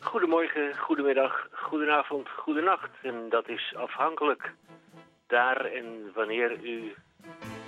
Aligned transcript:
Goedemorgen, 0.00 0.76
goedemiddag, 0.76 1.48
goedenavond, 1.50 2.28
goedenacht. 2.28 2.90
En 3.02 3.28
dat 3.28 3.48
is 3.48 3.74
afhankelijk 3.76 4.52
daar 5.26 5.64
en 5.64 6.10
wanneer 6.14 6.60
u, 6.62 6.94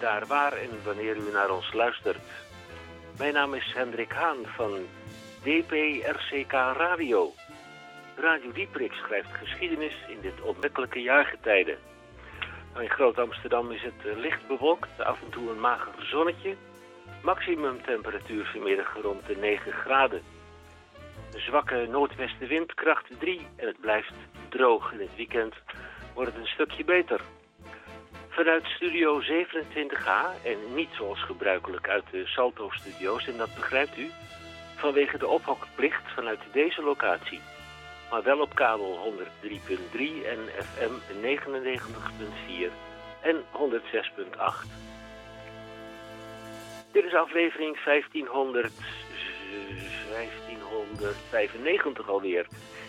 daar 0.00 0.26
waar 0.26 0.52
en 0.52 0.84
wanneer 0.84 1.16
u 1.16 1.32
naar 1.32 1.50
ons 1.50 1.72
luistert. 1.72 2.18
Mijn 3.18 3.34
naam 3.34 3.54
is 3.54 3.72
Hendrik 3.74 4.12
Haan 4.12 4.46
van 4.46 4.70
DPRCK 5.42 6.52
Radio. 6.52 7.32
Radio 8.16 8.52
Dieprik 8.52 8.92
schrijft 8.92 9.28
geschiedenis 9.32 9.94
in 10.08 10.20
dit 10.20 10.40
onmetelijke 10.40 11.00
jaargetijde. 11.00 11.76
In 12.78 12.90
Groot-Amsterdam 12.90 13.70
is 13.70 13.82
het 13.82 14.06
eh, 14.06 14.16
licht 14.16 14.46
bewolkt, 14.46 15.00
af 15.00 15.22
en 15.22 15.30
toe 15.30 15.50
een 15.50 15.60
mager 15.60 15.92
zonnetje. 15.98 16.56
Maximum 17.22 17.82
temperatuur 17.82 18.46
vanmiddag 18.52 18.96
rond 19.02 19.26
de 19.26 19.36
9 19.36 19.72
graden. 19.72 20.22
Een 21.32 21.40
zwakke 21.40 21.86
noordwestenwind, 21.90 22.74
kracht 22.74 23.06
3 23.18 23.46
en 23.56 23.66
het 23.66 23.80
blijft 23.80 24.14
droog. 24.48 24.92
In 24.92 25.00
het 25.00 25.16
weekend 25.16 25.54
wordt 26.14 26.32
het 26.32 26.40
een 26.40 26.46
stukje 26.46 26.84
beter. 26.84 27.20
Vanuit 28.28 28.64
studio 28.64 29.22
27H 29.22 30.44
en 30.44 30.74
niet 30.74 30.90
zoals 30.92 31.22
gebruikelijk 31.22 31.88
uit 31.88 32.04
de 32.10 32.26
Salto-studio's, 32.26 33.26
en 33.26 33.36
dat 33.36 33.54
begrijpt 33.54 33.98
u, 33.98 34.10
vanwege 34.78 35.18
de 35.18 35.26
ophokplicht 35.26 36.02
vanuit 36.14 36.40
deze 36.52 36.82
locatie. 36.82 37.40
Maar 38.10 38.22
wel 38.22 38.40
op 38.40 38.54
kabel 38.54 39.12
103.3 39.42 39.50
en 40.26 40.38
FM 40.64 40.92
99.4 41.22 42.72
en 43.20 43.36
106.8. 43.36 43.40
Dit 46.92 47.04
is 47.04 47.14
aflevering 47.14 47.84
1500, 47.84 48.72
1595 50.10 52.08
alweer. 52.08 52.46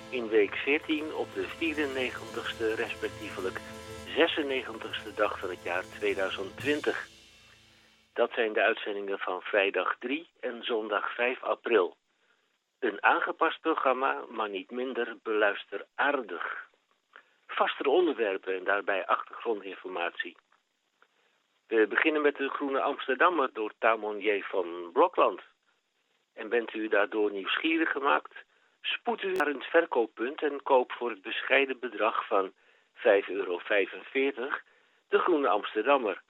In 0.10 0.28
week 0.28 0.56
14 0.56 1.14
op 1.16 1.28
de 1.34 1.46
94ste 1.46 2.76
respectievelijk 2.76 3.60
96ste 4.08 5.16
dag 5.16 5.40
van 5.40 5.50
het 5.50 5.64
jaar 5.64 5.84
2020. 6.00 7.19
Dat 8.14 8.32
zijn 8.32 8.54
de 8.54 8.62
uitzendingen 8.62 9.20
van 9.20 9.42
vrijdag 9.42 9.96
3 10.00 10.30
en 10.40 10.64
zondag 10.64 11.14
5 11.14 11.44
april. 11.44 11.98
Een 12.80 13.04
aangepast 13.04 13.62
programma, 13.62 14.24
maar 14.30 14.50
niet 14.50 14.72
minder 14.72 15.18
beluisteraardig. 15.24 16.68
Vastere 17.48 17.90
onderwerpen 17.90 18.56
en 18.56 18.64
daarbij 18.64 19.06
achtergrondinformatie. 19.06 20.38
We 21.68 21.88
beginnen 21.88 22.22
met 22.22 22.36
de 22.36 22.50
Groene 22.50 22.82
Amsterdammer 22.82 23.50
door 23.54 23.74
Tamon 23.80 24.20
J. 24.20 24.42
van 24.42 24.90
Blokland. 24.94 25.42
En 26.34 26.50
bent 26.50 26.74
u 26.74 26.88
daardoor 26.88 27.32
nieuwsgierig 27.32 27.92
gemaakt? 27.92 28.34
Spoed 28.82 29.24
u 29.24 29.32
naar 29.32 29.48
een 29.48 29.62
verkooppunt 29.62 30.42
en 30.42 30.64
koop 30.64 30.92
voor 30.92 31.10
het 31.10 31.22
bescheiden 31.22 31.80
bedrag 31.80 32.28
van 32.28 32.52
5,45 32.94 33.02
euro 33.28 33.60
de 35.08 35.20
Groene 35.20 35.50
Amsterdammer. 35.50 36.22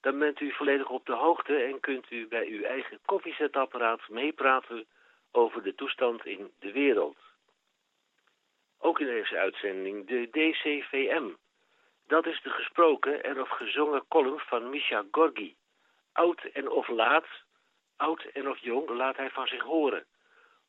Dan 0.00 0.18
bent 0.18 0.40
u 0.40 0.52
volledig 0.52 0.88
op 0.88 1.06
de 1.06 1.12
hoogte 1.12 1.56
en 1.56 1.80
kunt 1.80 2.10
u 2.10 2.28
bij 2.28 2.46
uw 2.46 2.62
eigen 2.62 2.98
koffiezetapparaat 3.04 4.08
meepraten 4.08 4.86
over 5.32 5.62
de 5.62 5.74
toestand 5.74 6.26
in 6.26 6.52
de 6.58 6.72
wereld. 6.72 7.16
Ook 8.78 9.00
in 9.00 9.06
deze 9.06 9.38
uitzending 9.38 10.06
de 10.06 10.28
DCVM. 10.30 11.28
Dat 12.06 12.26
is 12.26 12.42
de 12.42 12.50
gesproken 12.50 13.24
en 13.24 13.40
of 13.40 13.48
gezongen 13.48 14.08
column 14.08 14.38
van 14.38 14.70
Misha 14.70 15.04
Gorgi. 15.10 15.56
Oud 16.12 16.44
en 16.52 16.70
of 16.70 16.88
laat, 16.88 17.26
oud 17.96 18.24
en 18.32 18.48
of 18.48 18.58
jong, 18.58 18.88
laat 18.88 19.16
hij 19.16 19.30
van 19.30 19.46
zich 19.46 19.62
horen. 19.62 20.06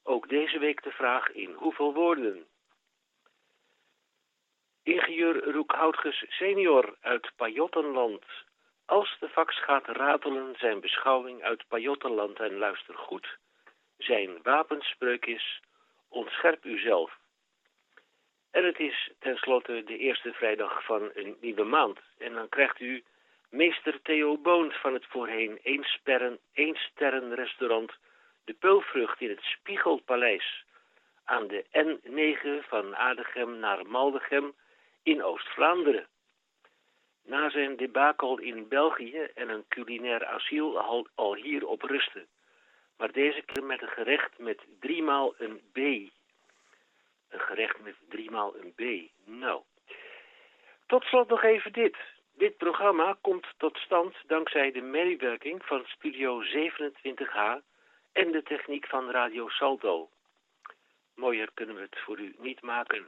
Ook 0.03 0.30
deze 0.30 0.59
week 0.59 0.84
de 0.84 0.92
vraag 0.92 1.32
in 1.32 1.53
hoeveel 1.53 1.94
woorden? 1.94 2.46
Ingenieur 4.84 5.52
Roekhoutges 5.52 6.26
senior 6.28 6.98
uit 7.02 7.32
Pajottenland. 7.36 8.24
Als 8.90 9.18
de 9.20 9.30
fax 9.30 9.64
gaat 9.64 9.88
ratelen 9.88 10.56
zijn 10.58 10.80
beschouwing 10.80 11.44
uit 11.44 11.68
Pajottenland 11.68 12.40
en 12.40 12.58
luister 12.58 12.98
goed. 12.98 13.38
Zijn 13.98 14.40
wapenspreuk 14.44 15.26
is, 15.26 15.62
ontscherp 16.08 16.66
uzelf. 16.66 17.18
En 18.52 18.66
het 18.66 18.80
is 18.80 19.12
tenslotte 19.20 19.84
de 19.84 19.98
eerste 19.98 20.34
vrijdag 20.34 20.86
van 20.86 21.12
een 21.14 21.38
nieuwe 21.42 21.64
maand. 21.64 22.00
En 22.18 22.34
dan 22.34 22.50
krijgt 22.50 22.80
u 22.80 23.04
meester 23.50 24.02
Theo 24.02 24.38
Boont 24.38 24.76
van 24.76 24.94
het 24.94 25.06
voorheen 25.06 25.60
één 26.54 26.76
sterren 26.76 27.36
restaurant 27.36 27.92
De 28.46 28.54
Peulvrucht 28.54 29.22
in 29.22 29.30
het 29.30 29.44
Spiegelpaleis. 29.44 30.66
Aan 31.26 31.48
de 31.48 31.66
N9 31.72 32.68
van 32.68 32.96
Adegem 32.96 33.60
naar 33.60 33.86
Maldegem 33.86 34.54
in 35.04 35.24
Oost-Vlaanderen. 35.24 36.08
Na 37.29 37.50
zijn 37.50 37.75
debakel 37.75 38.40
in 38.40 38.67
België 38.67 39.19
en 39.35 39.50
een 39.50 39.66
culinair 39.67 40.25
asiel 40.25 40.79
al, 41.16 41.35
hier 41.35 41.67
op 41.67 41.81
rusten. 41.81 42.28
Maar 42.97 43.12
deze 43.12 43.41
keer 43.41 43.63
met 43.63 43.81
een 43.81 43.88
gerecht 43.88 44.38
met 44.38 44.59
driemaal 44.79 45.34
een 45.38 45.62
B. 45.72 45.78
Een 45.78 47.40
gerecht 47.40 47.79
met 47.79 47.95
driemaal 48.09 48.56
een 48.56 48.73
B. 48.73 49.12
Nou. 49.25 49.62
Tot 50.85 51.03
slot 51.03 51.29
nog 51.29 51.44
even 51.44 51.73
dit. 51.73 51.97
Dit 52.38 52.57
programma 52.57 53.17
komt 53.22 53.47
tot 53.57 53.78
stand 53.78 54.16
dankzij 54.28 54.72
de 54.72 54.81
medewerking 54.81 55.66
van 55.66 55.84
Studio 55.85 56.44
27H 56.44 57.63
en 58.11 58.31
de 58.31 58.44
techniek 58.44 58.88
van 58.88 59.11
Radio 59.11 59.50
Salto. 59.50 60.09
Mooier 61.16 61.50
kunnen 61.53 61.75
we 61.75 61.81
het 61.81 62.00
voor 62.00 62.19
u 62.19 62.35
niet 62.38 62.61
maken. 62.61 63.07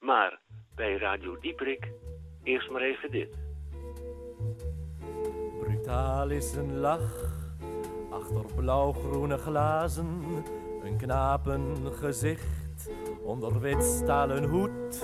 Maar 0.00 0.38
bij 0.76 0.96
Radio 0.96 1.38
Dieprik 1.38 1.88
eerst 2.44 2.70
maar 2.70 2.82
even 2.82 3.10
dit. 3.10 3.47
Brutaal 5.88 6.30
is 6.30 6.54
een 6.54 6.78
lach, 6.78 7.32
achter 8.10 8.44
blauw-groene 8.56 9.38
glazen, 9.38 10.22
een 10.82 10.96
knapen 10.96 11.76
gezicht 11.92 12.90
onder 13.22 13.60
wit 13.60 13.84
stalen 13.84 14.44
hoed. 14.44 15.02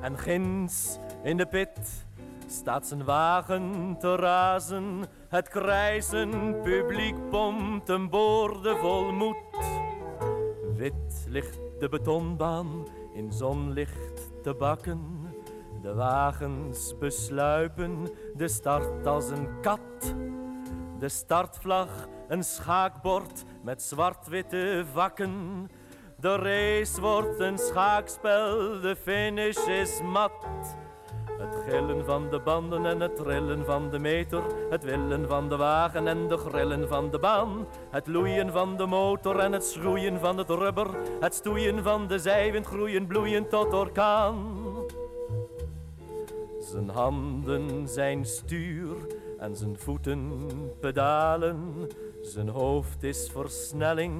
En 0.00 0.18
ginds 0.18 0.98
in 1.22 1.36
de 1.36 1.46
pit 1.46 2.06
staat 2.46 2.86
zijn 2.86 3.04
wagen 3.04 3.96
te 3.98 4.16
razen, 4.16 5.04
het 5.28 5.48
krijzen 5.48 6.60
publiek 6.62 7.30
pompt 7.30 7.88
een 7.88 8.10
boorde 8.10 8.76
vol 8.76 9.12
moed. 9.12 9.36
Wit 10.76 11.26
ligt 11.28 11.58
de 11.78 11.88
betonbaan 11.88 12.86
in 13.14 13.32
zonlicht 13.32 14.42
te 14.42 14.54
bakken. 14.54 15.27
De 15.82 15.94
wagens 15.94 16.98
besluipen 16.98 18.08
de 18.34 18.48
start 18.48 19.06
als 19.06 19.30
een 19.30 19.60
kat. 19.60 20.14
De 20.98 21.08
startvlag 21.08 21.88
een 22.28 22.44
schaakbord 22.44 23.44
met 23.62 23.82
zwart-witte 23.82 24.84
vakken. 24.92 25.66
De 26.16 26.36
race 26.36 27.00
wordt 27.00 27.40
een 27.40 27.58
schaakspel, 27.58 28.80
de 28.80 28.96
finish 28.96 29.66
is 29.66 30.00
mat. 30.02 30.46
Het 31.38 31.56
gillen 31.68 32.04
van 32.04 32.30
de 32.30 32.40
banden 32.40 32.86
en 32.86 33.00
het 33.00 33.16
trillen 33.16 33.64
van 33.64 33.90
de 33.90 33.98
meter. 33.98 34.42
Het 34.70 34.84
willen 34.84 35.28
van 35.28 35.48
de 35.48 35.56
wagen 35.56 36.06
en 36.06 36.28
de 36.28 36.36
grillen 36.36 36.88
van 36.88 37.10
de 37.10 37.18
baan. 37.18 37.66
Het 37.90 38.06
loeien 38.06 38.52
van 38.52 38.76
de 38.76 38.86
motor 38.86 39.38
en 39.38 39.52
het 39.52 39.64
schroeien 39.64 40.20
van 40.20 40.38
het 40.38 40.50
rubber. 40.50 40.86
Het 41.20 41.34
stoeien 41.34 41.82
van 41.82 42.06
de 42.06 42.18
zijwind 42.18 42.66
groeien 42.66 43.06
bloeien 43.06 43.48
tot 43.48 43.72
orkaan. 43.72 44.56
Zijn 46.70 46.88
handen 46.88 47.88
zijn 47.88 48.24
stuur 48.24 48.96
en 49.38 49.56
zijn 49.56 49.78
voeten 49.78 50.40
pedalen. 50.80 51.88
Zijn 52.22 52.48
hoofd 52.48 53.02
is 53.02 53.30
versnelling. 53.32 54.14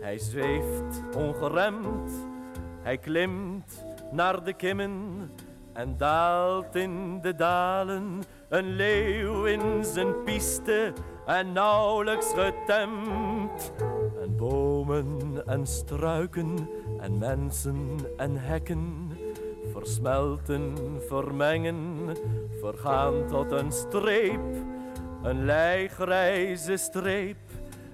Hij 0.00 0.18
zweeft 0.18 1.02
ongeremd. 1.16 2.10
Hij 2.82 2.98
klimt 2.98 3.84
naar 4.12 4.44
de 4.44 4.52
kimmen 4.52 5.30
en 5.72 5.96
daalt 5.96 6.74
in 6.74 7.20
de 7.20 7.34
dalen 7.34 8.22
een 8.48 8.76
leeuw 8.76 9.44
in 9.44 9.84
zijn 9.84 10.22
piste 10.24 10.92
en 11.26 11.52
nauwelijks 11.52 12.32
getemd. 12.34 13.72
En 14.22 14.36
bomen 14.36 15.42
en 15.46 15.66
struiken 15.66 16.68
en 17.00 17.18
mensen 17.18 17.98
en 18.16 18.36
hekken 18.36 19.09
versmelten, 19.80 20.74
vermengen, 21.08 22.08
vergaan 22.60 23.26
tot 23.26 23.52
een 23.52 23.72
streep, 23.72 24.40
een 25.22 25.44
lijgrijze 25.44 26.76
streep 26.76 27.36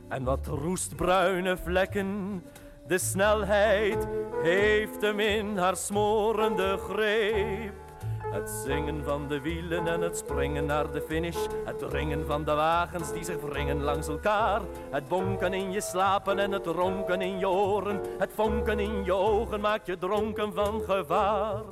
en 0.09 0.25
wat 0.25 0.47
roestbruine 0.47 1.57
vlekken 1.57 2.43
De 2.87 2.99
snelheid 2.99 4.07
heeft 4.43 5.01
hem 5.01 5.21
in 5.21 5.57
haar 5.57 5.77
smorende 5.77 6.77
greep. 6.77 7.86
Het 8.33 8.51
zingen 8.51 9.05
van 9.05 9.29
de 9.29 9.41
wielen 9.41 9.87
en 9.87 10.01
het 10.01 10.17
springen 10.17 10.67
naar 10.67 10.93
de 10.93 11.01
finish. 11.01 11.47
Het 11.65 11.79
dringen 11.79 12.27
van 12.27 12.45
de 12.45 12.55
wagens 12.55 13.13
die 13.13 13.25
zich 13.25 13.41
wringen 13.41 13.83
langs 13.83 14.09
elkaar. 14.09 14.61
Het 14.91 15.09
bonken 15.09 15.55
in 15.55 15.73
je 15.73 15.81
slapen 15.81 16.39
en 16.39 16.53
het 16.53 16.67
ronken 16.67 17.21
in 17.21 17.39
je 17.39 17.49
oren. 17.49 18.01
Het 18.19 18.33
vonken 18.35 18.79
in 18.79 19.05
je 19.05 19.13
ogen 19.13 19.61
maakt 19.61 19.87
je 19.87 19.99
dronken 19.99 20.53
van 20.55 20.81
gevaar. 20.81 21.63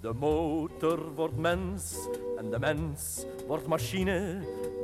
De 0.00 0.12
motor 0.12 1.14
wordt 1.14 1.36
mens 1.36 2.08
en 2.36 2.50
de 2.50 2.58
mens 2.58 3.26
wordt 3.46 3.66
machine. 3.66 4.38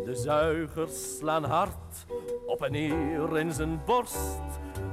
De 0.04 0.14
zuigers 0.14 1.16
slaan 1.19 1.44
hard 1.44 2.06
op 2.46 2.62
en 2.62 2.72
neer 2.72 3.38
in 3.38 3.52
zijn 3.52 3.81
borst. 3.84 4.40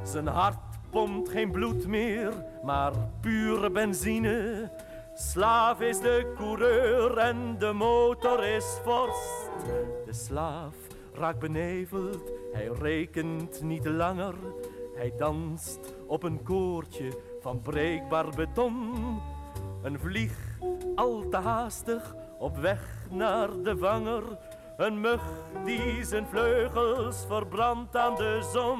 Zijn 0.03 0.27
hart 0.27 0.57
pompt 0.89 1.29
geen 1.29 1.51
bloed 1.51 1.87
meer, 1.87 2.33
maar 2.63 2.91
pure 3.21 3.69
benzine. 3.69 4.69
Slaaf 5.17 5.79
is 5.81 5.99
de 5.99 6.33
coureur 6.37 7.17
en 7.17 7.57
de 7.57 7.73
motor 7.73 8.45
is 8.45 8.79
vorst. 8.83 9.49
De 10.05 10.13
slaaf 10.13 10.75
raakt 11.13 11.39
beneveld, 11.39 12.31
hij 12.53 12.69
rekent 12.81 13.61
niet 13.61 13.85
langer. 13.85 14.33
Hij 14.95 15.13
danst 15.17 15.79
op 16.07 16.23
een 16.23 16.43
koortje 16.43 17.19
van 17.41 17.59
breekbaar 17.61 18.29
beton. 18.35 18.93
Een 19.81 19.99
vlieg 19.99 20.37
al 20.95 21.29
te 21.29 21.37
haastig 21.37 22.15
op 22.39 22.57
weg 22.57 23.07
naar 23.09 23.49
de 23.63 23.77
vanger. 23.77 24.23
Een 24.77 25.01
mug 25.01 25.21
die 25.65 26.03
zijn 26.03 26.27
vleugels 26.27 27.25
verbrandt 27.27 27.95
aan 27.95 28.15
de 28.15 28.49
zon. 28.53 28.79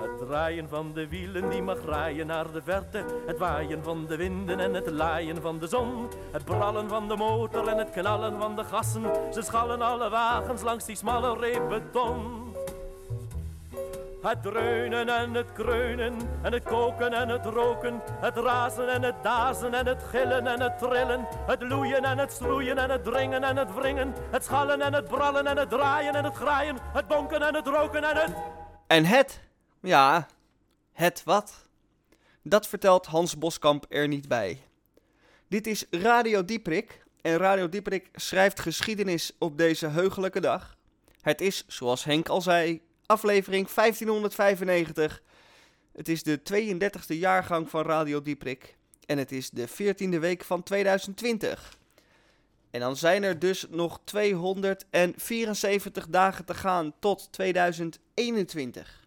Het 0.00 0.28
draaien 0.28 0.68
van 0.68 0.92
de 0.92 1.08
wielen 1.08 1.50
die 1.50 1.62
mag 1.62 1.78
graaien 1.78 2.26
naar 2.26 2.52
de 2.52 2.62
verte. 2.62 3.04
Het 3.26 3.38
waaien 3.38 3.82
van 3.82 4.06
de 4.06 4.16
winden 4.16 4.60
en 4.60 4.74
het 4.74 4.90
laaien 4.90 5.42
van 5.42 5.58
de 5.58 5.66
zon. 5.66 6.08
Het 6.30 6.44
brallen 6.44 6.88
van 6.88 7.08
de 7.08 7.16
motor 7.16 7.68
en 7.68 7.78
het 7.78 7.90
knallen 7.90 8.38
van 8.38 8.56
de 8.56 8.64
gassen. 8.64 9.02
Ze 9.32 9.42
schallen 9.42 9.82
alle 9.82 10.10
wagens 10.10 10.62
langs 10.62 10.84
die 10.84 10.96
smalle 10.96 11.38
reep 11.38 11.68
beton. 11.68 12.42
Het 14.22 14.42
dreunen 14.42 15.08
en 15.08 15.34
het 15.34 15.52
kreunen 15.52 16.14
en 16.42 16.52
het 16.52 16.62
koken 16.62 17.12
en 17.12 17.28
het 17.28 17.44
roken. 17.44 18.00
Het 18.20 18.36
razen 18.36 18.88
en 18.88 19.02
het 19.02 19.22
dazen 19.22 19.74
en 19.74 19.86
het 19.86 20.02
gillen 20.02 20.46
en 20.46 20.60
het 20.60 20.78
trillen. 20.78 21.26
Het 21.46 21.62
loeien 21.62 22.04
en 22.04 22.18
het 22.18 22.32
stroeien 22.32 22.78
en 22.78 22.90
het 22.90 23.04
dringen 23.04 23.44
en 23.44 23.56
het 23.56 23.74
wringen. 23.74 24.14
Het 24.30 24.44
schallen 24.44 24.80
en 24.80 24.92
het 24.92 25.08
brallen 25.08 25.46
en 25.46 25.56
het 25.56 25.70
draaien 25.70 26.14
en 26.14 26.24
het 26.24 26.34
graaien. 26.34 26.76
Het 26.92 27.06
bonken 27.06 27.42
en 27.42 27.54
het 27.54 27.66
roken 27.66 28.04
en 28.04 28.16
het... 28.16 28.32
En 28.86 29.04
het, 29.04 29.40
ja, 29.84 30.28
het 30.92 31.22
wat? 31.24 31.68
Dat 32.42 32.66
vertelt 32.66 33.06
Hans 33.06 33.38
Boskamp 33.38 33.86
er 33.88 34.08
niet 34.08 34.28
bij. 34.28 34.62
Dit 35.48 35.66
is 35.66 35.84
Radio 35.90 36.44
Dieprik 36.44 37.04
en 37.20 37.36
Radio 37.36 37.68
Dieprik 37.68 38.08
schrijft 38.14 38.60
geschiedenis 38.60 39.32
op 39.38 39.58
deze 39.58 39.86
heugelijke 39.86 40.40
dag. 40.40 40.76
Het 41.20 41.40
is, 41.40 41.64
zoals 41.66 42.04
Henk 42.04 42.28
al 42.28 42.40
zei, 42.40 42.80
aflevering 43.06 43.68
1595. 43.68 45.22
Het 45.92 46.08
is 46.08 46.22
de 46.22 46.40
32e 46.52 47.06
jaargang 47.06 47.70
van 47.70 47.82
Radio 47.82 48.22
Dieprik 48.22 48.76
en 49.06 49.18
het 49.18 49.32
is 49.32 49.50
de 49.50 49.68
14e 49.68 50.18
week 50.18 50.44
van 50.44 50.62
2020. 50.62 51.76
En 52.70 52.80
dan 52.80 52.96
zijn 52.96 53.22
er 53.22 53.38
dus 53.38 53.66
nog 53.70 54.00
274 54.04 56.08
dagen 56.08 56.44
te 56.44 56.54
gaan 56.54 56.92
tot 56.98 57.32
2021. 57.32 59.03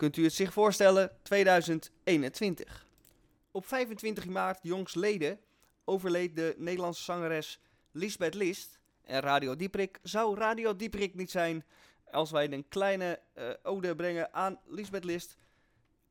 Kunt 0.00 0.16
u 0.16 0.24
het 0.24 0.32
zich 0.32 0.52
voorstellen? 0.52 1.10
2021. 1.22 2.86
Op 3.50 3.66
25 3.66 4.26
maart 4.26 4.58
jongsleden 4.62 5.40
overleed 5.84 6.36
de 6.36 6.54
Nederlandse 6.58 7.02
zangeres 7.02 7.60
Lisbeth 7.90 8.34
List. 8.34 8.78
En 9.02 9.20
Radio 9.20 9.56
Dieprik 9.56 9.98
zou 10.02 10.36
Radio 10.36 10.76
Dieprik 10.76 11.14
niet 11.14 11.30
zijn 11.30 11.64
als 12.10 12.30
wij 12.30 12.52
een 12.52 12.68
kleine 12.68 13.20
uh, 13.34 13.50
ode 13.62 13.94
brengen 13.94 14.34
aan 14.34 14.60
Lisbeth 14.66 15.04
List. 15.04 15.36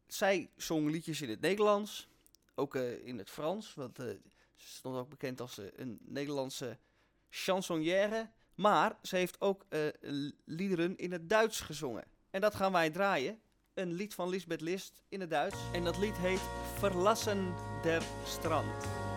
Zij 0.08 0.50
zong 0.56 0.90
liedjes 0.92 1.22
in 1.22 1.30
het 1.30 1.42
Nederlands, 1.42 2.10
ook 2.56 2.76
uh, 2.76 3.06
in 3.06 3.18
het 3.18 3.30
Frans, 3.30 3.74
want 3.74 4.00
uh, 4.00 4.06
ze 4.56 4.68
stond 4.68 4.98
ook 4.98 5.10
bekend 5.10 5.42
als 5.42 5.60
een 5.76 6.00
Nederlandse 6.02 6.78
chansonnière. 7.30 8.30
Maar 8.56 8.98
ze 9.02 9.16
heeft 9.16 9.42
ook 9.42 9.66
liederen 10.46 10.98
in 10.98 11.12
het 11.12 11.30
Duits 11.30 11.60
gezongen. 11.62 12.04
En 12.30 12.42
dat 12.42 12.56
gaan 12.56 12.72
wij 12.72 12.90
draaien. 12.90 13.40
Een 13.80 13.94
lied 13.94 14.14
van 14.14 14.30
Lisbeth 14.30 14.62
List 14.62 15.02
in 15.10 15.20
het 15.20 15.30
Duits. 15.30 15.58
En 15.74 15.84
dat 15.84 15.98
lied 15.98 16.18
heet 16.18 16.42
Verlassen 16.78 17.54
der 17.82 18.02
Strand. 18.26 19.09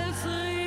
als 0.00 0.59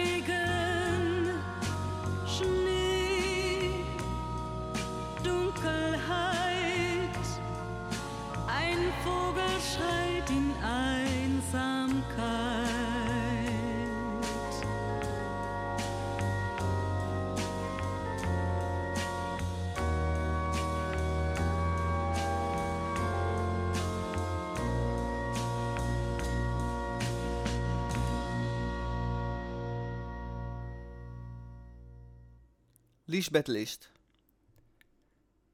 List. 33.45 33.91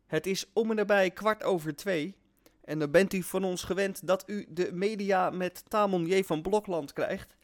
Het 0.05 0.25
is 0.25 0.45
om 0.53 0.69
en 0.69 0.75
nabij 0.75 1.11
kwart 1.11 1.43
over 1.43 1.75
twee. 1.75 2.15
En 2.63 2.79
dan 2.79 2.91
bent 2.91 3.13
u 3.13 3.23
van 3.23 3.43
ons 3.43 3.63
gewend 3.63 4.07
dat 4.07 4.23
u 4.27 4.45
de 4.49 4.69
media 4.73 5.29
met 5.29 5.63
Tamon 5.67 6.05
J. 6.05 6.23
van 6.23 6.41
Blokland 6.41 6.93
krijgt. 6.93 7.35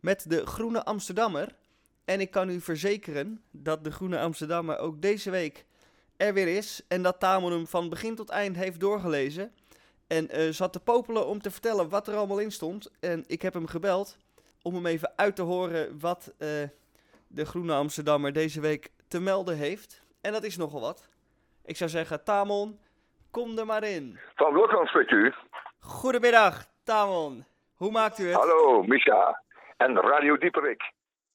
Met 0.00 0.30
de 0.30 0.46
Groene 0.46 0.84
Amsterdammer. 0.84 1.56
En 2.04 2.20
ik 2.20 2.30
kan 2.30 2.48
u 2.48 2.60
verzekeren 2.60 3.42
dat 3.50 3.84
de 3.84 3.90
Groene 3.90 4.18
Amsterdammer 4.18 4.78
ook 4.78 5.02
deze 5.02 5.30
week 5.30 5.64
er 6.16 6.34
weer 6.34 6.56
is. 6.56 6.82
En 6.88 7.02
dat 7.02 7.20
Tamon 7.20 7.52
hem 7.52 7.66
van 7.66 7.88
begin 7.88 8.14
tot 8.14 8.28
eind 8.28 8.56
heeft 8.56 8.80
doorgelezen. 8.80 9.52
En 10.06 10.28
eh, 10.28 10.52
zat 10.52 10.72
te 10.72 10.80
popelen 10.80 11.26
om 11.26 11.42
te 11.42 11.50
vertellen 11.50 11.88
wat 11.88 12.08
er 12.08 12.16
allemaal 12.16 12.38
in 12.38 12.52
stond. 12.52 12.90
En 13.00 13.24
ik 13.26 13.42
heb 13.42 13.54
hem 13.54 13.66
gebeld 13.66 14.16
om 14.62 14.74
hem 14.74 14.86
even 14.86 15.12
uit 15.16 15.36
te 15.36 15.42
horen 15.42 15.98
wat 15.98 16.32
eh, 16.38 16.48
de 17.26 17.44
Groene 17.44 17.74
Amsterdammer 17.74 18.32
deze 18.32 18.60
week 18.60 18.90
te 19.10 19.20
melden 19.20 19.56
heeft. 19.56 20.02
En 20.20 20.32
dat 20.32 20.42
is 20.42 20.56
nogal 20.56 20.80
wat. 20.80 21.08
Ik 21.64 21.76
zou 21.76 21.90
zeggen, 21.90 22.24
Tamon, 22.24 22.78
kom 23.30 23.58
er 23.58 23.66
maar 23.66 23.84
in. 23.84 24.18
Van 24.34 24.52
Blokland 24.52 24.88
spreekt 24.88 25.10
u. 25.10 25.34
Goedemiddag, 25.80 26.66
Tamon. 26.84 27.44
Hoe 27.74 27.90
maakt 27.90 28.18
u 28.18 28.26
het? 28.26 28.36
Hallo, 28.36 28.82
Misha. 28.82 29.42
En 29.76 29.96
Radio 29.96 30.36
Dieperik. 30.36 30.92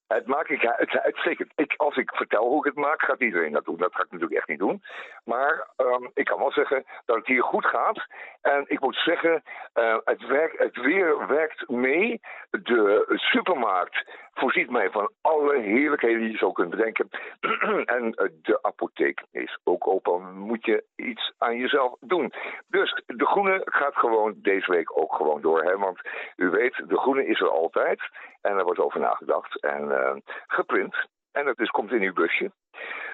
Het 0.07 0.27
maak 0.27 0.47
ik 0.47 0.61
het, 0.61 0.99
uitstekend. 0.99 1.51
Ik, 1.55 1.73
als 1.77 1.95
ik 1.97 2.15
vertel 2.15 2.47
hoe 2.47 2.59
ik 2.59 2.73
het 2.75 2.83
maak, 2.83 3.01
gaat 3.01 3.21
iedereen 3.21 3.51
dat 3.51 3.65
doen. 3.65 3.77
Dat 3.77 3.93
ga 3.93 4.03
ik 4.03 4.11
natuurlijk 4.11 4.39
echt 4.39 4.47
niet 4.47 4.59
doen. 4.59 4.83
Maar 5.23 5.67
ehm, 5.75 6.07
ik 6.13 6.25
kan 6.25 6.39
wel 6.39 6.51
zeggen 6.51 6.85
dat 7.05 7.15
het 7.15 7.27
hier 7.27 7.43
goed 7.43 7.65
gaat. 7.65 8.05
En 8.41 8.63
ik 8.67 8.79
moet 8.79 8.95
zeggen, 8.95 9.43
eh, 9.73 9.97
het, 10.03 10.27
werk, 10.27 10.57
het 10.57 10.77
weer 10.77 11.27
werkt 11.27 11.69
mee. 11.69 12.21
De 12.49 13.03
supermarkt 13.15 14.09
voorziet 14.39 14.69
mij 14.69 14.89
van 14.89 15.11
alle 15.21 15.59
heerlijkheden 15.59 16.19
die 16.19 16.31
je 16.31 16.37
zo 16.37 16.51
kunt 16.51 16.69
bedenken. 16.69 17.09
en 17.97 18.13
eh, 18.13 18.29
de 18.41 18.59
apotheek 18.61 19.23
is 19.31 19.57
ook 19.63 19.87
open. 19.87 20.37
Moet 20.37 20.65
je 20.65 20.83
iets 20.95 21.33
aan 21.37 21.57
jezelf 21.57 21.95
doen. 21.99 22.33
Dus 22.67 23.03
de 23.05 23.25
groene 23.25 23.61
gaat 23.65 23.95
gewoon 23.95 24.33
deze 24.37 24.71
week 24.71 24.99
ook 24.99 25.15
gewoon 25.15 25.41
door. 25.41 25.63
Hè? 25.63 25.77
Want 25.77 25.99
u 26.35 26.49
weet, 26.49 26.83
de 26.87 26.97
groene 26.97 27.25
is 27.25 27.39
er 27.39 27.49
altijd. 27.49 28.01
En 28.41 28.57
er 28.57 28.63
wordt 28.63 28.79
over 28.79 28.99
nagedacht 28.99 29.61
en 29.61 29.83
uh, 29.83 30.15
geprint. 30.47 30.95
En 31.31 31.45
dat 31.45 31.59
is, 31.59 31.69
komt 31.69 31.91
in 31.91 32.01
uw 32.01 32.13
busje. 32.13 32.51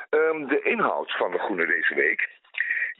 Um, 0.10 0.48
de 0.48 0.62
inhoud 0.62 1.12
van 1.18 1.32
de 1.32 1.40
groene 1.40 1.66
deze 1.66 1.96
week 1.96 2.30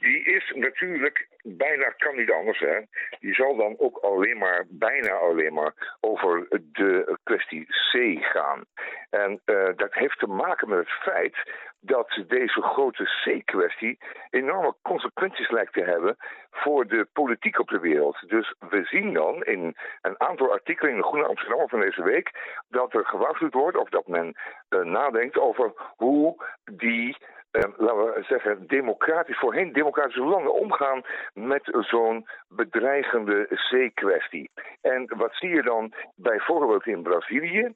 die 0.02 0.24
is 0.24 0.52
natuurlijk 0.54 1.28
bijna 1.42 1.88
kan 1.88 2.16
niet 2.16 2.30
anders. 2.30 2.58
Hè. 2.58 2.80
Die 3.20 3.34
zal 3.34 3.56
dan 3.56 3.74
ook 3.78 3.96
alleen 3.96 4.38
maar, 4.38 4.64
bijna 4.68 5.12
alleen 5.12 5.54
maar, 5.54 5.96
over 6.00 6.46
de 6.50 7.18
kwestie 7.22 7.66
C 7.66 8.24
gaan. 8.24 8.64
En 9.10 9.40
uh, 9.46 9.68
dat 9.76 9.94
heeft 9.94 10.18
te 10.18 10.26
maken 10.26 10.68
met 10.68 10.78
het 10.78 10.90
feit 10.90 11.36
dat 11.80 12.22
deze 12.26 12.62
grote 12.62 13.04
C-kwestie 13.24 13.98
enorme 14.30 14.74
consequenties 14.82 15.50
lijkt 15.50 15.72
te 15.72 15.84
hebben 15.84 16.16
voor 16.50 16.86
de 16.86 17.06
politiek 17.12 17.58
op 17.58 17.68
de 17.68 17.80
wereld. 17.80 18.28
Dus 18.28 18.54
we 18.58 18.84
zien 18.84 19.12
dan 19.12 19.44
in 19.44 19.76
een 20.02 20.20
aantal 20.20 20.52
artikelen 20.52 20.90
in 20.90 20.96
de 20.96 21.04
Groene 21.04 21.26
Amsterdam 21.26 21.68
van 21.68 21.80
deze 21.80 22.02
week 22.02 22.30
dat 22.68 22.94
er 22.94 23.06
gewaarschuwd 23.06 23.54
wordt 23.54 23.76
of 23.76 23.88
dat 23.88 24.06
men 24.06 24.34
uh, 24.70 24.80
nadenkt 24.80 25.38
over 25.38 25.72
hoe 25.96 26.44
die 26.64 27.16
laten 27.52 28.04
we 28.04 28.24
zeggen, 28.28 28.66
democratisch, 28.66 29.38
voorheen 29.38 29.72
democratische 29.72 30.24
landen 30.24 30.54
omgaan 30.54 31.02
met 31.32 31.62
zo'n 31.80 32.26
bedreigende 32.48 33.46
zeekwestie. 33.50 34.50
En 34.80 35.16
wat 35.16 35.34
zie 35.34 35.48
je 35.48 35.62
dan 35.62 35.92
bijvoorbeeld 36.14 36.86
in 36.86 37.02
Brazilië? 37.02 37.74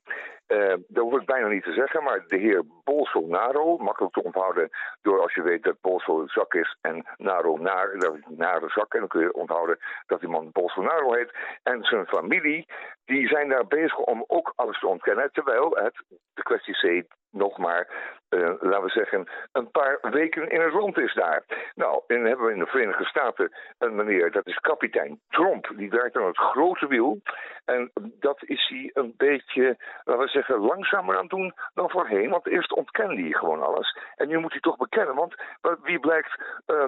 Uh, 0.49 0.75
dat 0.89 1.05
hoef 1.05 1.21
ik 1.21 1.27
bijna 1.27 1.49
niet 1.49 1.63
te 1.63 1.73
zeggen, 1.73 2.03
maar 2.03 2.25
de 2.29 2.37
heer 2.37 2.63
Bolsonaro, 2.85 3.77
makkelijk 3.77 4.15
te 4.15 4.23
onthouden 4.23 4.69
door 5.03 5.23
als 5.23 5.35
je 5.35 5.43
weet 5.43 5.63
dat 5.63 5.81
Bolsonaro 5.81 6.27
zak 6.27 6.55
is 6.55 6.77
en 6.81 7.07
Naro 7.17 7.57
naar, 7.57 7.97
nare 8.29 8.69
zak, 8.69 8.95
en 8.95 8.99
dan 8.99 9.09
kun 9.09 9.21
je 9.21 9.33
onthouden 9.33 9.79
dat 10.07 10.21
die 10.21 10.29
man 10.29 10.51
Bolsonaro 10.53 11.13
heet. 11.13 11.35
En 11.63 11.85
zijn 11.85 12.07
familie, 12.07 12.67
die 13.05 13.29
zijn 13.29 13.49
daar 13.49 13.67
bezig 13.67 13.99
om 13.99 14.25
ook 14.27 14.53
alles 14.57 14.79
te 14.79 14.87
ontkennen, 14.87 15.33
terwijl 15.33 15.71
het, 15.71 16.03
de 16.35 16.43
kwestie 16.43 16.75
C 16.75 17.07
nog 17.37 17.59
maar, 17.59 17.89
uh, 18.31 18.55
laten 18.61 18.83
we 18.83 18.89
zeggen, 18.89 19.29
een 19.53 19.71
paar 19.71 19.99
weken 20.11 20.51
in 20.51 20.61
het 20.61 20.73
rond 20.73 20.99
is 20.99 21.15
daar. 21.15 21.43
Nou, 21.75 22.03
en 22.07 22.17
dan 22.17 22.27
hebben 22.27 22.47
we 22.47 22.53
in 22.53 22.59
de 22.59 22.67
Verenigde 22.67 23.05
Staten 23.05 23.53
een 23.79 23.95
meneer, 23.95 24.31
dat 24.31 24.47
is 24.47 24.59
kapitein 24.59 25.21
Trump, 25.29 25.73
die 25.77 25.91
werkt 25.91 26.17
aan 26.17 26.27
het 26.27 26.39
grote 26.39 26.87
wiel. 26.87 27.21
En 27.65 27.91
dat 28.21 28.43
is 28.43 28.69
hij 28.69 28.91
een 28.93 29.15
beetje, 29.17 29.77
laten 30.05 30.25
we 30.25 30.29
zeggen, 30.29 30.59
langzamer 30.59 31.15
aan 31.15 31.21
het 31.21 31.31
doen 31.31 31.55
dan 31.75 31.91
voorheen. 31.91 32.31
Want 32.31 32.47
eerst 32.47 32.73
ontkende 32.73 33.23
hij 33.23 33.33
gewoon 33.33 33.63
alles. 33.63 33.99
En 34.17 34.29
nu 34.29 34.39
moet 34.39 34.53
hij 34.53 34.61
toch 34.61 34.77
bekennen, 34.77 35.15
want 35.15 35.35
wie 35.83 36.01
blijkt 36.01 36.43
uh, 36.67 36.85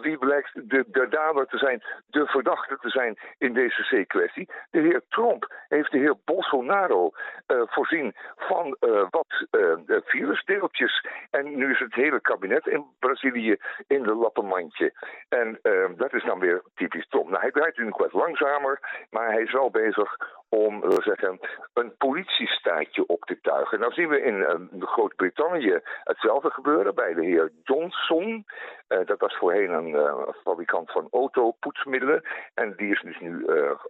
wie 0.00 0.18
blijkt 0.18 0.50
de, 0.54 0.84
de 0.88 1.08
dader 1.08 1.46
te 1.46 1.58
zijn, 1.58 1.82
de 2.06 2.26
verdachte 2.26 2.78
te 2.80 2.88
zijn 2.88 3.18
in 3.38 3.52
deze 3.52 3.82
C-kwestie. 3.82 4.48
De 4.70 4.80
heer 4.80 5.02
Trump 5.08 5.52
heeft 5.68 5.90
de 5.90 5.98
heer 5.98 6.16
Bolsonaro 6.24 7.10
uh, 7.46 7.62
voorzien 7.66 8.14
van 8.36 8.76
uh, 8.80 9.06
wat 9.10 9.46
uh, 9.50 9.98
virusdeeltjes. 10.04 11.06
En 11.30 11.56
nu 11.56 11.70
is 11.70 11.78
het 11.78 11.94
hele 11.94 12.20
kabinet 12.20 12.66
in 12.66 12.84
Brazilië 12.98 13.56
in 13.86 14.02
de 14.02 14.14
lappenmandje. 14.14 14.92
En 15.28 15.58
dat 15.96 16.12
is 16.12 16.24
dan 16.24 16.38
weer 16.38 16.62
typisch 16.74 17.08
Trump. 17.08 17.28
Nou, 17.28 17.40
hij 17.40 17.50
draait 17.50 17.76
natuurlijk 17.76 17.98
wat 17.98 18.12
langzamer, 18.12 19.06
maar 19.10 19.32
hij 19.32 19.42
is 19.42 19.52
wel 19.52 19.70
bezig 19.70 20.16
om 20.50 20.82
zeggen, 21.02 21.40
een 21.74 21.96
politiestaatje 21.96 23.06
op 23.06 23.24
te 23.24 23.40
tuigen. 23.40 23.80
Nou 23.80 23.92
zien 23.92 24.08
we 24.08 24.22
in 24.22 24.34
uh, 24.34 24.54
Groot-Brittannië 24.80 25.80
hetzelfde 26.04 26.50
gebeuren 26.50 26.94
bij 26.94 27.14
de 27.14 27.24
heer 27.24 27.52
Johnson. 27.62 28.46
Uh, 28.88 28.98
dat 29.06 29.20
was 29.20 29.36
voorheen 29.36 29.70
een 29.70 29.88
uh, 29.88 30.28
fabrikant 30.42 30.90
van 30.90 31.08
autopoetsmiddelen. 31.10 32.22
En 32.54 32.74
die 32.76 32.90
is 32.92 33.00
dus 33.00 33.20
nu 33.20 33.44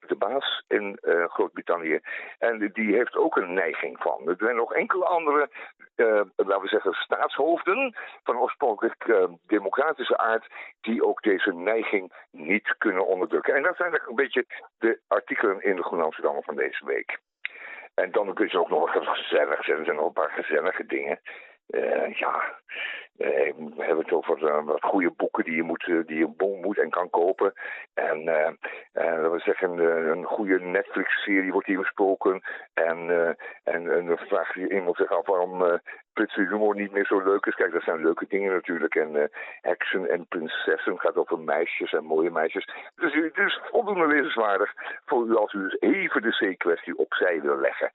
de 0.06 0.16
baas 0.18 0.64
in 0.68 0.98
Groot-Brittannië. 1.28 2.00
En 2.38 2.70
die 2.72 2.94
heeft 2.94 3.16
ook 3.16 3.36
een 3.36 3.54
neiging 3.54 3.98
van. 4.00 4.28
Er 4.28 4.36
zijn 4.38 4.56
nog 4.56 4.72
enkele 4.74 5.04
andere, 5.04 5.48
laten 6.36 6.60
we 6.60 6.68
zeggen, 6.68 6.92
staatshoofden 6.92 7.96
van 8.22 8.38
oorspronkelijk 8.38 9.28
democratische 9.46 10.18
aard. 10.18 10.46
die 10.80 11.04
ook 11.04 11.22
deze 11.22 11.52
neiging 11.54 12.12
niet 12.30 12.74
kunnen 12.78 13.06
onderdrukken. 13.06 13.54
En 13.54 13.62
dat 13.62 13.76
zijn 13.76 13.88
eigenlijk 13.90 14.08
een 14.08 14.24
beetje 14.24 14.46
de 14.78 15.00
artikelen 15.08 15.62
in 15.62 15.76
de 15.76 15.82
Groene 15.82 16.04
Amsterdammer 16.04 16.42
van 16.50 16.58
deze 16.58 16.84
week. 16.84 17.18
En 17.94 18.10
dan 18.10 18.34
kun 18.34 18.48
je 18.50 18.58
ook 18.58 18.68
nog 18.68 18.92
wat 18.92 19.06
gezellig 19.06 19.64
zijn. 19.64 19.78
Er 19.78 19.84
zijn 19.84 19.96
nog 19.96 20.06
een 20.06 20.12
paar 20.12 20.30
gezellige 20.30 20.86
dingen. 20.86 21.20
Uh, 21.70 22.12
ja, 22.12 22.58
uh, 23.18 23.52
we 23.76 23.84
hebben 23.84 24.04
het 24.04 24.12
over 24.12 24.42
uh, 24.42 24.64
wat 24.64 24.82
goede 24.82 25.10
boeken 25.16 25.44
die 25.44 25.56
je, 25.56 25.62
moet, 25.62 25.84
die 26.06 26.18
je 26.18 26.58
moet 26.62 26.78
en 26.78 26.90
kan 26.90 27.10
kopen. 27.10 27.52
En 27.94 28.24
we 29.32 29.38
zeggen, 29.44 29.78
een 30.10 30.24
goede 30.24 30.60
Netflix-serie 30.60 31.52
wordt 31.52 31.66
hier 31.66 31.78
besproken. 31.78 32.42
En, 32.74 33.10
en, 33.64 33.92
en 33.92 34.06
dan 34.06 34.18
vraagt 34.18 34.56
iemand 34.56 34.96
zich 34.96 35.10
af 35.10 35.26
waarom 35.26 35.80
Britse 36.12 36.40
humor 36.40 36.74
niet 36.74 36.92
meer 36.92 37.06
zo 37.06 37.20
leuk 37.20 37.46
is. 37.46 37.54
Kijk, 37.54 37.72
dat 37.72 37.82
zijn 37.82 38.02
leuke 38.02 38.26
dingen 38.28 38.52
natuurlijk. 38.52 38.94
En 38.94 39.30
heksen 39.60 40.10
en 40.10 40.26
prinsessen 40.26 41.00
gaat 41.00 41.16
over 41.16 41.38
meisjes 41.38 41.92
en 41.92 42.04
mooie 42.04 42.30
meisjes. 42.30 42.68
Dus 42.96 43.14
het 43.14 43.36
is 43.36 43.60
voldoende 43.62 44.06
lezenswaardig 44.06 44.72
voor 45.06 45.26
u 45.26 45.36
als 45.36 45.52
u 45.52 45.62
dus 45.62 45.80
even 45.80 46.22
de 46.22 46.54
C-kwestie 46.54 46.98
opzij 46.98 47.40
wil 47.40 47.56
leggen. 47.56 47.90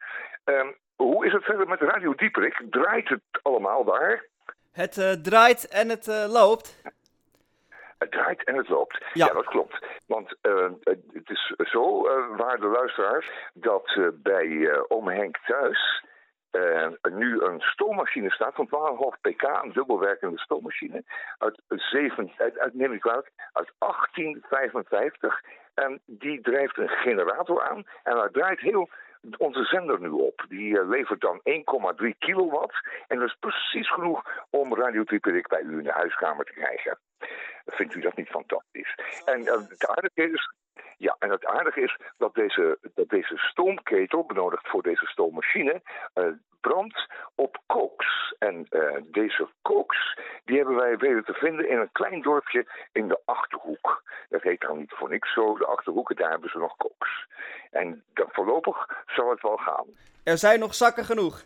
Um, 0.45 0.75
hoe 0.95 1.25
is 1.25 1.33
het 1.33 1.43
verder 1.43 1.67
met 1.67 1.81
Radio 1.81 2.13
Dieperik? 2.15 2.61
Draait 2.69 3.09
het 3.09 3.21
allemaal 3.41 3.83
daar? 3.83 4.25
Het 4.71 4.97
uh, 4.97 5.11
draait 5.11 5.67
en 5.67 5.89
het 5.89 6.07
uh, 6.07 6.25
loopt. 6.27 6.81
Het 7.97 8.11
draait 8.11 8.43
en 8.43 8.55
het 8.55 8.69
loopt. 8.69 8.97
Ja, 9.13 9.25
ja 9.25 9.33
dat 9.33 9.45
klopt. 9.45 9.85
Want 10.07 10.35
uh, 10.41 10.69
het 11.13 11.29
is 11.29 11.53
zo, 11.57 12.01
waarde 12.37 12.67
luisteraars, 12.67 13.31
dat 13.53 13.99
bij 14.13 14.79
Oom 14.87 15.07
Henk 15.07 15.37
thuis 15.45 16.03
nu 17.11 17.41
een 17.41 17.59
stoommachine 17.59 18.31
staat 18.31 18.55
van 18.55 18.69
12,5 19.15 19.21
pk, 19.21 19.41
een 19.41 19.71
dubbelwerkende 19.73 20.39
stoommachine, 20.39 21.03
uit, 21.37 21.61
7, 21.67 22.31
uit, 22.37 22.59
uit, 22.59 22.73
neem 22.73 22.93
ik 22.93 22.99
kwalijk, 22.99 23.31
uit 23.51 23.71
1855. 23.77 25.41
En 25.73 26.01
die 26.05 26.41
drijft 26.41 26.77
een 26.77 26.89
generator 26.89 27.63
aan 27.69 27.83
en 28.03 28.17
hij 28.17 28.29
draait 28.31 28.59
heel 28.59 28.89
onze 29.37 29.63
zender 29.63 29.99
nu 29.99 30.09
op. 30.09 30.45
Die 30.47 30.79
eh, 30.79 30.89
levert 30.89 31.21
dan 31.21 31.41
1,3 32.03 32.17
kilowatt. 32.19 32.75
En 33.07 33.19
dat 33.19 33.27
is 33.27 33.37
precies 33.39 33.91
genoeg 33.91 34.45
om 34.49 34.75
Radio 34.75 35.03
bij 35.03 35.61
u 35.61 35.77
in 35.77 35.83
de 35.83 35.91
huiskamer 35.91 36.45
te 36.45 36.53
krijgen. 36.53 36.97
Vindt 37.65 37.95
u 37.95 38.01
dat 38.01 38.15
niet 38.15 38.29
fantastisch? 38.29 38.95
En 39.25 39.47
eh, 39.47 39.53
het 39.69 39.87
aardige 39.87 40.31
is, 40.31 40.53
ja, 40.97 41.15
en 41.19 41.29
het 41.29 41.45
aardige 41.45 41.81
is 41.81 41.97
dat 42.17 42.33
deze, 42.33 42.77
dat 42.93 43.09
deze 43.09 43.37
stoomketel, 43.37 44.25
benodigd 44.25 44.67
voor 44.67 44.83
deze 44.83 45.05
stoommachine, 45.05 45.81
eh, 46.13 46.27
brandt 46.67 47.07
op 47.35 47.57
kooks. 47.65 48.33
En 48.39 48.65
eh, 48.69 49.01
deze 49.03 49.47
kooks, 49.61 50.19
die 50.45 50.57
hebben 50.57 50.75
wij 50.75 50.97
weten 50.97 51.25
te 51.25 51.33
vinden 51.33 51.69
in 51.69 51.77
een 51.77 51.91
klein 51.91 52.21
dorpje 52.21 52.65
in 52.91 53.07
de 53.07 53.19
Achterhoek. 53.25 54.03
Dat 54.29 54.41
heet 54.41 54.61
dan 54.61 54.77
niet 54.77 54.93
voor 54.95 55.09
niks 55.09 55.33
zo, 55.33 55.57
de 55.57 55.65
Achterhoek, 55.65 56.09
en 56.09 56.15
daar 56.15 56.29
hebben 56.29 56.49
ze 56.49 56.57
nog 56.57 56.77
kooks. 56.77 57.27
En 57.71 58.03
dan 58.13 58.27
voorlopig 58.31 58.77
zal 59.05 59.29
het 59.29 59.41
wel 59.41 59.57
gaan. 59.57 59.85
Er 60.23 60.37
zijn 60.37 60.59
nog 60.59 60.75
zakken 60.75 61.05
genoeg. 61.05 61.43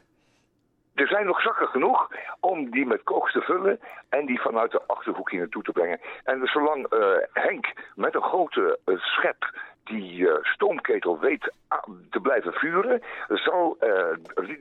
Er 0.99 1.07
zijn 1.07 1.25
nog 1.25 1.41
zakken 1.41 1.67
genoeg 1.67 2.07
om 2.39 2.69
die 2.71 2.85
met 2.85 3.03
kooks 3.03 3.31
te 3.33 3.41
vullen 3.41 3.79
en 4.09 4.25
die 4.25 4.41
vanuit 4.41 4.71
de 4.71 4.81
achterhoek 4.87 5.31
hier 5.31 5.39
naartoe 5.39 5.63
te 5.63 5.71
brengen. 5.71 5.99
En 6.23 6.39
dus 6.39 6.51
zolang 6.51 6.87
eh, 6.87 6.99
Henk 7.33 7.65
met 7.95 8.15
een 8.15 8.21
grote 8.23 8.79
eh, 8.85 8.95
schep 8.97 9.59
die 9.83 10.29
eh, 10.29 10.37
stoomketel 10.43 11.19
weet 11.19 11.51
a- 11.73 11.83
te 12.09 12.19
blijven 12.19 12.53
vuren, 12.53 13.01
zal 13.27 13.77
eh 13.79 14.03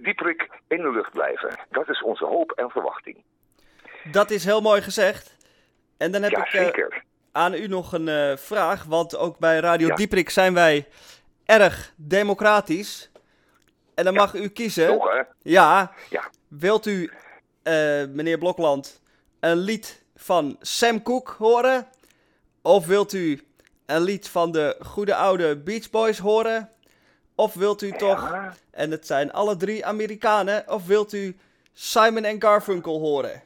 Dieprik 0.03 0.49
in 0.69 0.83
de 0.83 0.91
lucht 0.91 1.13
blijven. 1.13 1.59
Dat 1.71 1.89
is 1.89 2.03
onze 2.03 2.25
hoop 2.25 2.51
en 2.51 2.71
verwachting. 2.71 3.23
Dat 4.11 4.31
is 4.31 4.45
heel 4.45 4.61
mooi 4.61 4.83
gezegd. 4.83 5.37
En 5.99 6.13
dan 6.13 6.23
heb 6.23 6.31
Ja, 6.31 6.39
ik 6.45 6.47
zeker. 6.51 7.03
aan 7.33 7.55
u 7.55 7.67
nog 7.67 7.93
een 7.93 8.39
vraag, 8.39 8.85
want 8.85 9.17
ook 9.17 9.39
bij 9.39 9.59
Radio 9.59 9.87
Ja. 9.87 9.95
Dieprik 9.95 10.31
zijn 10.31 10.55
wij 10.55 10.87
erg 11.47 11.93
democratisch. 11.97 13.11
En 13.99 14.05
dan 14.05 14.15
mag 14.15 14.35
u 14.35 14.49
kiezen. 14.49 14.87
Toch, 14.87 15.13
hè? 15.13 15.23
Ja. 15.43 15.93
Ja. 16.11 16.31
Wilt 16.49 16.87
u, 16.87 17.11
eh, 17.63 17.73
meneer 18.09 18.39
Blokland, 18.39 19.03
een 19.41 19.57
lied 19.57 20.05
van 20.17 20.57
Sam 20.61 21.03
Cooke 21.03 21.33
horen? 21.39 21.87
Of 22.63 22.87
wilt 22.87 23.13
u 23.13 23.41
een 23.87 24.03
lied 24.03 24.29
van 24.29 24.53
de 24.53 24.77
goede 24.81 25.15
oude 25.15 25.57
Beach 25.57 25.91
Boys 25.91 26.19
horen? 26.19 26.71
Of 27.35 27.55
wilt 27.55 27.83
u 27.83 27.91
toch, 27.93 28.31
Ja. 28.31 28.55
en 28.71 28.91
het 28.91 29.07
zijn 29.07 29.33
alle 29.33 29.57
drie 29.57 29.87
Amerikanen, 29.87 30.65
of 30.69 30.87
wilt 30.87 31.13
u 31.13 31.37
Simon 31.73 32.25
en 32.25 32.43
Garfunkel 32.43 32.99
horen? 33.01 33.43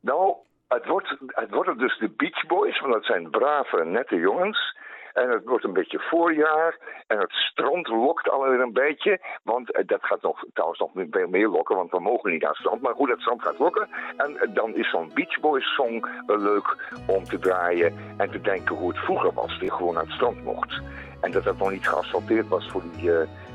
Nou, 0.00 0.34
het 0.68 0.86
wordt, 0.86 1.16
het 1.26 1.50
worden 1.50 1.78
dus 1.78 1.98
de 1.98 2.08
Beach 2.08 2.46
Boys, 2.46 2.80
want 2.80 2.92
dat 2.92 3.04
zijn 3.04 3.30
brave, 3.30 3.84
nette 3.84 4.16
jongens. 4.16 4.76
En 5.14 5.30
het 5.30 5.44
wordt 5.44 5.64
een 5.64 5.72
beetje 5.72 5.98
voorjaar. 6.10 6.78
En 7.06 7.18
het 7.18 7.32
strand 7.32 7.88
lokt 7.88 8.30
alweer 8.30 8.60
een 8.60 8.72
beetje. 8.72 9.20
Want 9.42 9.72
eh, 9.72 9.86
dat 9.86 10.04
gaat 10.04 10.22
nog, 10.22 10.44
trouwens 10.52 10.80
nog 10.80 10.90
veel 11.10 11.28
meer 11.28 11.48
lokken, 11.48 11.76
want 11.76 11.90
we 11.90 12.00
mogen 12.00 12.30
niet 12.30 12.44
aan 12.44 12.50
het 12.50 12.58
strand. 12.58 12.82
Maar 12.82 12.94
goed, 12.94 13.08
het 13.08 13.20
strand 13.20 13.42
gaat 13.42 13.58
lokken. 13.58 13.88
En 14.16 14.36
eh, 14.36 14.54
dan 14.54 14.74
is 14.74 14.90
zo'n 14.90 15.10
Beach 15.14 15.40
Boys 15.40 15.74
song 15.74 16.04
eh, 16.26 16.36
leuk 16.38 16.76
om 17.06 17.24
te 17.24 17.38
draaien. 17.38 17.94
En 18.16 18.30
te 18.30 18.40
denken 18.40 18.76
hoe 18.76 18.88
het 18.88 18.98
vroeger 18.98 19.32
was, 19.32 19.58
die 19.58 19.72
gewoon 19.72 19.96
aan 19.98 20.04
het 20.04 20.14
strand 20.14 20.44
mocht. 20.44 20.80
En 21.20 21.30
dat 21.30 21.44
dat 21.44 21.58
nog 21.58 21.70
niet 21.70 21.88
geasfalteerd 21.88 22.48
was 22.48 22.70
voor 22.70 22.82
die, 22.96 23.10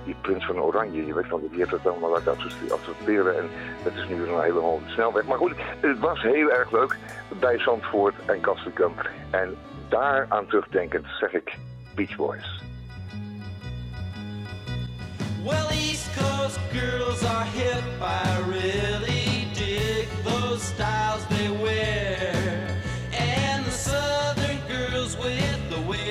die 0.05 0.15
prins 0.21 0.45
van 0.45 0.61
Oranje. 0.61 1.05
Je 1.05 1.13
weet 1.13 1.27
van, 1.27 1.39
die 1.39 1.57
heeft 1.57 1.71
het 1.71 1.87
allemaal 1.87 2.09
laten 2.09 2.31
asfalte- 2.31 2.73
asfalteren. 2.73 3.37
En 3.37 3.49
dat 3.83 3.93
is 3.93 4.07
nu 4.07 4.27
een 4.27 4.41
hele 4.41 4.77
snelweg. 4.85 5.25
Maar 5.25 5.37
goed, 5.37 5.53
het 5.79 5.99
was 5.99 6.21
heel 6.21 6.49
erg 6.51 6.71
leuk 6.71 6.97
bij 7.39 7.59
Zandvoort 7.59 8.15
en 8.25 8.41
Kastrikum. 8.41 8.93
En 9.31 9.57
daaraan 9.89 10.45
terugdenkend 10.47 11.05
zeg 11.19 11.33
ik 11.33 11.57
Beach 11.95 12.15
Boys. 12.15 12.63
Well, 15.43 15.69
East 15.71 16.09
Coast 16.17 16.59
girls 16.71 17.23
are 17.23 17.45
hip. 17.45 17.83
I 18.01 18.39
really 18.47 19.47
dig 19.53 20.07
those 20.23 20.61
styles 20.61 21.25
they 21.29 21.49
wear. 21.63 22.33
And 23.17 23.65
the 23.65 23.71
Southern 23.71 24.59
girls 24.67 25.15
with 25.17 25.69
the 25.69 25.81
way 25.87 26.08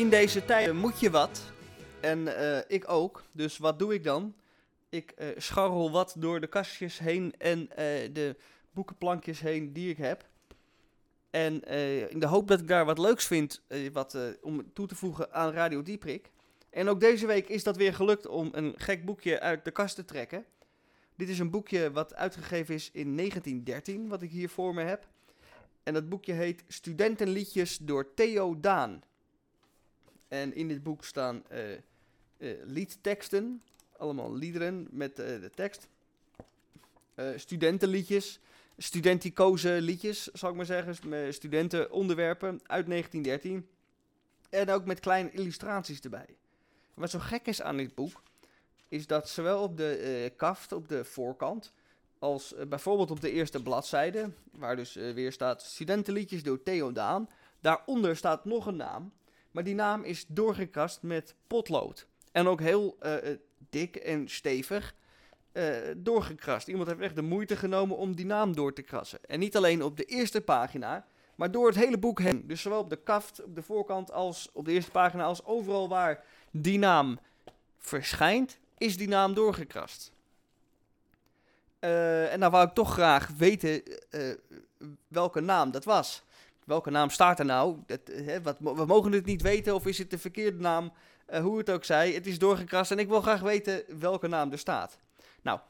In 0.00 0.10
deze 0.10 0.44
tijden 0.44 0.76
moet 0.76 1.00
je 1.00 1.10
wat. 1.10 1.42
En 2.00 2.36
eh, 2.36 2.58
ik 2.66 2.90
ook. 2.90 3.24
Dus 3.32 3.58
wat 3.58 3.78
doe 3.78 3.94
ik 3.94 4.04
dan? 4.04 4.34
Ik 4.88 5.10
eh, 5.10 5.28
scharrel 5.36 5.90
wat 5.90 6.14
door 6.18 6.40
de 6.40 6.46
kastjes 6.46 6.98
heen 6.98 7.34
en 7.38 7.70
eh, 7.70 7.84
de 8.12 8.36
boekenplankjes 8.70 9.40
heen 9.40 9.72
die 9.72 9.90
ik 9.90 9.96
heb. 9.96 10.28
En 11.30 11.62
in 12.10 12.20
de 12.20 12.26
hoop 12.26 12.48
dat 12.48 12.60
ik 12.60 12.68
daar 12.68 12.84
wat 12.84 12.98
leuks 12.98 13.26
vind 13.26 13.62
wat, 13.92 14.16
om 14.42 14.72
toe 14.72 14.86
te 14.86 14.94
voegen 14.94 15.32
aan 15.32 15.52
Radio 15.52 15.82
Dieprik. 15.82 16.30
En 16.70 16.88
ook 16.88 17.00
deze 17.00 17.26
week 17.26 17.48
is 17.48 17.64
dat 17.64 17.76
weer 17.76 17.94
gelukt 17.94 18.26
om 18.26 18.48
een 18.52 18.74
gek 18.76 19.04
boekje 19.04 19.40
uit 19.40 19.64
de 19.64 19.70
kast 19.70 19.94
te 19.94 20.04
trekken. 20.04 20.44
Dit 21.16 21.28
is 21.28 21.38
een 21.38 21.50
boekje 21.50 21.92
wat 21.92 22.14
uitgegeven 22.14 22.74
is 22.74 22.90
in 22.92 23.16
1913, 23.16 24.08
wat 24.08 24.22
ik 24.22 24.30
hier 24.30 24.48
voor 24.48 24.74
me 24.74 24.82
heb. 24.82 25.08
En 25.82 25.94
dat 25.94 26.08
boekje 26.08 26.32
heet 26.32 26.64
Studentenliedjes 26.68 27.78
door 27.78 28.14
Theo 28.14 28.60
Daan. 28.60 29.02
En 30.30 30.54
in 30.54 30.68
dit 30.68 30.82
boek 30.82 31.04
staan 31.04 31.42
eh, 31.48 31.72
eh, 31.72 31.80
liedteksten, 32.64 33.62
allemaal 33.96 34.34
liederen 34.34 34.86
met 34.90 35.18
eh, 35.18 35.40
de 35.40 35.50
tekst. 35.54 35.88
Studentenliedjes, 37.36 38.40
studenticoze 38.78 39.78
liedjes, 39.80 40.24
zal 40.24 40.50
ik 40.50 40.56
maar 40.56 40.64
zeggen, 40.64 40.94
studentenonderwerpen 41.34 42.60
uit 42.66 42.86
1913. 42.86 43.68
En 44.50 44.70
ook 44.70 44.84
met 44.84 45.00
kleine 45.00 45.30
illustraties 45.30 46.00
erbij. 46.00 46.36
Wat 46.94 47.10
zo 47.10 47.18
gek 47.18 47.46
is 47.46 47.62
aan 47.62 47.76
dit 47.76 47.94
boek, 47.94 48.22
is 48.88 49.06
dat 49.06 49.28
zowel 49.28 49.62
op 49.62 49.76
de 49.76 50.32
kaft, 50.36 50.72
op 50.72 50.88
de 50.88 51.04
voorkant, 51.04 51.72
als 52.18 52.54
bijvoorbeeld 52.68 53.10
op 53.10 53.20
de 53.20 53.30
eerste 53.30 53.62
bladzijde, 53.62 54.30
waar 54.50 54.76
dus 54.76 54.94
weer 54.94 55.32
staat 55.32 55.62
Studentenliedjes 55.62 56.42
door 56.42 56.62
Theo 56.62 56.92
Daan. 56.92 57.28
Daaronder 57.60 58.16
staat 58.16 58.44
nog 58.44 58.66
een 58.66 58.76
naam, 58.76 59.12
maar 59.50 59.64
die 59.64 59.74
naam 59.74 60.02
is 60.02 60.24
doorgekrast 60.28 61.02
met 61.02 61.34
potlood. 61.46 62.06
En 62.32 62.46
ook 62.46 62.60
heel 62.60 62.96
eh, 63.00 63.30
eh, 63.30 63.38
dik 63.70 63.96
en 63.96 64.28
stevig 64.28 64.94
eh, 65.52 65.74
doorgekrast. 65.96 66.68
Iemand 66.68 66.88
heeft 66.88 67.00
echt 67.00 67.14
de 67.14 67.22
moeite 67.22 67.56
genomen 67.56 67.96
om 67.96 68.16
die 68.16 68.26
naam 68.26 68.54
door 68.54 68.72
te 68.72 68.82
krassen. 68.82 69.18
En 69.26 69.38
niet 69.38 69.56
alleen 69.56 69.82
op 69.82 69.96
de 69.96 70.04
eerste 70.04 70.40
pagina, 70.40 71.06
maar 71.34 71.50
door 71.50 71.66
het 71.66 71.76
hele 71.76 71.98
boek 71.98 72.20
heen. 72.20 72.46
Dus 72.46 72.62
zowel 72.62 72.80
op 72.80 72.90
de 72.90 73.02
kaft, 73.02 73.44
op 73.44 73.54
de 73.54 73.62
voorkant, 73.62 74.12
als 74.12 74.50
op 74.52 74.64
de 74.64 74.72
eerste 74.72 74.90
pagina, 74.90 75.24
als 75.24 75.44
overal 75.44 75.88
waar 75.88 76.24
die 76.50 76.78
naam 76.78 77.18
verschijnt, 77.78 78.58
is 78.78 78.96
die 78.96 79.08
naam 79.08 79.34
doorgekrast. 79.34 80.12
En 81.78 82.38
nou 82.38 82.52
wou 82.52 82.66
ik 82.66 82.74
toch 82.74 82.92
graag 82.92 83.30
weten 83.36 83.82
welke 85.08 85.40
naam 85.40 85.70
dat 85.70 85.84
was. 85.84 86.22
Welke 86.70 86.90
naam 86.90 87.10
staat 87.10 87.38
er 87.38 87.44
nou? 87.44 87.76
Dat, 87.86 88.00
eh, 88.08 88.26
hè, 88.26 88.42
wat, 88.42 88.56
we 88.58 88.84
mogen 88.86 89.12
het 89.12 89.24
niet 89.24 89.42
weten 89.42 89.74
of 89.74 89.86
is 89.86 89.98
het 89.98 90.10
de 90.10 90.18
verkeerde 90.18 90.58
naam. 90.58 90.92
Eh, 91.26 91.42
hoe 91.42 91.58
het 91.58 91.70
ook 91.70 91.84
zij, 91.84 92.12
het 92.12 92.26
is 92.26 92.38
doorgekrast 92.38 92.90
en 92.90 92.98
ik 92.98 93.08
wil 93.08 93.20
graag 93.20 93.40
weten 93.40 93.84
welke 93.98 94.28
naam 94.28 94.52
er 94.52 94.58
staat. 94.58 94.98
Nou, 95.42 95.60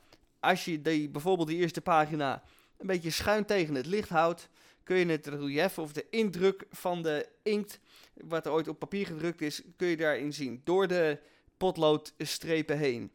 als 0.41 0.65
je 0.65 0.83
die, 0.83 1.09
bijvoorbeeld 1.09 1.49
die 1.49 1.59
eerste 1.59 1.81
pagina 1.81 2.43
een 2.79 2.87
beetje 2.87 3.11
schuin 3.11 3.45
tegen 3.45 3.75
het 3.75 3.87
licht 3.87 4.09
houdt, 4.09 4.49
kun 4.85 4.97
je 4.97 5.07
het 5.07 5.27
relief 5.27 5.79
of 5.79 5.93
de 5.93 6.07
indruk 6.11 6.67
van 6.71 7.03
de 7.03 7.29
inkt, 7.43 7.81
wat 8.15 8.47
er 8.47 8.53
ooit 8.53 8.69
op 8.69 8.79
papier 8.79 9.07
gedrukt 9.07 9.41
is, 9.41 9.63
kun 9.77 9.89
je 9.89 9.97
daarin 9.97 10.33
zien. 10.33 10.61
Door 10.65 10.87
de 10.87 11.19
potloodstrepen 11.57 12.79
heen. 12.79 13.13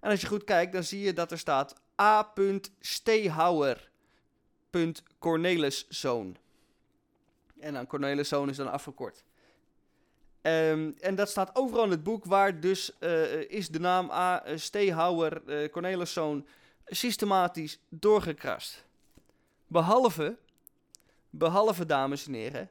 En 0.00 0.10
als 0.10 0.20
je 0.20 0.26
goed 0.26 0.44
kijkt, 0.44 0.72
dan 0.72 0.84
zie 0.84 1.00
je 1.00 1.12
dat 1.12 1.30
er 1.30 1.38
staat 1.38 1.74
A. 2.00 2.32
Steehouwer. 2.80 3.90
Corneliszoon. 5.18 6.36
En 7.60 7.74
dan 7.74 7.86
Corneliszoon 7.86 8.48
is 8.48 8.56
dan 8.56 8.70
afgekort. 8.70 9.24
Ehm, 10.42 10.90
en 11.00 11.14
dat 11.14 11.28
staat 11.28 11.50
overal 11.56 11.84
in 11.84 11.90
het 11.90 12.02
boek, 12.02 12.24
waar 12.24 12.60
dus 12.60 12.98
eh, 12.98 13.50
is 13.50 13.68
de 13.68 13.80
naam 13.80 14.10
A. 14.10 14.42
Steehouwer 14.54 15.42
eh 15.46 15.70
Corneliszoon 15.70 16.46
systematisch 16.86 17.78
doorgekrast. 17.88 18.84
Behalve, 19.66 20.36
behalve 21.30 21.86
dames 21.86 22.26
en 22.26 22.32
heren, 22.32 22.70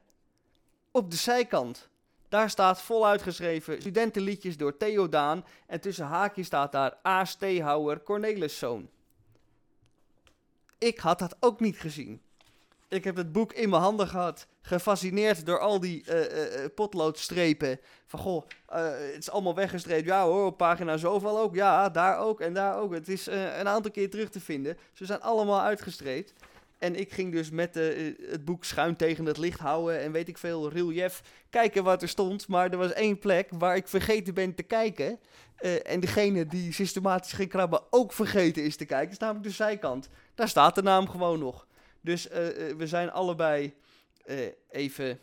op 0.91 1.11
de 1.11 1.17
zijkant. 1.17 1.89
Daar 2.29 2.49
staat 2.49 2.81
voluit 2.81 3.21
geschreven 3.21 3.81
studentenliedjes 3.81 4.57
door 4.57 4.77
Theo 4.77 5.09
Daan. 5.09 5.45
En 5.67 5.81
tussen 5.81 6.05
haakjes 6.05 6.45
staat 6.45 6.71
daar 6.71 6.97
A. 7.07 7.25
Steehouwer 7.25 8.03
Corneliszoon. 8.03 8.89
Ik 10.77 10.99
had 10.99 11.19
dat 11.19 11.35
ook 11.39 11.59
niet 11.59 11.79
gezien. 11.79 12.21
Ik 12.89 13.03
heb 13.03 13.15
het 13.15 13.31
boek 13.31 13.53
in 13.53 13.69
mijn 13.69 13.81
handen 13.81 14.07
gehad. 14.07 14.47
Gefascineerd 14.61 15.45
door 15.45 15.59
al 15.59 15.79
die 15.79 16.03
eh, 16.05 16.25
eh, 16.25 16.63
eh, 16.63 16.69
potloodstrepen. 16.75 17.79
Van 18.05 18.19
goh, 18.19 18.43
het 18.67 19.17
is 19.17 19.29
allemaal 19.29 19.55
weggestreept. 19.55 20.05
Ja 20.05 20.23
hoor, 20.23 20.45
op 20.45 20.57
pagina 20.57 20.97
zoveel 20.97 21.39
ook. 21.39 21.55
Ja, 21.55 21.89
daar 21.89 22.17
ook 22.17 22.41
en 22.41 22.53
daar 22.53 22.77
ook. 22.77 22.93
Het 22.93 23.07
is 23.07 23.25
een 23.25 23.67
aantal 23.67 23.91
keer 23.91 24.09
terug 24.09 24.29
te 24.29 24.39
vinden. 24.39 24.77
Ze 24.93 25.05
zijn 25.05 25.21
allemaal 25.21 25.61
uitgestreept. 25.61 26.33
En 26.77 26.95
ik 26.95 27.11
ging 27.11 27.31
dus 27.31 27.49
met 27.49 27.75
het 28.29 28.45
boek 28.45 28.63
schuin 28.63 28.95
tegen 28.95 29.25
het 29.25 29.37
licht 29.37 29.59
houden. 29.59 29.99
En 29.99 30.11
weet 30.11 30.27
ik 30.27 30.37
veel, 30.37 30.69
relief. 30.69 31.21
Kijken 31.49 31.83
wat 31.83 32.01
er 32.01 32.09
stond. 32.09 32.47
Maar 32.47 32.71
er 32.71 32.77
was 32.77 32.93
één 32.93 33.19
plek 33.19 33.49
waar 33.51 33.75
ik 33.75 33.87
vergeten 33.87 34.33
ben 34.33 34.55
te 34.55 34.63
kijken. 34.63 35.19
En 35.83 35.99
degene 35.99 36.45
die 36.45 36.73
systematisch 36.73 37.33
ging 37.33 37.49
krabben 37.49 37.81
ook 37.89 38.13
vergeten 38.13 38.63
is 38.63 38.75
te 38.75 38.85
kijken. 38.85 39.11
is 39.11 39.17
namelijk 39.17 39.45
de 39.45 39.51
zijkant. 39.51 40.09
Daar 40.35 40.49
staat 40.49 40.75
de 40.75 40.81
naam 40.81 41.09
gewoon 41.09 41.39
nog. 41.39 41.67
Dus 42.01 42.29
eh, 42.29 42.69
eh, 42.69 42.77
we 42.77 42.87
zijn 42.87 43.11
allebei 43.11 43.73
eh, 44.25 44.37
even 44.69 45.19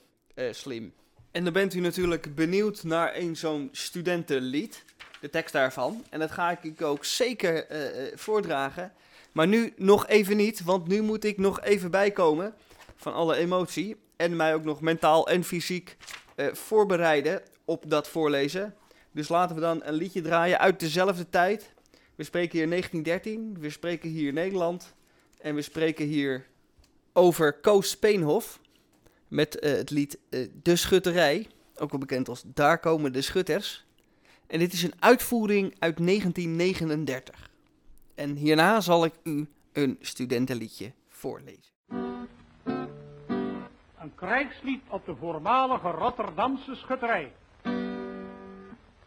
slim. 0.50 0.94
En 1.30 1.44
dan 1.44 1.52
bent 1.52 1.74
u 1.74 1.80
natuurlijk 1.80 2.34
benieuwd 2.34 2.82
naar 2.82 3.16
een 3.16 3.36
zo'n 3.36 3.68
studentenlied. 3.72 4.84
De 5.20 5.30
tekst 5.30 5.52
daarvan. 5.52 6.04
En 6.10 6.18
dat 6.18 6.30
ga 6.30 6.58
ik 6.62 6.82
ook 6.82 7.04
zeker 7.04 7.66
voordragen. 8.14 8.92
Maar 9.32 9.46
nu 9.46 9.72
nog 9.76 10.06
even 10.06 10.36
niet, 10.36 10.62
want 10.62 10.88
nu 10.88 11.02
moet 11.02 11.24
ik 11.24 11.38
nog 11.38 11.60
even 11.60 11.90
bijkomen 11.90 12.54
van 12.96 13.12
alle 13.12 13.36
emotie. 13.36 13.96
En 14.16 14.36
mij 14.36 14.54
ook 14.54 14.64
nog 14.64 14.80
mentaal 14.80 15.28
en 15.28 15.44
fysiek 15.44 15.96
voorbereiden 16.52 17.42
op 17.64 17.84
dat 17.90 18.08
voorlezen. 18.08 18.74
Dus 19.12 19.28
laten 19.28 19.54
we 19.54 19.60
dan 19.60 19.80
een 19.84 19.94
liedje 19.94 20.20
draaien 20.22 20.58
uit 20.58 20.80
dezelfde 20.80 21.28
tijd. 21.28 21.74
We 22.14 22.24
spreken 22.24 22.58
hier 22.58 22.68
1913, 22.68 23.56
we 23.60 23.70
spreken 23.70 24.10
hier 24.10 24.32
Nederland. 24.32 24.94
En 25.38 25.54
we 25.54 25.62
spreken 25.62 26.06
hier 26.06 26.46
over 27.16 27.60
Koos 27.60 27.90
Speenhof. 27.90 28.60
Met 29.28 29.58
eh, 29.58 29.72
het 29.72 29.90
lied 29.90 30.18
eh, 30.30 30.48
De 30.62 30.76
Schutterij. 30.76 31.46
Ook 31.76 31.90
wel 31.90 32.00
bekend 32.00 32.28
als 32.28 32.42
Daar 32.46 32.78
komen 32.78 33.12
de 33.12 33.22
Schutters. 33.22 33.84
En 34.46 34.58
dit 34.58 34.72
is 34.72 34.82
een 34.82 34.94
uitvoering 34.98 35.74
uit 35.78 35.96
1939. 35.96 37.50
En 38.14 38.34
hierna 38.34 38.80
zal 38.80 39.04
ik 39.04 39.12
u 39.22 39.46
een 39.72 39.98
studentenliedje 40.00 40.92
voorlezen. 41.08 41.72
Een 43.98 44.14
krijgslied 44.14 44.82
op 44.88 45.06
de 45.06 45.14
voormalige 45.16 45.90
Rotterdamse 45.90 46.74
schutterij. 46.74 47.32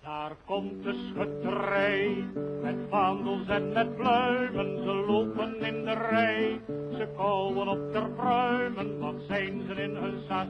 Daar 0.03 0.35
komt 0.45 0.83
de 0.83 0.93
schutterij, 0.93 2.25
met 2.62 2.75
vaandels 2.89 3.47
en 3.47 3.73
met 3.73 3.95
pluimen, 3.95 4.83
ze 4.83 5.03
lopen 5.07 5.62
in 5.62 5.85
de 5.85 5.93
rij. 5.93 6.62
Ze 6.67 7.07
kauwen 7.15 7.67
op 7.67 7.91
ter 7.91 8.09
pruimen, 8.09 8.99
wat 8.99 9.15
zijn 9.27 9.62
ze 9.67 9.81
in 9.81 9.95
hun 9.95 10.19
sas? 10.27 10.47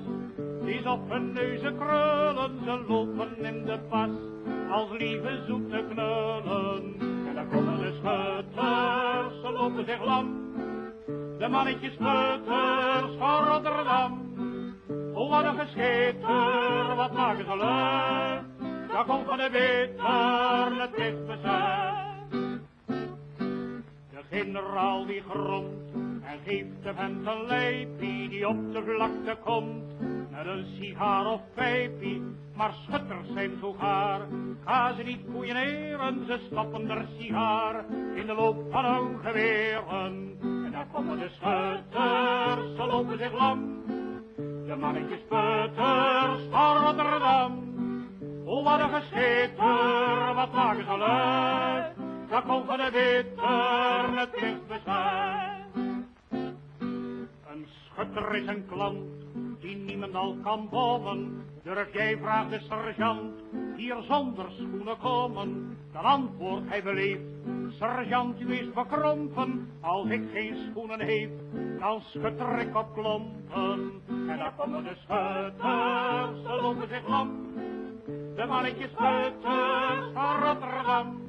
Die 0.66 0.92
op 0.92 1.10
hun 1.10 1.34
neuzen 1.34 1.78
krullen, 1.78 2.52
ze 2.64 2.84
lopen 2.88 3.38
in 3.38 3.66
de 3.66 3.80
pas, 3.90 4.10
als 4.72 4.90
lieve 4.98 5.44
zoete 5.48 5.86
knullen. 5.90 6.96
En 7.28 7.36
dan 7.36 7.50
komen 7.50 7.78
de 7.78 7.94
schutters, 7.94 9.42
ze 9.42 9.52
lopen 9.52 9.86
zich 9.86 10.06
lam, 10.06 10.54
de 11.38 11.48
mannetjes 11.48 11.94
schutters 11.94 13.18
van 13.18 13.46
Rotterdam. 13.46 14.28
Oh, 15.14 15.30
wat 15.30 15.44
een 15.44 15.60
gescheter, 15.60 16.96
wat 16.96 17.14
maken 17.14 17.46
ze 17.46 17.58
leuk. 17.58 18.49
Daar 19.00 19.08
komt 19.08 19.28
van 19.28 19.38
de 19.38 19.50
beter 19.52 20.82
het. 20.82 20.96
De 24.10 24.22
generaal 24.30 25.06
die 25.06 25.24
gromt 25.30 25.94
en 26.24 26.40
geeft 26.46 26.84
de 26.84 26.94
vent 26.94 27.28
een 27.28 27.46
lijpie 27.48 28.30
die 28.30 28.48
op 28.48 28.74
de 28.74 28.84
vlakte 28.84 29.38
komt. 29.44 30.00
Met 30.32 30.46
een 30.46 30.66
sigaar 30.80 31.26
of 31.26 31.42
pijpie, 31.54 32.22
maar 32.56 32.74
schutters 32.74 33.28
zijn 33.34 33.52
zo 33.62 33.74
gaar. 33.74 34.22
Ga 34.66 34.94
ze 34.94 35.04
niet 35.04 35.22
koeieneren, 35.34 36.26
ze 36.26 36.40
stappen 36.52 36.90
er 36.90 37.06
sigaar 37.20 37.86
in 38.16 38.26
de 38.26 38.34
loop 38.34 38.72
van 38.72 38.86
hun 38.86 39.20
geweren. 39.24 40.38
En 40.42 40.72
daar 40.72 40.88
komen 40.94 41.20
de 41.20 41.30
schutters, 41.30 42.76
ze 42.76 42.86
lopen 42.92 43.18
zich 43.18 43.34
lam. 43.34 43.84
De 44.66 44.76
mannetjes 44.80 45.22
putters 45.30 46.42
van 46.52 46.78
Rotterdam. 46.78 47.79
Oh, 48.52 48.64
wat 48.64 48.80
een 48.80 48.90
gescheter, 48.90 50.34
wat 50.36 50.54
maken 50.54 50.86
ze 50.86 50.98
leuk. 50.98 52.08
Daar 52.30 52.44
komt 52.44 52.66
van 52.66 52.78
de 52.78 52.90
bitter 52.92 54.20
het 54.20 54.42
licht 54.42 54.68
bezet. 54.68 55.84
Een 57.50 57.68
schutter 57.86 58.36
is 58.36 58.48
een 58.48 58.66
klant 58.68 59.04
die 59.60 59.76
niemand 59.76 60.16
al 60.16 60.38
kan 60.44 60.68
bommen. 60.70 61.46
Durf 61.64 61.94
jij, 61.94 62.18
vraagt 62.18 62.50
de 62.50 62.60
sergeant, 62.60 63.34
hier 63.76 63.98
zonder 64.08 64.46
schoenen 64.52 64.98
komen? 64.98 65.78
Dan 65.92 66.04
antwoordt 66.04 66.70
hij 66.70 66.84
beleefd, 66.84 67.22
sergeant, 67.70 68.42
u 68.42 68.54
is 68.54 68.72
bekrompen. 68.74 69.70
Als 69.82 70.10
ik 70.10 70.22
geen 70.34 70.56
schoenen 70.56 71.00
heb, 71.00 71.30
dan 71.80 72.02
schutter 72.02 72.60
ik 72.60 72.76
op 72.76 72.94
klompen. 72.94 74.02
En 74.08 74.38
daar 74.38 74.54
komen 74.58 74.84
de 74.84 74.96
schutters, 74.96 76.42
ze 76.46 76.62
lopen 76.62 76.88
zich 76.88 77.08
lam. 77.08 77.48
De 78.40 78.46
mannetjes 78.46 78.90
schutters 78.92 80.14
van 80.14 80.44
Rotterdam. 80.44 81.22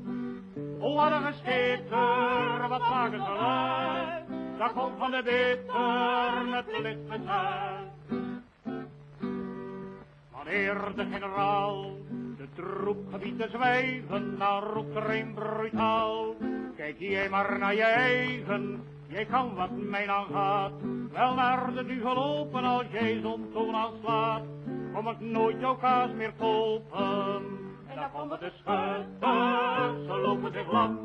Oh, 0.78 0.94
wat 0.94 1.12
een 1.12 1.32
gescheter, 1.32 2.68
wat 2.68 2.80
maken 2.80 3.24
ze 3.24 3.32
leuk. 3.32 4.58
Daar 4.58 4.72
komt 4.72 4.98
van 4.98 5.10
de 5.10 5.22
bitter 5.22 6.54
het 6.56 6.82
licht 6.82 7.08
bezet. 7.08 8.18
Wanneer 10.32 10.92
de 10.96 11.06
generaal 11.12 11.84
de 12.36 12.48
troep 12.54 13.12
gebiedt 13.12 13.40
te 13.40 13.48
zwijgen, 13.52 14.38
dan 14.38 14.62
roept 14.62 14.96
er 14.96 15.10
een 15.10 15.34
brutaal. 15.34 16.34
Kijk 16.76 16.98
jij 16.98 17.28
maar 17.28 17.58
naar 17.58 17.74
je 17.74 17.82
eigen, 17.82 18.82
jij 19.06 19.24
kan 19.24 19.54
wat 19.54 19.70
mij 19.70 20.06
dan 20.06 20.26
gaat. 20.32 20.72
Wel 21.12 21.34
naar 21.34 21.74
de 21.74 21.84
nu 21.84 22.00
gelopen 22.00 22.64
als 22.64 22.86
jij 22.90 23.20
zo'n 23.22 23.50
toon 23.52 23.74
aanslaat. 23.74 24.42
Kom 24.94 25.08
ik 25.08 25.20
nooit 25.20 25.60
jouw 25.60 25.76
kaas 25.76 26.10
meer 26.12 26.32
kopen. 26.38 27.42
En 27.86 27.96
dan 27.96 28.12
komen 28.12 28.40
de 28.40 28.50
schutters, 28.54 30.06
ze 30.06 30.20
lopen 30.22 30.52
zich 30.52 30.72
lam. 30.72 30.98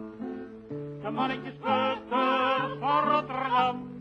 De 1.02 1.10
mannetjes 1.10 1.54
kleuters 1.62 2.80
van 2.80 3.04
Rotterdam. 3.10 3.94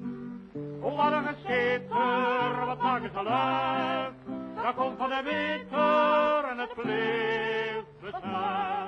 Oh, 0.81 0.97
wat 0.97 1.13
een 1.13 1.25
geschitter, 1.25 2.67
wat 2.67 2.83
maken 2.83 3.11
ze 3.15 3.23
leuk. 3.23 4.63
Dat 4.65 4.75
komt 4.75 4.99
van 4.99 5.09
de 5.09 5.23
winter 5.25 6.45
en 6.51 6.59
het 6.59 6.75
blijft 6.75 8.01
besluit. 8.01 8.85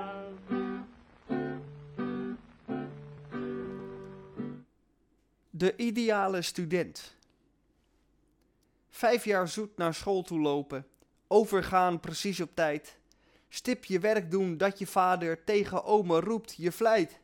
De 5.51 5.77
ideale 5.77 6.43
student. 6.43 7.17
Vijf 8.97 9.25
jaar 9.25 9.49
zoet 9.49 9.77
naar 9.77 9.95
school 9.95 10.23
toe 10.23 10.41
lopen. 10.41 10.87
Overgaan 11.27 12.01
precies 12.01 12.41
op 12.41 12.51
tijd. 12.55 12.99
Stip 13.49 13.85
je 13.85 13.99
werk 13.99 14.31
doen 14.31 14.57
dat 14.57 14.79
je 14.79 14.87
vader 14.87 15.45
tegen 15.45 15.85
ome 15.85 16.21
roept 16.21 16.55
je 16.57 16.73
vlijt. 16.73 17.19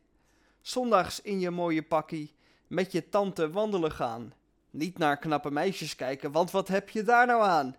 Zondags 0.60 1.20
in 1.20 1.40
je 1.40 1.50
mooie 1.50 1.82
pakkie 1.82 2.34
met 2.66 2.92
je 2.92 3.08
tante 3.08 3.50
wandelen 3.50 3.92
gaan. 3.92 4.32
Niet 4.70 4.98
naar 4.98 5.18
knappe 5.18 5.50
meisjes 5.50 5.96
kijken, 5.96 6.32
want 6.32 6.50
wat 6.50 6.68
heb 6.68 6.88
je 6.88 7.02
daar 7.02 7.26
nou 7.26 7.42
aan? 7.42 7.76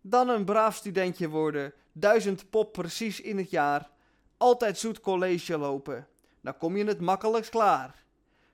Dan 0.00 0.28
een 0.28 0.44
braaf 0.44 0.76
studentje 0.76 1.28
worden, 1.28 1.72
duizend 1.92 2.50
pop 2.50 2.72
precies 2.72 3.20
in 3.20 3.36
het 3.36 3.50
jaar. 3.50 3.90
Altijd 4.36 4.78
zoet 4.78 5.00
college 5.00 5.58
lopen, 5.58 6.08
dan 6.40 6.56
kom 6.56 6.76
je 6.76 6.84
het 6.84 7.00
makkelijkst 7.00 7.50
klaar. 7.50 8.04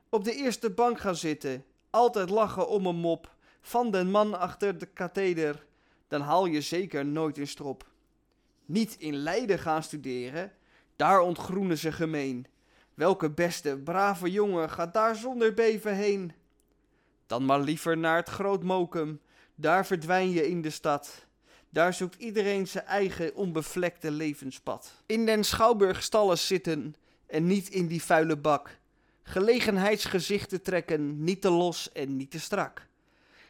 Op 0.09 0.25
de 0.25 0.35
eerste 0.35 0.71
bank 0.71 1.01
gaan 1.01 1.17
zitten, 1.17 1.65
altijd 1.91 2.31
lachen 2.31 2.69
om 2.69 2.87
een 2.87 2.97
mop 2.97 3.37
van 3.61 3.91
den 3.91 4.11
man 4.11 4.39
achter 4.39 4.79
de 4.79 4.87
katheder, 4.87 5.67
dan 6.09 6.21
haal 6.21 6.47
je 6.47 6.61
zeker 6.61 7.07
nooit 7.07 7.39
een 7.39 7.47
strop. 7.47 7.87
Niet 8.67 8.97
in 8.99 9.15
Leiden 9.15 9.59
gaan 9.59 9.83
studeren, 9.83 10.53
daar 10.97 11.21
ontgroenen 11.21 11.79
ze 11.79 11.93
gemeen. 11.93 12.47
Welke 12.95 13.31
beste, 13.31 13.79
brave 13.79 14.31
jongen 14.31 14.71
gaat 14.71 14.95
daar 14.95 15.17
zonder 15.17 15.55
beven 15.55 15.95
heen? 15.95 16.33
Dan 17.27 17.45
maar 17.45 17.61
liever 17.61 17.99
naar 17.99 18.17
het 18.17 18.29
Groot 18.29 18.63
Mokum, 18.63 19.21
daar 19.55 19.87
verdwijn 19.87 20.31
je 20.31 20.49
in 20.49 20.63
de 20.63 20.71
stad. 20.71 21.27
Daar 21.71 21.95
zoekt 21.95 22.21
iedereen 22.23 22.69
zijn 22.69 22.85
eigen 22.85 23.35
onbevlekte 23.35 24.11
levenspad. 24.11 25.03
In 25.07 25.27
den 25.27 25.45
schouwburgstallen 25.45 26.39
zitten 26.39 26.95
en 27.27 27.47
niet 27.47 27.69
in 27.69 27.87
die 27.87 28.03
vuile 28.03 28.37
bak. 28.37 28.79
Gelegenheidsgezichten 29.23 30.63
trekken, 30.63 31.25
niet 31.25 31.41
te 31.41 31.51
los 31.51 31.93
en 31.93 32.17
niet 32.17 32.31
te 32.31 32.41
strak. 32.41 32.87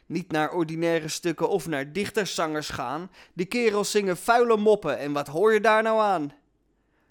Niet 0.09 0.31
naar 0.31 0.51
ordinaire 0.51 1.07
stukken 1.07 1.49
of 1.49 1.67
naar 1.67 1.91
dichterszangers 1.91 2.69
gaan. 2.69 3.11
Die 3.33 3.45
kerels 3.45 3.91
zingen 3.91 4.17
vuile 4.17 4.57
moppen 4.57 4.97
en 4.97 5.13
wat 5.13 5.27
hoor 5.27 5.53
je 5.53 5.61
daar 5.61 5.83
nou 5.83 6.01
aan? 6.01 6.33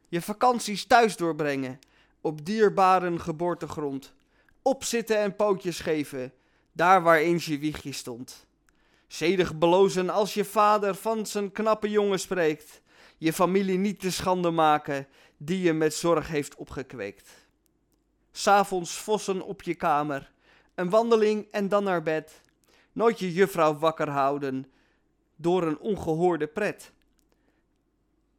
Je 0.08 0.20
vakanties 0.20 0.86
thuis 0.86 1.16
doorbrengen, 1.16 1.78
op 2.20 2.44
dierbaren 2.44 3.20
geboortegrond. 3.20 4.14
Opzitten 4.62 5.18
en 5.18 5.36
pootjes 5.36 5.80
geven, 5.80 6.32
daar 6.72 7.02
waar 7.02 7.18
eens 7.18 7.46
je 7.46 7.58
wiegje 7.58 7.92
stond. 7.92 8.46
Zedig 9.06 9.58
belozen 9.58 10.10
als 10.10 10.34
je 10.34 10.44
vader 10.44 10.94
van 10.94 11.26
zijn 11.26 11.52
knappe 11.52 11.90
jongen 11.90 12.20
spreekt. 12.20 12.82
Je 13.18 13.32
familie 13.32 13.78
niet 13.78 14.00
te 14.00 14.12
schande 14.12 14.50
maken, 14.50 15.06
die 15.36 15.60
je 15.60 15.72
met 15.72 15.94
zorg 15.94 16.28
heeft 16.28 16.54
opgekweekt. 16.54 17.30
S'avonds 18.32 18.92
vossen 18.92 19.42
op 19.42 19.62
je 19.62 19.74
kamer, 19.74 20.32
een 20.74 20.90
wandeling 20.90 21.46
en 21.50 21.68
dan 21.68 21.84
naar 21.84 22.02
bed. 22.02 22.46
Nooit 22.98 23.18
je 23.18 23.32
juffrouw 23.32 23.78
wakker 23.78 24.08
houden, 24.08 24.66
door 25.36 25.62
een 25.62 25.78
ongehoorde 25.78 26.46
pret. 26.46 26.92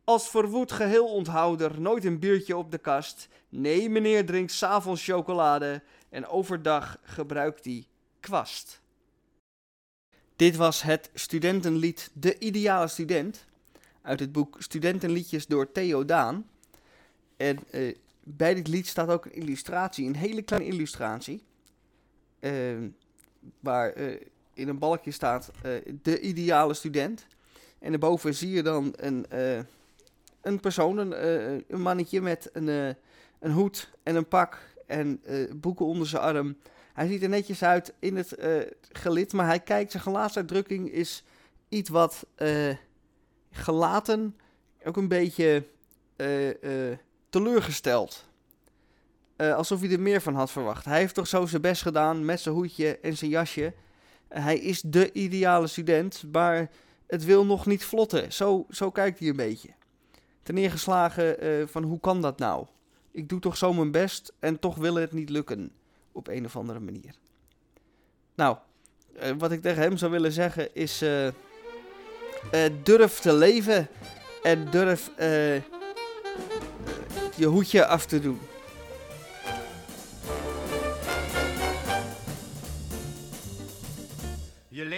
Als 0.03 0.29
verwoed 0.29 0.71
geheel 0.71 1.07
onthouder, 1.07 1.81
nooit 1.81 2.05
een 2.05 2.19
biertje 2.19 2.57
op 2.57 2.71
de 2.71 2.77
kast. 2.77 3.27
Nee, 3.49 3.89
meneer 3.89 4.25
drinkt 4.25 4.51
s'avonds 4.51 5.03
chocolade 5.03 5.83
en 6.09 6.27
overdag 6.27 6.97
gebruikt 7.01 7.63
die 7.63 7.87
kwast. 8.19 8.81
Dit 10.35 10.55
was 10.55 10.81
het 10.81 11.09
studentenlied 11.13 12.11
De 12.13 12.39
Ideale 12.39 12.87
Student 12.87 13.45
uit 14.01 14.19
het 14.19 14.31
boek 14.31 14.55
Studentenliedjes 14.59 15.47
door 15.47 15.71
Theo 15.71 16.05
Daan. 16.05 16.49
En 17.37 17.59
eh, 17.71 17.95
bij 18.23 18.53
dit 18.53 18.67
lied 18.67 18.87
staat 18.87 19.09
ook 19.09 19.25
een 19.25 19.33
illustratie, 19.33 20.07
een 20.07 20.15
hele 20.15 20.41
kleine 20.41 20.69
illustratie. 20.69 21.43
eh, 22.39 22.51
waar 23.59 23.91
eh, 23.93 24.21
in 24.59 24.67
een 24.67 24.79
balkje 24.79 25.11
staat 25.11 25.51
eh, 25.61 25.71
De 26.01 26.19
Ideale 26.19 26.73
Student. 26.73 27.25
En 27.79 27.89
daarboven 27.89 28.35
zie 28.35 28.51
je 28.51 28.63
dan 28.63 28.93
een, 28.95 29.25
eh, 29.29 29.59
een 30.41 30.59
persoon, 30.59 30.97
een, 30.97 31.13
eh, 31.13 31.63
een 31.67 31.81
mannetje 31.81 32.21
met 32.21 32.49
een, 32.53 32.67
een 33.39 33.51
hoed 33.51 33.89
en 34.03 34.15
een 34.15 34.27
pak 34.27 34.59
en 34.87 35.21
boeken 35.55 35.85
onder 35.85 36.07
zijn 36.07 36.21
arm. 36.21 36.57
Hij 36.93 37.07
ziet 37.07 37.23
er 37.23 37.29
netjes 37.29 37.63
uit 37.63 37.93
in 37.99 38.15
het 38.15 38.35
gelid, 38.91 39.33
maar 39.33 39.45
hij 39.45 39.59
kijkt, 39.59 39.91
zijn 39.91 40.03
gelaatsuitdrukking 40.03 40.91
is 40.91 41.23
iets 41.69 41.89
wat 41.89 42.25
gelaten, 43.51 44.37
ook 44.83 44.97
een 44.97 45.07
beetje 45.07 45.65
teleurgesteld. 47.29 48.25
Alsof 49.37 49.79
hij 49.79 49.91
er 49.91 49.99
meer 49.99 50.21
van 50.21 50.35
had 50.35 50.51
verwacht. 50.51 50.85
Hij 50.85 50.99
heeft 50.99 51.15
toch 51.15 51.27
zo 51.27 51.45
zijn 51.45 51.61
best 51.61 51.81
gedaan 51.81 52.25
met 52.25 52.39
zijn 52.39 52.55
hoedje 52.55 52.99
en 52.99 53.17
zijn 53.17 53.31
jasje. 53.31 53.73
Hij 54.29 54.57
is 54.57 54.81
de 54.81 55.11
ideale 55.11 55.67
student, 55.67 56.23
maar 56.31 56.69
het 57.07 57.25
wil 57.25 57.45
nog 57.45 57.65
niet 57.65 57.85
vlotten. 57.85 58.33
Zo, 58.33 58.65
zo 58.69 58.91
kijkt 58.91 59.19
hij 59.19 59.27
een 59.27 59.35
beetje. 59.35 59.69
Ten 60.43 60.55
neergeslagen 60.55 61.39
eh, 61.39 61.67
van 61.67 61.83
hoe 61.83 61.99
kan 61.99 62.21
dat 62.21 62.39
nou? 62.39 62.65
Ik 63.11 63.29
doe 63.29 63.39
toch 63.39 63.57
zo 63.57 63.73
mijn 63.73 63.91
best 63.91 64.33
en 64.39 64.59
toch 64.59 64.75
wil 64.75 64.95
het 64.95 65.11
niet 65.11 65.29
lukken 65.29 65.71
op 66.11 66.27
een 66.27 66.45
of 66.45 66.55
andere 66.55 66.79
manier. 66.79 67.15
Nou, 68.35 68.57
eh, 69.15 69.31
wat 69.37 69.51
ik 69.51 69.61
tegen 69.61 69.81
hem 69.81 69.97
zou 69.97 70.11
willen 70.11 70.31
zeggen 70.31 70.75
is: 70.75 71.01
eh, 71.01 71.29
durf 72.83 73.19
te 73.19 73.33
leven 73.33 73.87
en 74.43 74.71
durf 74.71 75.11
je 77.35 77.45
hoedje 77.45 77.85
af 77.85 78.05
te 78.05 78.19
doen. 78.19 78.39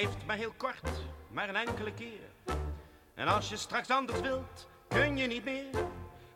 Leeft 0.02 0.26
maar 0.26 0.36
heel 0.36 0.54
kort, 0.58 0.90
maar 1.28 1.50
een 1.50 1.56
enkele 1.56 1.94
keer. 1.94 2.56
En 3.14 3.28
als 3.28 3.50
je 3.50 3.58
straks 3.58 3.90
anders 3.90 4.20
wilt, 4.20 4.68
kun 4.88 5.18
je 5.18 5.28
niet 5.28 5.44
meer. 5.44 5.66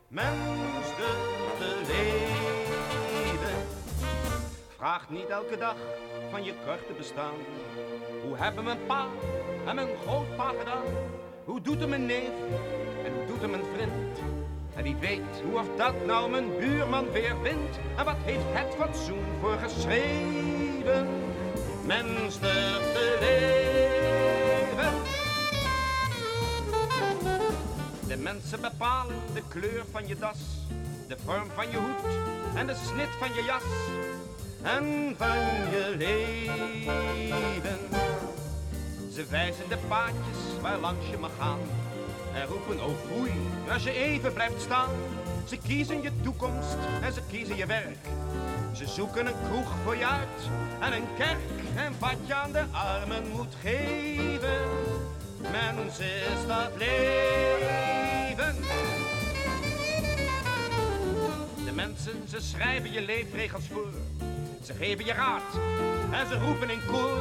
Mens 0.07 0.87
durft 0.97 1.57
te 1.57 1.81
leven. 1.87 3.57
Vraag 4.75 5.09
niet 5.09 5.29
elke 5.29 5.57
dag 5.57 5.75
van 6.31 6.43
je 6.43 6.53
korte 6.65 6.93
bestaan. 6.97 7.33
Hoe 8.23 8.37
hebben 8.37 8.63
mijn 8.63 8.85
pa 8.85 9.07
en 9.65 9.75
mijn 9.75 9.97
grootpa 10.05 10.51
gedaan? 10.59 10.85
Hoe 11.45 11.61
doet 11.61 11.79
hem 11.79 11.93
een 11.93 12.05
neef 12.05 12.35
en 13.05 13.13
hoe 13.13 13.25
doet 13.25 13.41
hem 13.41 13.53
een 13.53 13.65
vriend? 13.75 14.19
En 14.75 14.83
wie 14.83 14.95
weet 14.95 15.41
hoe 15.43 15.59
of 15.59 15.67
dat 15.77 16.05
nou 16.05 16.29
mijn 16.29 16.57
buurman 16.57 17.11
weer 17.11 17.41
wint? 17.41 17.79
En 17.97 18.05
wat 18.05 18.17
heeft 18.23 18.45
het 18.47 18.75
fatsoen 18.75 19.25
voor 19.41 19.57
geschreven? 19.57 21.24
Mens 21.85 22.39
durft 22.39 22.93
te 22.93 23.17
leven. 23.19 24.93
De 28.07 28.17
mensen 28.17 28.61
bepalen 28.61 29.15
de 29.33 29.41
kleur 29.47 29.83
van 29.91 30.07
je 30.07 30.15
das, 30.17 30.37
de 31.07 31.15
vorm 31.25 31.49
van 31.55 31.69
je 31.69 31.77
hoed 31.77 32.13
en 32.55 32.67
de 32.67 32.75
snit 32.85 33.09
van 33.19 33.33
je 33.33 33.43
jas 33.43 33.63
en 34.61 35.15
van 35.17 35.37
je 35.71 35.93
leven. 35.97 37.79
Ze 39.13 39.25
wijzen 39.29 39.69
de 39.69 39.77
paadjes 39.87 40.61
waar 40.61 40.79
langs 40.79 41.09
je 41.09 41.17
mag 41.17 41.31
gaan 41.39 41.59
en 42.33 42.45
roepen 42.45 42.83
oh 42.85 42.95
groei 43.05 43.31
als 43.71 43.83
je 43.83 43.91
even 43.91 44.33
blijft 44.33 44.61
staan. 44.61 44.89
Ze 45.47 45.57
kiezen 45.57 46.01
je 46.01 46.11
toekomst 46.21 46.77
en 47.01 47.13
ze 47.13 47.21
kiezen 47.31 47.55
je 47.55 47.65
werk. 47.65 47.97
Ze 48.75 48.87
zoeken 48.87 49.25
een 49.25 49.49
kroeg 49.49 49.67
voor 49.83 49.95
je 49.95 50.07
uit 50.07 50.49
en 50.79 50.93
een 50.93 51.07
kerk 51.17 51.39
en 51.75 51.93
wat 51.99 52.15
je 52.25 52.33
aan 52.33 52.51
de 52.51 52.63
armen 52.71 53.29
moet 53.31 53.55
geven. 53.61 54.61
Mens 55.37 55.99
is 55.99 56.47
dat 56.47 56.69
leven. 56.77 58.55
De 61.65 61.71
mensen, 61.73 62.23
ze 62.29 62.41
schrijven 62.41 62.91
je 62.91 63.01
leefregels 63.01 63.67
voor. 63.71 63.93
Ze 64.63 64.73
geven 64.73 65.05
je 65.05 65.13
raad 65.13 65.59
en 66.11 66.27
ze 66.27 66.39
roepen 66.39 66.69
in 66.69 66.81
koor. 66.91 67.17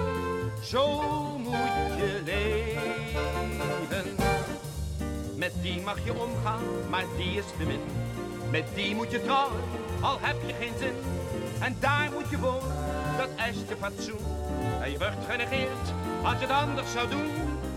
Zo 0.62 0.98
moet 1.38 1.96
je 1.96 2.22
leven. 2.24 4.16
Met 5.36 5.52
die 5.62 5.80
mag 5.80 6.04
je 6.04 6.14
omgaan, 6.14 6.64
maar 6.90 7.04
die 7.16 7.38
is 7.38 7.44
te 7.58 7.64
min. 7.66 7.80
Met 8.50 8.64
die 8.74 8.94
moet 8.94 9.10
je 9.10 9.22
trouwen, 9.22 9.60
al 10.00 10.18
heb 10.20 10.36
je 10.46 10.54
geen 10.54 10.72
zin. 10.78 10.94
En 11.64 11.76
daar 11.80 12.10
moet 12.12 12.30
je 12.30 12.38
wonen, 12.38 12.76
dat 13.16 13.28
eist 13.36 13.68
je 13.68 13.76
fatsoen. 13.76 14.24
En 14.82 14.90
je 14.90 14.98
wordt 14.98 15.24
genegeerd 15.28 15.92
als 16.22 16.34
je 16.34 16.46
het 16.46 16.50
anders 16.50 16.92
zou 16.92 17.08
doen. 17.08 17.30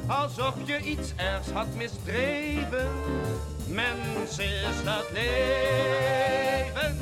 Alsof 0.08 0.56
je 0.66 0.80
iets 0.80 1.14
ergs 1.16 1.50
had 1.50 1.76
misdreven. 1.76 2.90
Mens 3.68 4.38
is 4.38 4.84
dat 4.84 5.12
leven. 5.12 7.00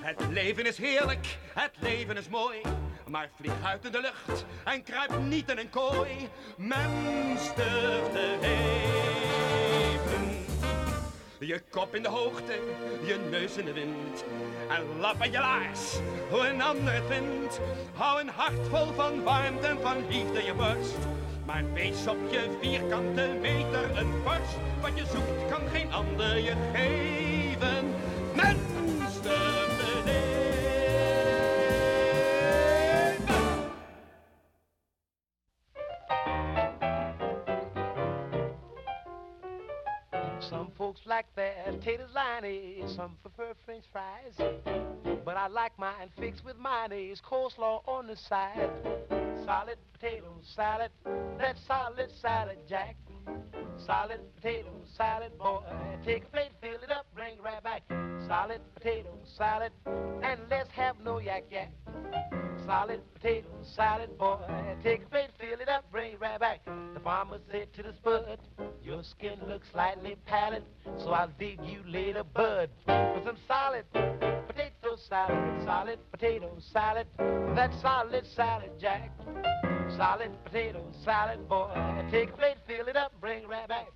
Het 0.00 0.28
leven 0.30 0.66
is 0.66 0.78
heerlijk, 0.78 1.38
het 1.54 1.72
leven 1.78 2.16
is 2.16 2.28
mooi. 2.28 2.60
Maar 3.06 3.28
vlieg 3.40 3.52
uit 3.62 3.84
in 3.84 3.92
de 3.92 4.00
lucht 4.00 4.44
en 4.64 4.82
kruip 4.82 5.18
niet 5.28 5.50
in 5.50 5.58
een 5.58 5.70
kooi. 5.70 6.28
Mens 6.56 7.54
durft 7.54 8.12
te 8.12 8.38
leven. 8.40 9.45
Je 11.46 11.62
kop 11.70 11.94
in 11.94 12.02
de 12.02 12.08
hoogte, 12.08 12.58
je 13.04 13.18
neus 13.30 13.56
in 13.56 13.64
de 13.64 13.72
wind. 13.72 14.24
En 14.68 15.00
lap 15.00 15.20
aan 15.20 15.30
je 15.30 15.38
laars, 15.38 15.98
hoe 16.30 16.48
een 16.48 16.62
ander 16.62 16.92
het 16.92 17.02
vindt. 17.08 17.60
Hou 17.94 18.20
een 18.20 18.28
hart 18.28 18.68
vol 18.70 18.92
van 18.92 19.22
warmte 19.22 19.66
en 19.66 19.78
van 19.80 19.96
liefde 20.08 20.42
je 20.44 20.54
borst. 20.54 20.98
Maar 21.44 21.72
wees 21.72 22.06
op 22.06 22.16
je 22.30 22.56
vierkante 22.60 23.36
meter 23.40 23.98
een 23.98 24.22
borst. 24.22 24.56
Wat 24.80 24.90
je 24.94 25.04
zoekt 25.06 25.50
kan 25.50 25.68
geen 25.68 25.92
ander 25.92 26.36
je 26.36 26.52
geven. 26.72 27.94
Like 41.16 41.34
their 41.34 41.72
taters 41.82 42.10
liney, 42.14 42.94
some 42.94 43.16
prefer 43.22 43.54
french 43.64 43.84
fries. 43.90 44.34
But 45.24 45.38
I 45.38 45.46
like 45.46 45.72
mine 45.78 46.10
fixed 46.20 46.44
with 46.44 46.56
mayonnaise, 46.58 47.22
coleslaw 47.26 47.80
on 47.88 48.06
the 48.06 48.16
side. 48.16 48.68
Solid 49.46 49.78
potato 49.94 50.34
salad, 50.54 50.90
that 51.38 51.56
solid 51.66 52.10
salad 52.20 52.58
jack. 52.68 52.96
Solid 53.84 54.20
potato 54.36 54.70
salad, 54.96 55.36
boy. 55.38 55.60
Take 56.04 56.24
a 56.24 56.26
plate, 56.28 56.50
fill 56.60 56.82
it 56.82 56.90
up, 56.90 57.06
bring 57.14 57.34
it 57.34 57.42
right 57.42 57.62
back. 57.62 57.82
Solid 58.26 58.60
potato 58.74 59.10
salad, 59.36 59.72
and 60.22 60.40
let's 60.50 60.70
have 60.70 60.96
no 61.04 61.18
yak 61.18 61.44
yak. 61.50 61.70
Solid 62.64 63.00
potato 63.14 63.48
salad, 63.74 64.16
boy. 64.18 64.38
Take 64.82 65.02
a 65.02 65.06
plate, 65.06 65.30
fill 65.38 65.60
it 65.60 65.68
up, 65.68 65.84
bring 65.92 66.12
it 66.12 66.20
right 66.20 66.40
back. 66.40 66.64
The 66.94 67.00
farmer 67.00 67.38
said 67.50 67.72
to 67.74 67.82
the 67.82 67.92
spud, 67.92 68.38
Your 68.82 69.02
skin 69.04 69.38
looks 69.46 69.68
slightly 69.72 70.16
pallid, 70.26 70.64
so 70.98 71.10
I'll 71.10 71.30
dig 71.38 71.60
you 71.62 71.82
later, 71.86 72.24
bud. 72.24 72.70
For 72.86 73.22
some 73.24 73.36
solid 73.46 73.84
potato 73.92 74.96
salad, 75.08 75.62
solid 75.64 75.98
potato 76.10 76.56
salad, 76.72 77.06
that 77.18 77.72
solid 77.80 78.26
salad, 78.34 78.70
Jack. 78.80 79.12
Solid 79.94 80.32
potato 80.44 80.84
salad, 81.04 81.48
boy. 81.48 81.70
Take 82.10 82.30
a 82.30 82.36
plate, 82.36 82.56
fill 82.66 82.88
it 82.88 82.96
up, 82.96 83.12
bring 83.20 83.44
it 83.44 83.48
right 83.48 83.68
back. 83.68 83.86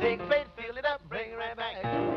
Take 0.00 0.20
a 0.20 0.26
plate, 0.26 0.46
fill 0.56 0.76
it 0.76 0.84
up, 0.84 1.00
bring 1.08 1.30
it 1.30 1.36
right 1.36 1.56
back. 1.56 2.13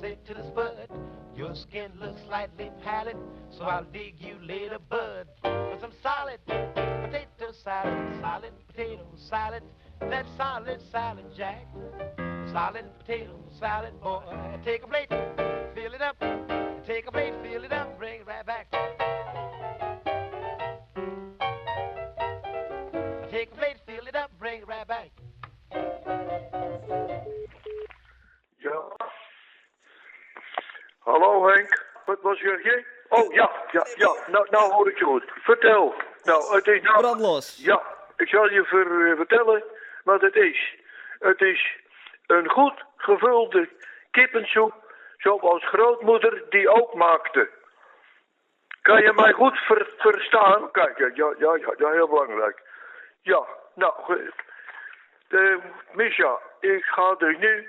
Said 0.00 0.24
to 0.26 0.34
the 0.34 0.46
spud, 0.46 0.88
Your 1.36 1.54
skin 1.54 1.90
looks 2.00 2.20
slightly 2.26 2.70
pallid, 2.84 3.16
so 3.50 3.64
I'll 3.64 3.84
dig 3.84 4.14
you 4.18 4.36
later, 4.46 4.78
bud. 4.88 5.26
For 5.42 5.76
some 5.80 5.92
solid 6.02 6.38
potato 6.46 7.52
salad, 7.64 8.20
solid 8.20 8.52
potato 8.68 9.06
salad, 9.28 9.62
that 10.00 10.26
solid 10.36 10.80
salad, 10.90 11.24
Jack. 11.36 11.66
Solid 12.52 12.84
potato 12.98 13.38
salad, 13.58 14.00
boy. 14.00 14.22
Take 14.64 14.82
a 14.84 14.86
plate, 14.86 15.08
fill 15.74 15.94
it 15.94 16.02
up. 16.02 16.16
Take 16.86 17.06
a 17.06 17.12
plate, 17.12 17.34
fill 17.42 17.64
it 17.64 17.72
up, 17.72 17.98
bring 17.98 18.20
it 18.20 18.26
right 18.26 18.46
back. 18.46 18.70
Take 23.30 23.52
a 23.52 23.54
plate, 23.54 23.76
fill 23.86 24.06
it 24.06 24.16
up, 24.16 24.30
bring 24.38 24.62
it 24.62 24.68
right 24.68 24.86
back. 24.86 25.19
Hallo 31.10 31.46
Henk, 31.48 31.84
wat 32.04 32.20
was 32.20 32.38
zeg 32.38 32.62
je? 32.62 32.84
Oh 33.08 33.32
ja, 33.32 33.50
ja, 33.70 33.86
ja, 33.96 34.14
nou, 34.26 34.46
nou 34.50 34.72
hoor 34.72 34.88
ik 34.88 34.98
je 34.98 35.04
goed. 35.04 35.24
Vertel. 35.42 35.94
Nou, 36.22 36.54
het 36.54 36.66
is 36.66 36.82
nou... 36.82 36.98
Brandlos. 36.98 37.60
Ja, 37.64 37.82
ik 38.16 38.28
zal 38.28 38.50
je 38.50 38.64
ver, 38.64 39.10
eh, 39.10 39.16
vertellen 39.16 39.64
wat 40.04 40.20
het 40.20 40.36
is. 40.36 40.74
Het 41.18 41.40
is 41.40 41.78
een 42.26 42.50
goed 42.50 42.84
gevulde 42.96 43.68
kippensoep, 44.10 44.74
zoals 45.18 45.68
grootmoeder 45.68 46.42
die 46.48 46.68
ook 46.68 46.94
maakte. 46.94 47.50
Kan 48.82 49.02
je 49.02 49.12
mij 49.12 49.32
goed 49.32 49.58
ver- 49.58 49.92
verstaan? 49.96 50.70
Kijk, 50.70 50.98
ja, 50.98 51.34
ja, 51.38 51.58
ja, 51.78 51.90
heel 51.90 52.08
belangrijk. 52.08 52.62
Ja, 53.22 53.46
nou, 53.74 53.94
eh, 55.28 55.56
Misha, 55.92 56.38
ik 56.60 56.84
ga 56.84 57.14
dus 57.14 57.36
nu 57.38 57.68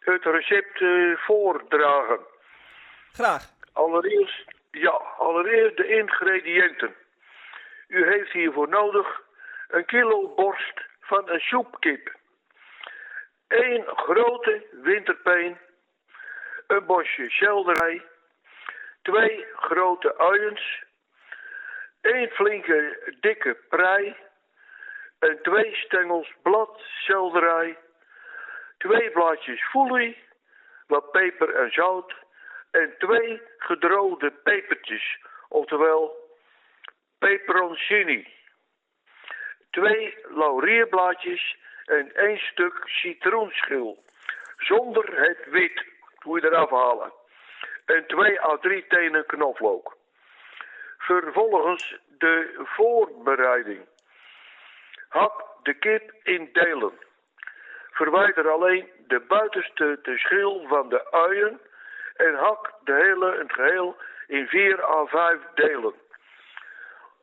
het 0.00 0.24
recept 0.24 0.80
eh, 0.80 1.16
voordragen. 1.16 2.18
Graag. 3.12 3.42
Allereerst, 3.72 4.44
ja, 4.70 4.90
allereerst 5.18 5.76
de 5.76 5.86
ingrediënten. 5.86 6.94
U 7.88 8.06
heeft 8.12 8.32
hiervoor 8.32 8.68
nodig 8.68 9.20
een 9.68 9.84
kilo 9.84 10.34
borst 10.34 10.80
van 11.00 11.28
een 11.28 11.40
soepkip. 11.40 12.18
één 13.48 13.84
grote 13.86 14.66
winterpeen, 14.82 15.58
een 16.66 16.86
bosje 16.86 17.30
selderij, 17.30 18.02
twee 19.02 19.46
grote 19.54 20.18
uiens, 20.18 20.84
één 22.00 22.28
flinke 22.28 23.14
dikke 23.20 23.54
prei, 23.68 24.16
en 25.18 25.42
twee 25.42 25.74
stengels 25.74 26.34
bladselderij, 26.42 27.78
twee 28.78 29.10
blaadjes 29.10 29.68
foelie, 29.70 30.24
wat 30.86 31.10
peper 31.10 31.54
en 31.54 31.70
zout 31.70 32.14
en 32.70 32.94
twee 32.98 33.42
gedroogde 33.58 34.30
pepertjes, 34.30 35.18
oftewel 35.48 36.28
peperoncini. 37.18 38.34
Twee 39.70 40.16
laurierblaadjes 40.28 41.56
en 41.84 42.14
één 42.14 42.38
stuk 42.38 42.82
citroenschil, 42.84 44.04
zonder 44.56 45.20
het 45.20 45.46
wit, 45.50 45.84
moet 46.24 46.42
je 46.42 46.48
eraf 46.48 46.70
halen. 46.70 47.12
En 47.86 48.06
twee 48.06 48.40
à 48.40 48.56
drie 48.56 48.86
tenen 48.86 49.26
knoflook. 49.26 49.96
Vervolgens 50.98 51.96
de 52.18 52.60
voorbereiding. 52.64 53.86
Hak 55.08 55.44
de 55.62 55.74
kip 55.74 56.12
in 56.22 56.48
delen. 56.52 56.92
Verwijder 57.90 58.50
alleen 58.50 58.90
de 59.06 59.20
buitenste 59.20 59.98
de 60.02 60.18
schil 60.18 60.64
van 60.68 60.88
de 60.88 61.10
uien 61.10 61.60
en 62.26 62.34
hak 62.34 62.72
de 62.84 62.92
hele, 62.92 63.38
het 63.38 63.52
geheel 63.52 63.96
in 64.26 64.46
vier 64.46 64.84
à 64.84 65.06
vijf 65.06 65.40
delen. 65.54 65.94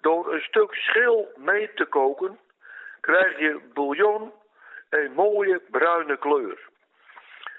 Door 0.01 0.33
een 0.33 0.41
stuk 0.41 0.73
schil 0.73 1.31
mee 1.35 1.73
te 1.73 1.85
koken 1.85 2.39
krijg 3.01 3.39
je 3.39 3.59
bouillon 3.73 4.33
een 4.89 5.11
mooie 5.11 5.61
bruine 5.71 6.17
kleur. 6.17 6.69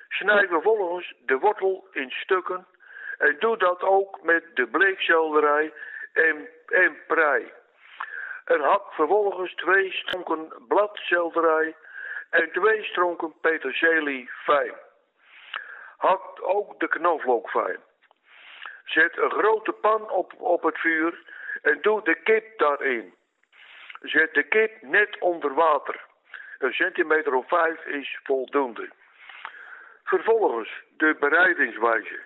Snijd 0.08 0.48
vervolgens 0.48 1.14
de 1.26 1.38
wortel 1.38 1.88
in 1.92 2.10
stukken 2.10 2.66
en 3.18 3.36
doe 3.38 3.56
dat 3.56 3.82
ook 3.82 4.22
met 4.22 4.44
de 4.54 4.66
bleekselderij 4.66 5.72
en, 6.12 6.48
en 6.66 6.96
prei. 7.06 7.52
En 8.44 8.60
hak 8.60 8.92
vervolgens 8.92 9.54
twee 9.54 9.92
stronken 9.92 10.52
bladselderij 10.68 11.76
en 12.30 12.50
twee 12.52 12.84
stronken 12.84 13.34
peterselie 13.40 14.30
fijn. 14.44 14.74
Hak 15.98 16.42
ook 16.42 16.80
de 16.80 16.88
knoflook 16.88 17.50
fijn. 17.50 17.78
Zet 18.84 19.16
een 19.18 19.30
grote 19.30 19.72
pan 19.72 20.10
op, 20.10 20.32
op 20.40 20.62
het 20.62 20.78
vuur 20.78 21.22
en 21.62 21.78
doe 21.80 22.02
de 22.04 22.14
kip 22.14 22.58
daarin. 22.58 23.14
Zet 24.00 24.34
de 24.34 24.42
kip 24.42 24.82
net 24.82 25.18
onder 25.18 25.54
water. 25.54 26.06
Een 26.58 26.72
centimeter 26.72 27.34
of 27.34 27.48
vijf 27.48 27.84
is 27.84 28.18
voldoende. 28.22 28.90
Vervolgens 30.04 30.82
de 30.96 31.16
bereidingswijze. 31.20 32.20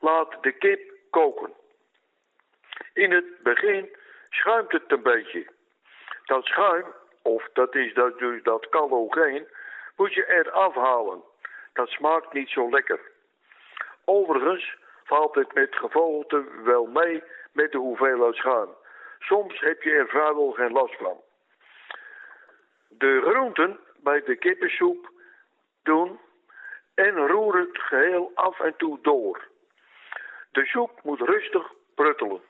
Laat 0.00 0.42
de 0.42 0.52
kip 0.52 0.92
koken. 1.10 1.52
In 2.92 3.10
het 3.10 3.42
begin 3.42 3.96
schuimt 4.30 4.72
het 4.72 4.92
een 4.92 5.02
beetje. 5.02 5.46
Dat 6.24 6.44
schuim, 6.44 6.86
of 7.22 7.48
dat 7.52 7.74
is 7.74 7.94
dat, 7.94 8.18
dus 8.18 8.42
dat 8.42 8.68
calogeen, 8.68 9.48
moet 9.96 10.14
je 10.14 10.32
eraf 10.32 10.74
halen. 10.74 11.22
Dat 11.78 11.88
smaakt 11.88 12.32
niet 12.32 12.48
zo 12.48 12.70
lekker. 12.70 13.00
Overigens 14.04 14.76
valt 15.04 15.34
het 15.34 15.54
met 15.54 15.76
gevogelte 15.76 16.44
wel 16.64 16.86
mee 16.86 17.22
met 17.52 17.72
de 17.72 17.78
hoeveelheid 17.78 18.34
schuim. 18.34 18.68
Soms 19.18 19.60
heb 19.60 19.82
je 19.82 19.90
er 19.90 20.08
vrijwel 20.08 20.50
geen 20.50 20.72
last 20.72 20.96
van. 20.96 21.20
De 22.88 23.20
groenten 23.20 23.80
bij 23.96 24.22
de 24.22 24.36
kippensoep 24.36 25.10
doen 25.82 26.20
en 26.94 27.26
roer 27.26 27.58
het 27.58 27.78
geheel 27.78 28.32
af 28.34 28.60
en 28.60 28.76
toe 28.76 28.98
door. 29.02 29.48
De 30.50 30.66
soep 30.66 31.00
moet 31.02 31.20
rustig 31.20 31.72
pruttelen. 31.94 32.40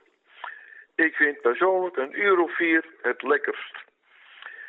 Ik 0.94 1.14
vind 1.14 1.40
persoonlijk 1.40 1.96
een 1.96 2.20
uur 2.20 2.38
of 2.38 2.56
vier 2.56 2.84
het 3.02 3.22
lekkerst. 3.22 3.76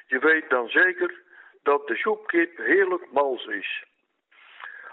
Je 0.08 0.20
weet 0.20 0.50
dan 0.50 0.70
zeker 0.70 1.22
dat 1.64 1.88
de 1.88 1.96
soepkip 1.96 2.58
heerlijk 2.58 3.12
mals 3.12 3.46
is. 3.46 3.88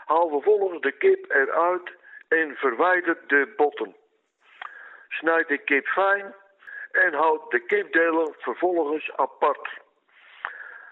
Haal 0.06 0.28
vervolgens 0.28 0.80
de 0.80 0.92
kip 0.92 1.30
eruit 1.30 1.90
en 2.28 2.56
verwijder 2.56 3.18
de 3.26 3.52
botten. 3.56 3.96
Snijd 5.08 5.48
de 5.48 5.58
kip 5.58 5.86
fijn 5.86 6.34
en 6.90 7.14
houd 7.14 7.50
de 7.50 7.60
kipdelen 7.60 8.34
vervolgens 8.38 9.12
apart. 9.16 9.68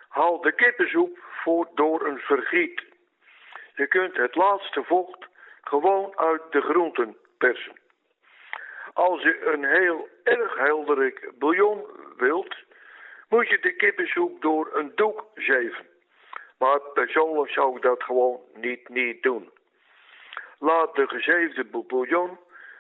Haal 0.09 0.41
de 0.41 0.53
kippensoep 0.53 1.19
voor 1.43 1.69
door 1.75 2.07
een 2.07 2.19
vergiet. 2.19 2.85
Je 3.75 3.87
kunt 3.87 4.17
het 4.17 4.35
laatste 4.35 4.83
vocht 4.85 5.27
gewoon 5.61 6.19
uit 6.19 6.43
de 6.51 6.61
groenten 6.61 7.17
persen. 7.39 7.81
Als 8.93 9.23
je 9.23 9.45
een 9.47 9.65
heel 9.65 10.09
erg 10.23 10.59
helderik 10.59 11.31
bouillon 11.39 11.87
wilt, 12.17 12.57
moet 13.29 13.49
je 13.49 13.59
de 13.61 13.73
kippensoep 13.77 14.43
door 14.43 14.71
een 14.75 14.93
doek 14.95 15.27
zeven. 15.35 15.94
Maar 16.65 16.81
persoonlijk 16.81 17.51
zou 17.51 17.77
ik 17.77 17.83
dat 17.83 18.03
gewoon 18.03 18.41
niet, 18.55 18.89
niet 18.89 19.23
doen. 19.23 19.51
Laat 20.59 20.95
de 20.95 21.09
gezeefde 21.09 21.65
bouillon 21.65 22.39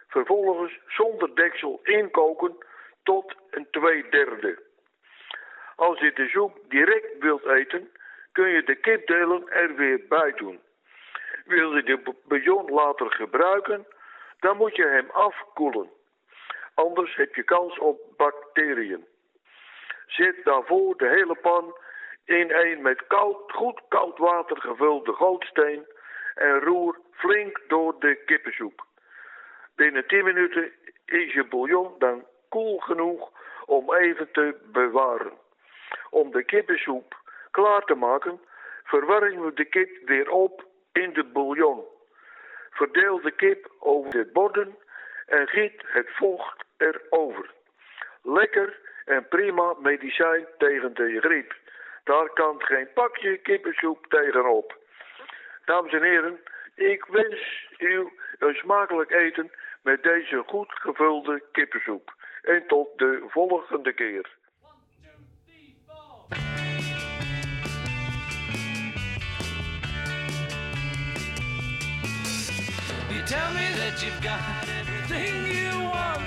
vervolgens 0.08 0.78
zonder 0.86 1.34
deksel 1.34 1.80
inkoken 1.82 2.56
tot 3.02 3.34
een 3.50 3.66
twee 3.70 4.08
derde. 4.08 4.62
Als 5.76 6.00
je 6.00 6.12
de 6.12 6.28
soep 6.28 6.58
direct 6.68 7.18
wilt 7.18 7.44
eten, 7.44 7.90
kun 8.32 8.48
je 8.48 8.62
de 8.62 8.74
kipdelen 8.74 9.48
er 9.48 9.74
weer 9.74 10.00
bij 10.08 10.32
doen. 10.32 10.60
Wil 11.44 11.76
je 11.76 11.82
de 11.82 12.14
bouillon 12.24 12.70
later 12.70 13.10
gebruiken, 13.10 13.86
dan 14.40 14.56
moet 14.56 14.76
je 14.76 14.86
hem 14.86 15.10
afkoelen. 15.10 15.90
Anders 16.74 17.16
heb 17.16 17.34
je 17.34 17.42
kans 17.42 17.78
op 17.78 18.00
bacteriën. 18.16 19.06
Zet 20.06 20.44
daarvoor 20.44 20.96
de 20.96 21.08
hele 21.08 21.34
pan 21.34 21.74
in 22.24 22.52
een 22.52 22.82
met 22.82 23.06
koud, 23.06 23.52
goed 23.52 23.80
koud 23.88 24.18
water 24.18 24.60
gevulde 24.60 25.12
gootsteen 25.12 25.86
en 26.34 26.60
roer 26.60 26.98
flink 27.10 27.60
door 27.68 27.94
de 27.98 28.22
kippensoep. 28.24 28.84
Binnen 29.76 30.06
10 30.06 30.24
minuten 30.24 30.72
is 31.06 31.32
je 31.32 31.44
bouillon 31.44 31.94
dan 31.98 32.24
koel 32.48 32.78
genoeg 32.78 33.30
om 33.64 33.94
even 33.94 34.28
te 34.32 34.54
bewaren. 34.72 35.32
Om 36.10 36.30
de 36.30 36.44
kippensoep 36.44 37.14
klaar 37.50 37.84
te 37.84 37.94
maken, 37.94 38.40
verwarmen 38.84 39.44
we 39.44 39.52
de 39.54 39.64
kip 39.64 39.90
weer 40.04 40.30
op 40.30 40.64
in 40.92 41.12
de 41.12 41.24
bouillon. 41.24 41.84
Verdeel 42.70 43.20
de 43.20 43.30
kip 43.30 43.72
over 43.78 44.10
de 44.10 44.30
borden 44.32 44.76
en 45.26 45.48
giet 45.48 45.82
het 45.86 46.08
vocht 46.10 46.64
erover. 46.76 47.50
Lekker 48.22 48.78
en 49.04 49.28
prima 49.28 49.74
medicijn 49.78 50.46
tegen 50.58 50.94
de 50.94 51.20
griep. 51.20 51.54
Daar 52.04 52.28
kan 52.28 52.62
geen 52.62 52.88
pakje 52.94 53.36
kippensoep 53.36 54.06
tegenop. 54.08 54.78
Dames 55.64 55.92
en 55.92 56.02
heren, 56.02 56.40
ik 56.74 57.04
wens 57.04 57.68
u 57.78 58.08
een 58.38 58.54
smakelijk 58.54 59.10
eten 59.10 59.50
met 59.82 60.02
deze 60.02 60.42
goed 60.46 60.72
gevulde 60.72 61.42
kippensoep. 61.52 62.14
En 62.42 62.66
tot 62.66 62.98
de 62.98 63.24
volgende 63.28 63.92
keer. 63.92 64.36
Tell 73.26 73.54
me 73.54 73.66
that 73.76 74.02
you've 74.02 74.20
got 74.20 74.68
everything 74.68 75.46
you 75.46 75.88
want, 75.88 76.22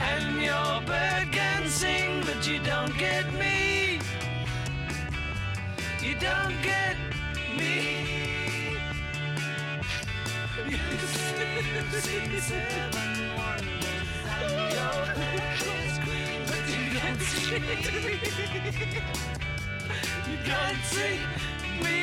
and 0.00 0.42
your 0.42 0.80
bird 0.84 1.30
can 1.30 1.68
sing, 1.68 2.20
but 2.24 2.44
you 2.48 2.58
don't 2.58 2.92
get 2.98 3.32
me. 3.34 3.51
Don't 6.22 6.62
get 6.62 6.96
me. 7.58 8.78
You 10.68 10.78
seven 12.38 12.86
wonders, 13.36 14.08
you 16.68 16.84
don't 16.94 17.20
see 17.20 17.58
me. 17.58 17.76
You 20.28 20.36
don't 20.46 20.82
see 20.92 21.18
me. 21.82 21.98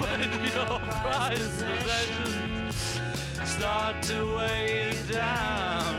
when 0.00 0.30
your 0.52 0.78
prized 0.80 1.64
possessions 1.64 3.00
start 3.44 4.02
to 4.02 4.16
weigh 4.36 4.90
you 4.90 5.14
down. 5.14 5.94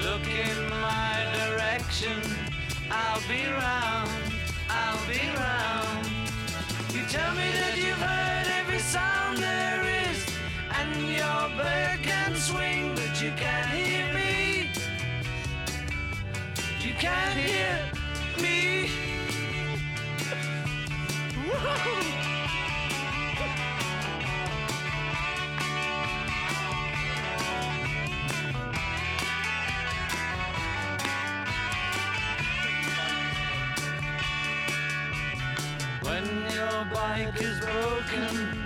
Look 0.00 0.26
in 0.26 0.70
my 0.70 1.26
direction, 1.36 2.47
I'll 2.90 3.20
be 3.28 3.44
round, 3.44 4.10
I'll 4.70 5.06
be 5.06 5.20
round. 5.36 6.06
You 6.94 7.04
tell 7.06 7.34
me 7.34 7.50
that 7.60 7.76
you've 7.76 7.98
heard 7.98 8.46
every 8.60 8.78
sound 8.78 9.38
there 9.38 9.82
is, 10.06 10.26
and 10.72 11.08
your 11.08 11.50
bird 11.56 12.02
can 12.02 12.34
swing, 12.36 12.94
but 12.94 13.20
you 13.22 13.30
can't 13.36 13.68
hear 13.68 14.12
me. 14.14 14.70
You 16.80 16.94
can't 16.94 17.38
hear 17.38 17.78
me. 18.42 18.90
When 36.18 36.50
your 36.50 36.84
bike 36.92 37.40
is 37.40 37.60
broken, 37.60 38.64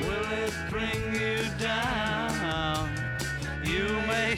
will 0.00 0.28
it 0.44 0.52
bring 0.68 1.14
you 1.14 1.38
down? 1.58 2.90
You 3.64 3.86
may 4.06 4.34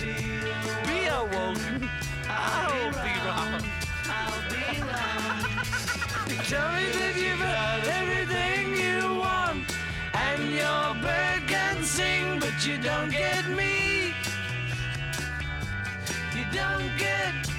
be 0.86 1.06
awoken. 1.06 1.90
I'll 2.28 2.92
be 3.02 3.14
round. 3.26 3.64
I'll 4.06 4.42
be 4.48 4.80
round. 4.80 5.42
Tell 6.46 6.70
me 6.76 6.86
that 6.98 7.14
you've 7.16 7.46
had 7.56 7.82
everything 8.00 8.76
you 8.76 9.18
want, 9.18 9.74
and 10.14 10.52
your 10.52 10.94
bird 11.02 11.48
can 11.48 11.82
sing, 11.82 12.38
but 12.38 12.64
you 12.64 12.78
don't 12.78 13.10
get 13.10 13.48
me. 13.48 14.14
You 16.36 16.44
don't 16.52 16.96
get 16.96 17.53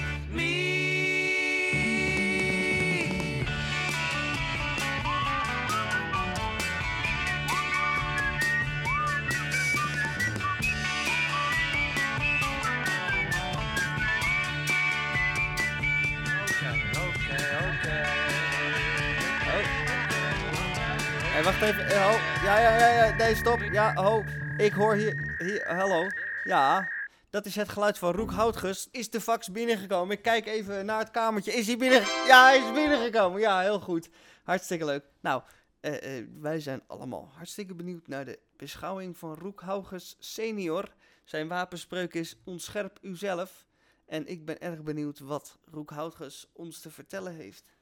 wacht 21.46 21.62
even. 21.62 21.86
Eh. 21.86 22.42
Ja, 22.44 22.58
ja, 22.58 22.92
ja. 22.92 23.16
Nee, 23.16 23.34
stop. 23.34 23.60
Ja, 23.72 23.94
ho. 23.94 24.22
Ik 24.56 24.72
hoor 24.72 24.94
hier, 24.94 25.36
hier... 25.38 25.76
Hallo. 25.76 26.06
Ja, 26.44 26.88
dat 27.30 27.46
is 27.46 27.56
het 27.56 27.68
geluid 27.68 27.98
van 27.98 28.14
Roek 28.14 28.30
Houtges. 28.30 28.88
Is 28.92 29.10
de 29.10 29.20
fax 29.20 29.52
binnengekomen? 29.52 30.16
Ik 30.16 30.22
kijk 30.22 30.46
even 30.46 30.86
naar 30.86 30.98
het 30.98 31.10
kamertje. 31.10 31.52
Is 31.52 31.66
hij 31.66 31.76
binnen... 31.76 32.00
Ja, 32.26 32.44
hij 32.44 32.58
is 32.58 32.72
binnengekomen. 32.72 33.40
Ja, 33.40 33.60
heel 33.60 33.80
goed. 33.80 34.10
Hartstikke 34.44 34.84
leuk. 34.84 35.04
Nou, 35.20 35.42
eh, 35.80 36.18
eh, 36.18 36.26
wij 36.40 36.60
zijn 36.60 36.82
allemaal 36.86 37.30
hartstikke 37.36 37.74
benieuwd 37.74 38.06
naar 38.06 38.24
de 38.24 38.38
beschouwing 38.56 39.16
van 39.16 39.34
Roek 39.34 39.60
Houtges 39.60 40.16
senior. 40.18 40.84
Zijn 41.24 41.48
wapenspreuk 41.48 42.14
is 42.14 42.40
ontscherp 42.44 42.98
uzelf. 43.02 43.66
En 44.06 44.26
ik 44.26 44.44
ben 44.44 44.60
erg 44.60 44.82
benieuwd 44.82 45.18
wat 45.18 45.58
Roek 45.72 45.90
Houtges 45.90 46.50
ons 46.52 46.80
te 46.80 46.90
vertellen 46.90 47.34
heeft. 47.34 47.74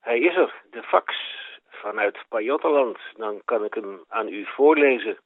Hij 0.00 0.18
is 0.18 0.36
er, 0.36 0.62
de 0.70 0.82
fax 0.82 1.38
vanuit 1.80 2.18
Pajottenland. 2.28 2.98
Dan 3.16 3.42
kan 3.44 3.64
ik 3.64 3.74
hem 3.74 4.04
aan 4.08 4.28
u 4.28 4.46
voorlezen. 4.46 5.18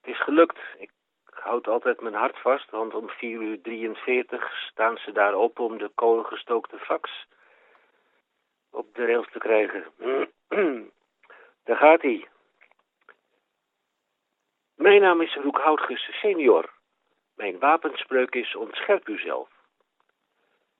Het 0.00 0.14
is 0.14 0.22
gelukt. 0.22 0.58
Ik 0.78 0.90
houd 1.24 1.68
altijd 1.68 2.00
mijn 2.00 2.14
hart 2.14 2.38
vast, 2.38 2.70
want 2.70 2.94
om 2.94 3.08
4 3.08 3.40
uur 3.40 3.60
43 3.62 4.52
staan 4.70 4.96
ze 4.96 5.12
daar 5.12 5.34
op 5.34 5.58
om 5.58 5.78
de 5.78 5.90
kolengestookte 5.94 6.78
fax 6.78 7.26
op 8.70 8.94
de 8.94 9.06
rails 9.06 9.28
te 9.32 9.38
krijgen. 9.38 9.84
Daar 11.64 11.76
gaat 11.76 12.02
hij. 12.02 12.28
Mijn 14.74 15.00
naam 15.00 15.20
is 15.20 15.34
Roek 15.34 15.58
Houtges 15.58 16.18
senior. 16.20 16.70
Mijn 17.34 17.58
wapenspreuk 17.58 18.34
is 18.34 18.56
ontscherp 18.56 19.08
uzelf. 19.08 19.55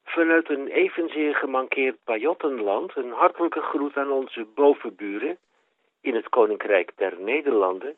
Vanuit 0.06 0.48
een 0.48 0.68
evenzeer 0.68 1.34
gemankeerd 1.34 1.96
Pajottenland 2.04 2.96
een 2.96 3.12
hartelijke 3.12 3.60
groet 3.60 3.96
aan 3.96 4.10
onze 4.10 4.44
bovenburen 4.44 5.38
in 6.00 6.14
het 6.14 6.28
Koninkrijk 6.28 6.92
der 6.96 7.20
Nederlanden 7.20 7.96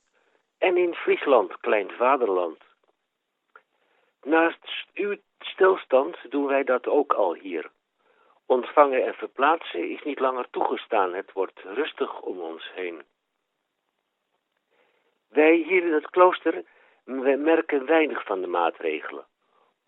en 0.59 0.77
in 0.77 0.95
Friesland, 0.95 1.61
klein 1.61 1.91
vaderland. 1.91 2.59
Naast 4.23 4.87
uw 4.95 5.17
stilstand 5.39 6.17
doen 6.31 6.47
wij 6.47 6.65
dat 6.65 6.87
ook 6.87 7.13
al 7.13 7.35
hier. 7.35 7.71
Ontvangen 8.47 9.05
en 9.05 9.15
verplaatsen 9.15 9.91
is 9.91 10.03
niet 10.03 10.19
langer 10.19 10.47
toegestaan, 10.51 11.15
het 11.15 11.33
wordt 11.33 11.61
rustig 11.63 12.21
om 12.21 12.41
ons 12.41 12.71
heen. 12.75 13.03
Wij 15.29 15.55
hier 15.55 15.85
in 15.85 15.93
het 15.93 16.11
klooster 16.11 16.65
merken 17.05 17.87
weinig 17.87 18.25
van 18.25 18.41
de 18.41 18.47
maatregelen. 18.47 19.25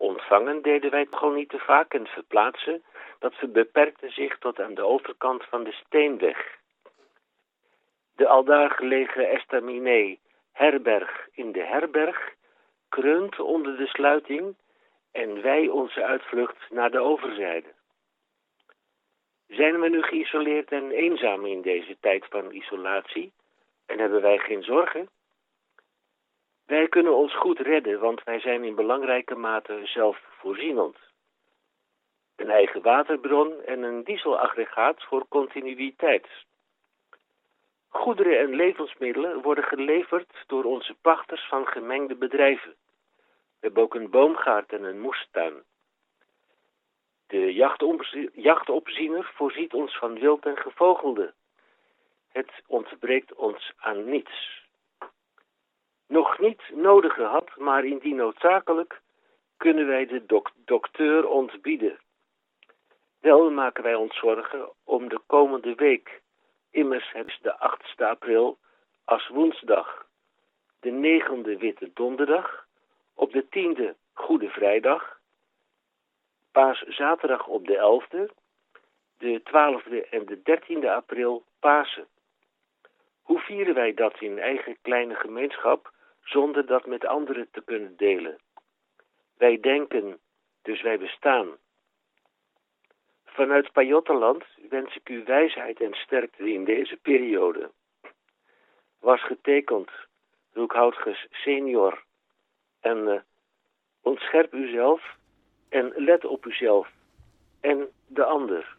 Ontvangen 0.01 0.61
deden 0.61 0.91
wij 0.91 1.07
gewoon 1.09 1.35
niet 1.35 1.49
te 1.49 1.59
vaak 1.59 1.93
en 1.93 2.07
verplaatsen, 2.07 2.83
dat 3.19 3.33
beperkte 3.53 4.09
zich 4.09 4.37
tot 4.37 4.59
aan 4.59 4.73
de 4.73 4.85
overkant 4.85 5.43
van 5.43 5.63
de 5.63 5.71
Steenweg. 5.71 6.59
De 8.15 8.27
aldaar 8.27 8.69
gelegen 8.69 9.29
estaminet 9.29 10.19
herberg 10.51 11.27
in 11.31 11.51
de 11.51 11.63
herberg 11.63 12.33
kreunt 12.89 13.39
onder 13.39 13.77
de 13.77 13.87
sluiting 13.87 14.55
en 15.11 15.41
wij 15.41 15.67
onze 15.67 16.03
uitvlucht 16.03 16.69
naar 16.69 16.91
de 16.91 16.99
overzijde. 16.99 17.73
Zijn 19.47 19.79
we 19.79 19.89
nu 19.89 20.01
geïsoleerd 20.01 20.71
en 20.71 20.91
eenzaam 20.91 21.45
in 21.45 21.61
deze 21.61 21.97
tijd 21.99 22.25
van 22.29 22.51
isolatie 22.51 23.31
en 23.85 23.99
hebben 23.99 24.21
wij 24.21 24.37
geen 24.37 24.63
zorgen? 24.63 25.09
Wij 26.71 26.87
kunnen 26.87 27.15
ons 27.15 27.35
goed 27.35 27.59
redden, 27.59 27.99
want 27.99 28.23
wij 28.23 28.39
zijn 28.39 28.63
in 28.63 28.75
belangrijke 28.75 29.35
mate 29.35 29.81
zelfvoorzienend. 29.83 30.97
Een 32.35 32.49
eigen 32.49 32.81
waterbron 32.81 33.63
en 33.63 33.83
een 33.83 34.03
dieselaggregaat 34.03 35.03
voor 35.03 35.27
continuïteit. 35.27 36.27
Goederen 37.87 38.39
en 38.39 38.55
levensmiddelen 38.55 39.41
worden 39.41 39.63
geleverd 39.63 40.43
door 40.47 40.63
onze 40.63 40.95
pachters 41.01 41.47
van 41.47 41.67
gemengde 41.67 42.15
bedrijven. 42.15 42.75
We 43.19 43.59
hebben 43.59 43.83
ook 43.83 43.95
een 43.95 44.09
boomgaard 44.09 44.73
en 44.73 44.83
een 44.83 44.99
moestuin. 44.99 45.63
De 47.27 47.53
jachtopziener 48.33 49.31
voorziet 49.35 49.73
ons 49.73 49.97
van 49.97 50.19
wild 50.19 50.45
en 50.45 50.57
gevogelde. 50.57 51.33
Het 52.29 52.51
ontbreekt 52.67 53.33
ons 53.33 53.71
aan 53.77 54.09
niets. 54.09 54.60
Nog 56.11 56.39
niet 56.39 56.61
nodig 56.73 57.13
gehad, 57.13 57.49
maar 57.57 57.85
indien 57.85 58.15
noodzakelijk, 58.15 59.01
kunnen 59.57 59.87
wij 59.87 60.05
de 60.05 60.25
dok 60.25 60.51
dokter 60.65 61.27
ontbieden. 61.27 61.99
Wel 63.19 63.51
maken 63.51 63.83
wij 63.83 63.95
ons 63.95 64.17
zorgen 64.17 64.69
om 64.83 65.09
de 65.09 65.19
komende 65.25 65.75
week. 65.75 66.21
Immers 66.71 67.11
het 67.11 67.27
is 67.27 67.39
de 67.41 67.77
8e 67.77 68.05
april 68.05 68.57
als 69.05 69.27
woensdag, 69.27 70.05
de 70.79 70.91
9e 70.91 71.57
witte 71.59 71.91
donderdag, 71.93 72.65
op 73.13 73.31
de 73.31 73.45
10e 73.45 73.97
goede 74.13 74.49
vrijdag, 74.49 75.19
paaszaterdag 76.51 77.47
op 77.47 77.67
de 77.67 78.03
11e, 78.03 78.33
de 79.17 79.39
12e 79.39 80.09
en 80.09 80.25
de 80.25 80.37
13e 80.37 80.87
april 80.87 81.43
Pasen. 81.59 82.07
Hoe 83.21 83.39
vieren 83.39 83.73
wij 83.73 83.93
dat 83.93 84.21
in 84.21 84.39
eigen 84.39 84.77
kleine 84.81 85.15
gemeenschap 85.15 85.99
zonder 86.31 86.65
dat 86.65 86.85
met 86.85 87.05
anderen 87.05 87.47
te 87.51 87.61
kunnen 87.65 87.97
delen? 87.97 88.37
Wij 89.37 89.59
denken, 89.59 90.19
dus 90.61 90.81
wij 90.81 90.99
bestaan. 90.99 91.47
Vanuit 93.25 93.71
Pajottenland 93.71 94.43
wens 94.69 94.95
ik 94.95 95.09
u 95.09 95.23
wijsheid 95.23 95.81
en 95.81 95.93
sterkte 95.93 96.51
in 96.53 96.63
deze 96.63 96.97
periode. 97.01 97.71
Was 98.99 99.25
getekend, 99.25 99.89
Roekhoutges 100.53 101.27
senior. 101.31 102.03
En 102.79 102.97
uh, 102.97 103.19
ontscherp 104.01 104.53
uzelf 104.53 105.15
en 105.69 105.93
let 105.95 106.25
op 106.25 106.45
uzelf 106.45 106.89
en 107.59 107.89
de 108.07 108.23
ander. 108.23 108.77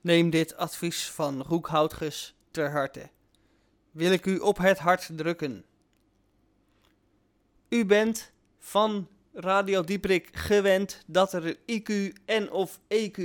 Neem 0.00 0.30
dit 0.30 0.56
advies 0.56 1.10
van 1.10 1.42
Roekhoutges 1.42 2.34
ter 2.50 2.70
harte. 2.70 3.10
Wil 3.92 4.12
ik 4.12 4.26
u 4.26 4.38
op 4.38 4.56
het 4.56 4.78
hart 4.78 5.18
drukken. 5.18 5.64
U 7.74 7.86
bent 7.86 8.32
van 8.58 9.08
Radio 9.32 9.84
Dieprik 9.84 10.28
gewend 10.32 11.02
dat 11.06 11.32
er 11.32 11.56
IQ 11.56 12.12
en 12.24 12.50
of 12.50 12.80
EQ 12.88 13.16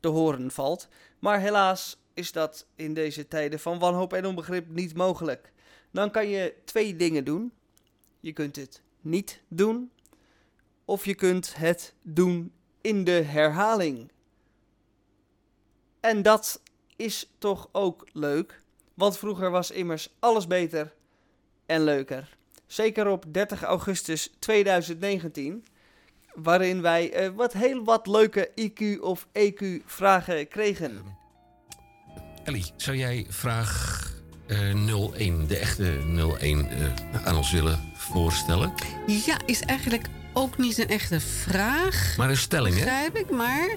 te 0.00 0.08
horen 0.08 0.50
valt. 0.50 0.88
Maar 1.18 1.40
helaas 1.40 2.02
is 2.14 2.32
dat 2.32 2.66
in 2.76 2.94
deze 2.94 3.28
tijden 3.28 3.60
van 3.60 3.78
wanhoop 3.78 4.12
en 4.12 4.26
onbegrip 4.26 4.68
niet 4.68 4.94
mogelijk. 4.94 5.52
Dan 5.90 6.10
kan 6.10 6.28
je 6.28 6.54
twee 6.64 6.96
dingen 6.96 7.24
doen. 7.24 7.52
Je 8.20 8.32
kunt 8.32 8.56
het 8.56 8.82
niet 9.00 9.42
doen. 9.48 9.90
Of 10.84 11.04
je 11.04 11.14
kunt 11.14 11.56
het 11.56 11.94
doen 12.02 12.52
in 12.80 13.04
de 13.04 13.22
herhaling. 13.22 14.12
En 16.00 16.22
dat 16.22 16.62
is 16.96 17.30
toch 17.38 17.68
ook 17.72 18.08
leuk. 18.12 18.62
Want 18.94 19.18
vroeger 19.18 19.50
was 19.50 19.70
immers 19.70 20.14
alles 20.18 20.46
beter 20.46 20.94
en 21.66 21.84
leuker. 21.84 22.40
Zeker 22.72 23.08
op 23.08 23.24
30 23.28 23.62
augustus 23.62 24.30
2019. 24.38 25.64
Waarin 26.34 26.82
wij 26.82 27.24
uh, 27.24 27.28
wat 27.34 27.52
heel 27.52 27.84
wat 27.84 28.06
leuke 28.06 28.50
IQ 28.60 29.00
of 29.00 29.26
EQ 29.32 29.84
vragen 29.86 30.48
kregen. 30.48 31.02
Ellie, 32.44 32.72
zou 32.76 32.96
jij 32.96 33.26
vraag 33.28 34.02
uh, 34.46 35.12
01, 35.14 35.46
de 35.46 35.56
echte 35.56 35.98
01, 36.40 36.68
uh, 36.78 37.26
aan 37.26 37.36
ons 37.36 37.52
willen 37.52 37.92
voorstellen? 37.94 38.72
Ja, 39.06 39.40
is 39.46 39.60
eigenlijk 39.60 40.06
ook 40.32 40.58
niet 40.58 40.78
een 40.78 40.88
echte 40.88 41.20
vraag. 41.20 42.14
Maar 42.16 42.30
een 42.30 42.36
stelling, 42.36 42.74
hè? 42.74 42.84
Begrijp 42.84 43.16
ik, 43.16 43.30
maar... 43.30 43.76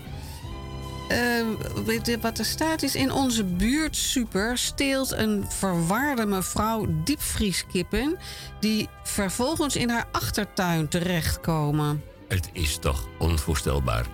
Uh, 1.09 2.17
wat 2.21 2.39
er 2.39 2.45
staat 2.45 2.83
is... 2.83 2.95
In 2.95 3.11
onze 3.11 3.43
buurt 3.43 3.95
super 3.95 4.57
steelt 4.57 5.11
een 5.11 5.45
verwaarde 5.49 6.25
mevrouw 6.25 6.87
diepvrieskippen... 7.03 8.17
die 8.59 8.89
vervolgens 9.03 9.75
in 9.75 9.89
haar 9.89 10.07
achtertuin 10.11 10.87
terechtkomen. 10.87 12.03
Het 12.27 12.49
is 12.53 12.77
toch 12.77 13.07
onvoorstelbaar. 13.19 14.05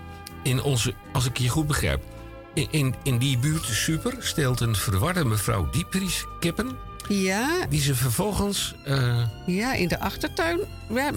In 0.44 0.62
onze, 0.62 0.94
als 1.14 1.26
ik 1.26 1.38
je 1.38 1.50
goed 1.50 1.68
begrijp... 1.68 2.04
In, 2.54 2.68
in, 2.72 2.96
in 3.04 3.18
die 3.18 3.38
buurt 3.38 3.66
super 3.66 4.16
steelt 4.20 4.60
een 4.60 4.76
verwarde 4.76 5.26
mevrouw 5.26 5.70
diepvrieskippen... 5.70 6.78
Ja. 7.14 7.66
Die 7.70 7.82
ze 7.82 7.96
vervolgens... 7.96 8.76
Uh... 8.88 9.24
Ja, 9.46 9.74
in 9.74 9.88
de 9.88 10.00
achtertuin 10.00 10.60
ja, 10.94 11.12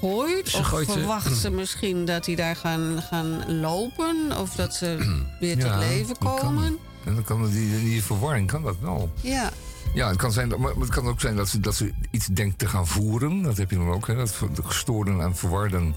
gooit. 0.00 0.48
Ze 0.48 0.58
of 0.58 0.66
gooit 0.66 0.92
verwacht 0.92 1.36
ze 1.36 1.50
misschien 1.50 2.04
dat 2.04 2.24
die 2.24 2.36
daar 2.36 2.56
gaan, 2.56 3.02
gaan 3.02 3.60
lopen? 3.60 4.38
Of 4.38 4.54
dat 4.54 4.74
ze 4.74 4.98
weer 5.40 5.58
tot 5.58 5.68
Ja, 5.68 5.78
leven 5.78 6.18
komen? 6.18 6.78
En 7.04 7.14
dan 7.14 7.24
kan 7.24 7.50
die, 7.50 7.80
die 7.80 8.02
verwarring 8.02 8.46
kan 8.46 8.62
dat 8.62 8.76
wel. 8.80 9.12
Ja. 9.20 9.50
Ja, 9.94 10.08
het 10.08 10.16
kan, 10.16 10.32
zijn, 10.32 10.48
maar 10.58 10.74
het 10.74 10.88
kan 10.88 11.06
ook 11.06 11.20
zijn 11.20 11.36
dat 11.36 11.48
ze, 11.48 11.60
dat 11.60 11.74
ze 11.74 11.92
iets 12.10 12.26
denkt 12.26 12.58
te 12.58 12.68
gaan 12.68 12.86
voeren. 12.86 13.42
Dat 13.42 13.56
heb 13.56 13.70
je 13.70 13.76
dan 13.76 13.90
ook. 13.90 14.06
Hè? 14.06 14.14
Dat 14.14 14.34
de 14.54 14.62
gestoorden 14.62 15.20
en 15.20 15.36
verwarden 15.36 15.96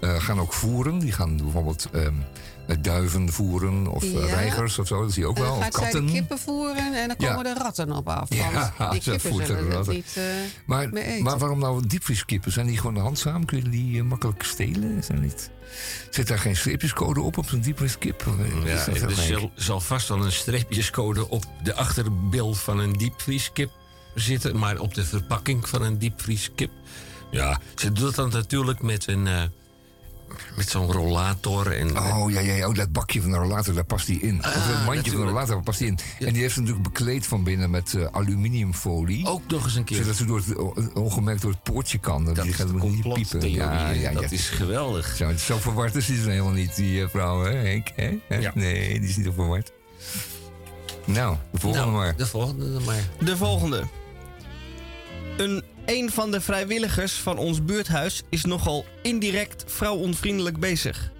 eh, 0.00 0.14
gaan 0.14 0.40
ook 0.40 0.52
voeren. 0.52 0.98
Die 0.98 1.12
gaan 1.12 1.36
bijvoorbeeld 1.36 1.88
ehm, 1.92 2.14
duiven 2.80 3.32
voeren 3.32 3.86
of 3.86 4.02
eh, 4.02 4.12
Ja. 4.12 4.34
reigers 4.34 4.78
of 4.78 4.86
zo. 4.86 5.02
Dat 5.02 5.12
zie 5.12 5.22
je 5.22 5.28
ook 5.28 5.38
wel. 5.38 5.46
dan 5.48 5.56
Of 5.56 5.62
gaat 5.64 5.72
zij 5.74 5.82
katten. 5.82 6.06
de 6.06 6.12
kippen 6.12 6.38
voeren 6.38 6.94
en 6.94 7.08
dan 7.08 7.16
Ja. 7.18 7.28
komen 7.28 7.44
de 7.54 7.60
ratten 7.62 7.92
op 7.92 8.08
af. 8.08 8.34
Ja, 8.34 8.72
Want 8.78 8.92
die 8.92 9.02
ze 9.02 9.10
kippen 9.10 9.30
voert 9.30 9.46
zullen 9.46 9.70
het 9.78 9.86
niet 9.88 10.14
eh, 10.16 10.22
Maar, 10.66 10.88
mee 10.88 11.04
eten. 11.04 11.22
maar 11.24 11.38
waarom 11.38 11.58
nou 11.58 11.86
diepvrieskippen? 11.86 12.52
Zijn 12.52 12.66
die 12.66 12.76
gewoon 12.78 12.96
handzaam? 12.96 13.44
Kun 13.44 13.58
je 13.62 13.68
die 13.68 13.98
eh, 13.98 14.04
makkelijk 14.04 14.42
stelen? 14.42 15.04
Zijn 15.04 15.20
niet... 15.20 15.50
Zit 16.10 16.26
daar 16.28 16.38
geen 16.38 16.56
streepjescode 16.56 17.20
op 17.20 17.38
op 17.38 17.48
zo'n 17.48 17.60
diepvrieskip? 17.60 18.24
Eh, 18.26 18.64
Ja, 18.66 18.86
er 18.86 19.10
zal, 19.10 19.50
zal 19.54 19.80
vast 19.80 20.08
wel 20.08 20.24
een 20.24 20.32
streepjescode 20.32 21.28
op 21.28 21.44
de 21.62 21.74
achterbeeld 21.74 22.58
van 22.58 22.78
een 22.78 22.92
diepvrieskip 22.92 23.70
zitten. 24.14 24.58
Maar 24.58 24.78
op 24.78 24.94
de 24.94 25.04
verpakking 25.04 25.68
van 25.68 25.82
een 25.82 25.98
diepvrieskip. 25.98 26.70
Ja, 27.30 27.60
ze 27.74 27.92
doet 27.92 28.14
dat 28.14 28.32
natuurlijk 28.32 28.82
met 28.82 29.06
een, 29.08 29.26
eh, 29.26 29.42
met 30.56 30.68
zo'n 30.68 30.92
rollator. 30.92 31.72
En, 31.72 31.98
Oh 31.98 32.30
ja, 32.30 32.40
ja, 32.40 32.52
ja, 32.54 32.68
oh, 32.68 32.74
dat 32.74 32.92
bakje 32.92 33.22
van 33.22 33.30
de 33.30 33.36
rollator, 33.36 33.74
daar 33.74 33.84
past 33.84 34.06
die 34.06 34.20
in. 34.20 34.38
of 34.38 34.44
het 34.66 34.84
mandje 34.84 35.10
van 35.10 35.20
de 35.20 35.26
Ah, 35.26 35.32
rollator, 35.32 35.54
daar 35.54 35.64
past 35.64 35.78
die 35.78 35.88
in. 35.88 35.98
En 36.18 36.32
die 36.32 36.42
heeft 36.42 36.54
ze 36.54 36.60
natuurlijk 36.60 36.86
bekleed 36.88 37.26
van 37.26 37.44
binnen 37.44 37.70
met 37.70 37.94
eh, 37.94 38.06
aluminiumfolie. 38.10 39.26
Ook 39.26 39.42
nog 39.50 39.64
eens 39.64 39.74
een 39.74 39.84
keer. 39.84 39.96
Zodat 39.96 40.16
ze 40.16 40.24
door 40.24 40.36
het, 40.38 40.56
o- 40.56 40.74
ongemerkt 40.94 41.42
door 41.42 41.50
het 41.50 41.62
poortje 41.62 41.98
kan. 41.98 42.24
Dat 42.24 42.42
die 42.42 42.52
gaat 42.52 42.68
hem 42.68 42.90
niet 42.90 43.12
piepen. 43.12 43.50
Ja, 43.50 43.88
Dat 44.12 44.22
ja. 44.22 44.30
is 44.30 44.48
geweldig. 44.48 45.16
Zo, 45.16 45.36
zo 45.36 45.56
verward 45.58 45.94
is 45.96 46.06
ze 46.06 46.12
helemaal 46.12 46.52
niet, 46.52 46.76
die 46.76 47.02
eh, 47.02 47.08
vrouw, 47.08 47.42
hè, 47.44 47.52
Henk? 47.52 47.88
Hè? 47.96 48.18
Hè? 48.28 48.48
Nee, 48.54 49.00
die 49.00 49.08
is 49.08 49.16
niet 49.16 49.26
zo 49.26 49.32
verward. 49.32 49.72
Nou, 51.04 51.36
de 51.52 51.58
volgende 51.58 51.86
Nou, 51.86 51.96
maar. 51.98 52.16
De 52.16 52.26
volgende 52.26 52.72
dan 52.72 52.84
maar. 52.84 53.08
De 53.20 53.36
volgende. 53.36 53.82
Een, 55.36 55.62
een 55.90 56.10
van 56.10 56.30
de 56.30 56.40
vrijwilligers 56.40 57.12
van 57.12 57.38
ons 57.38 57.64
buurthuis 57.64 58.22
is 58.28 58.44
nogal 58.44 58.84
indirect 59.02 59.64
vrouwonvriendelijk 59.66 60.58
bezig. 60.60 61.10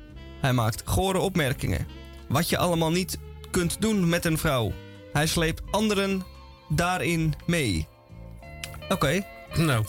Hij 0.40 0.52
maakt 0.52 0.82
gore 0.84 1.18
opmerkingen. 1.18 1.86
Wat 2.28 2.48
je 2.48 2.58
allemaal 2.58 2.90
niet 2.90 3.18
kunt 3.50 3.80
doen 3.80 4.08
met 4.08 4.24
een 4.24 4.38
vrouw. 4.38 4.72
Hij 5.12 5.26
sleept 5.26 5.62
anderen 5.70 6.22
daarin 6.68 7.34
mee. 7.46 7.86
Oké. 8.88 9.22
Nou, 9.54 9.84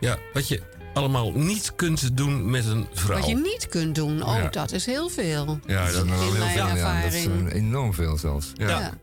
ja, 0.00 0.18
wat 0.32 0.48
je 0.48 0.62
allemaal 0.94 1.32
niet 1.32 1.72
kunt 1.76 2.16
doen 2.16 2.50
met 2.50 2.66
een 2.66 2.86
vrouw. 2.92 3.18
Wat 3.18 3.28
je 3.28 3.36
niet 3.36 3.68
kunt 3.68 3.94
doen, 3.94 4.22
oh, 4.22 4.36
Ja. 4.36 4.48
dat 4.48 4.72
is 4.72 4.86
heel 4.86 5.08
veel. 5.08 5.58
Ja, 5.66 5.84
dat 5.92 6.04
is 6.04 6.10
heel 6.10 6.32
mijn 6.32 6.50
veel, 6.50 6.66
ja. 6.66 6.76
Ja, 6.76 7.02
dat 7.02 7.12
is 7.12 7.26
eh, 7.26 7.52
enorm 7.52 7.94
veel 7.94 8.16
zelfs. 8.16 8.52
Ja. 8.54 8.68
Ja. 8.68 8.98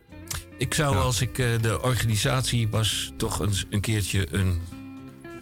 Ik 0.57 0.73
zou 0.73 0.95
als 0.95 1.21
ik 1.21 1.37
eh, 1.37 1.47
de 1.61 1.81
organisatie 1.81 2.67
was 2.67 3.11
toch 3.17 3.39
eens 3.41 3.65
een 3.69 3.81
keertje 3.81 4.27
een, 4.31 4.61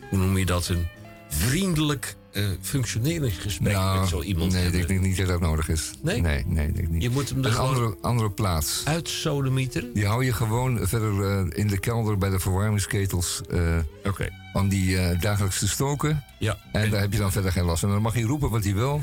hoe 0.10 0.20
noem 0.20 0.38
je 0.38 0.46
dat, 0.46 0.68
een 0.68 0.88
vriendelijk 1.30 2.16
eh 2.32 2.44
functioneringsgesprek 2.62 3.74
Nou, 3.74 4.00
met 4.00 4.10
zo 4.10 4.22
iemand 4.22 4.52
nee, 4.52 4.62
hebben. 4.62 4.80
ik 4.82 4.88
denk 4.88 5.02
niet 5.02 5.18
dat 5.18 5.28
dat 5.28 5.40
nodig 5.40 5.70
is. 5.70 5.92
Nee? 6.02 6.22
Nee, 6.22 6.44
nee, 6.46 6.72
denk 6.72 6.78
ik 6.88 6.90
niet. 6.90 7.02
Je 7.04 7.10
moet 7.10 7.30
hem 7.30 7.44
er 7.46 7.52
een 7.52 7.58
andere, 7.58 7.98
andere 8.02 8.32
plaats. 8.32 8.82
uitsodemieteren. 8.86 9.94
Die 9.94 10.06
hou 10.06 10.26
je 10.26 10.34
gewoon 10.34 10.88
verder 10.88 11.24
eh, 11.32 11.46
in 11.60 11.68
de 11.68 11.80
kelder 11.80 12.18
bij 12.18 12.30
de 12.30 12.40
verwarmingsketels. 12.40 13.42
eh, 13.50 13.78
Oké. 14.06 14.30
Om 14.54 14.70
die 14.70 14.98
eh, 14.98 15.22
dagelijks 15.22 15.60
te 15.60 15.68
stoken. 15.68 16.24
Ja. 16.40 16.58
En 16.72 16.90
daar 16.90 17.02
heb 17.02 17.12
je 17.14 17.20
dan 17.20 17.32
verder 17.32 17.52
geen 17.52 17.64
last 17.66 17.80
van. 17.80 17.90
Dan 17.90 18.02
mag 18.02 18.14
hij 18.14 18.22
roepen 18.24 18.50
wat 18.50 18.64
hij 18.64 18.74
wil. 18.74 19.02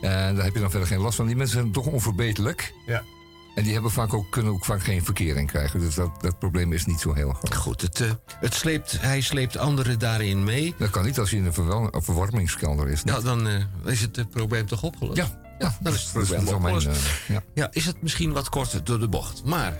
En 0.00 0.34
daar 0.34 0.44
heb 0.44 0.54
je 0.54 0.60
dan 0.60 0.70
verder 0.70 0.88
geen 0.88 1.00
last 1.00 1.16
van. 1.16 1.26
Die 1.26 1.36
mensen 1.36 1.58
zijn 1.60 1.72
toch 1.72 1.86
onverbeterlijk. 1.86 2.72
Ja. 2.86 3.02
En 3.60 3.66
die 3.66 3.74
hebben 3.74 3.92
vaak 3.92 4.14
ook, 4.14 4.30
kunnen 4.30 4.52
ook 4.52 4.64
vaak 4.64 4.82
geen 4.82 5.04
verkering 5.04 5.48
krijgen. 5.48 5.80
Dus 5.80 5.94
dat, 5.94 6.10
dat 6.20 6.38
probleem 6.38 6.72
is 6.72 6.86
niet 6.86 7.00
zo 7.00 7.12
heel 7.12 7.32
groot. 7.32 7.54
Goed, 7.54 7.80
het, 7.80 8.00
eh, 8.00 8.10
het 8.26 8.54
sleept, 8.54 9.00
hij 9.00 9.20
sleept 9.20 9.56
anderen 9.56 9.98
daarin 9.98 10.44
mee. 10.44 10.74
Dat 10.78 10.90
kan 10.90 11.04
niet 11.04 11.18
als 11.18 11.30
je 11.30 11.36
in 11.36 11.44
een 11.46 11.52
verwel- 11.52 11.94
een 11.94 12.02
verwarmingskelder 12.02 12.88
is. 12.88 13.02
Ja, 13.04 13.20
dan 13.20 13.48
eh, 13.48 13.54
is 13.84 14.00
het 14.00 14.18
eh, 14.18 14.24
probleem 14.30 14.66
toch 14.66 14.82
opgelost? 14.82 15.16
Ja, 15.16 15.40
ja 15.58 15.76
dan 15.80 15.92
is 15.94 16.02
het 16.02 16.12
dat 16.12 16.22
is 16.22 16.28
probleem 16.28 16.50
wel 16.50 16.80
mijn, 16.80 16.96
ja. 17.28 17.42
Ja, 17.54 17.68
is 17.72 17.86
het 17.86 18.02
misschien 18.02 18.32
wat 18.32 18.48
korter 18.48 18.84
door 18.84 18.98
de 18.98 19.08
bocht. 19.08 19.44
Maar 19.44 19.76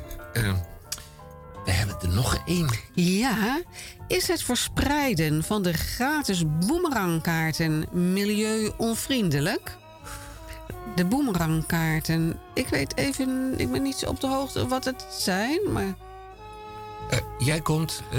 we 1.64 1.70
hebben 1.70 1.97
er 2.03 2.09
nog 2.09 2.43
één. 2.47 2.68
Ja, 2.95 3.62
is 4.09 4.28
het 4.28 4.43
verspreiden 4.43 5.45
van 5.45 5.62
de 5.62 5.72
gratis 5.72 6.45
boemerangkaarten 6.66 7.87
milieu-onvriendelijk? 7.93 9.78
De 10.95 11.05
boemerangkaarten. 11.05 12.39
Ik 12.55 12.68
weet 12.68 12.97
even, 12.97 13.55
ik 13.57 13.71
ben 13.73 13.83
niet 13.83 13.97
zo 13.97 14.07
op 14.07 14.21
de 14.21 14.27
hoogte 14.27 14.66
wat 14.66 14.85
het 14.85 15.07
zijn, 15.11 15.61
maar. 15.73 15.95
Eh, 17.11 17.18
jij 17.39 17.61
komt... 17.61 18.03
eh, 18.12 18.18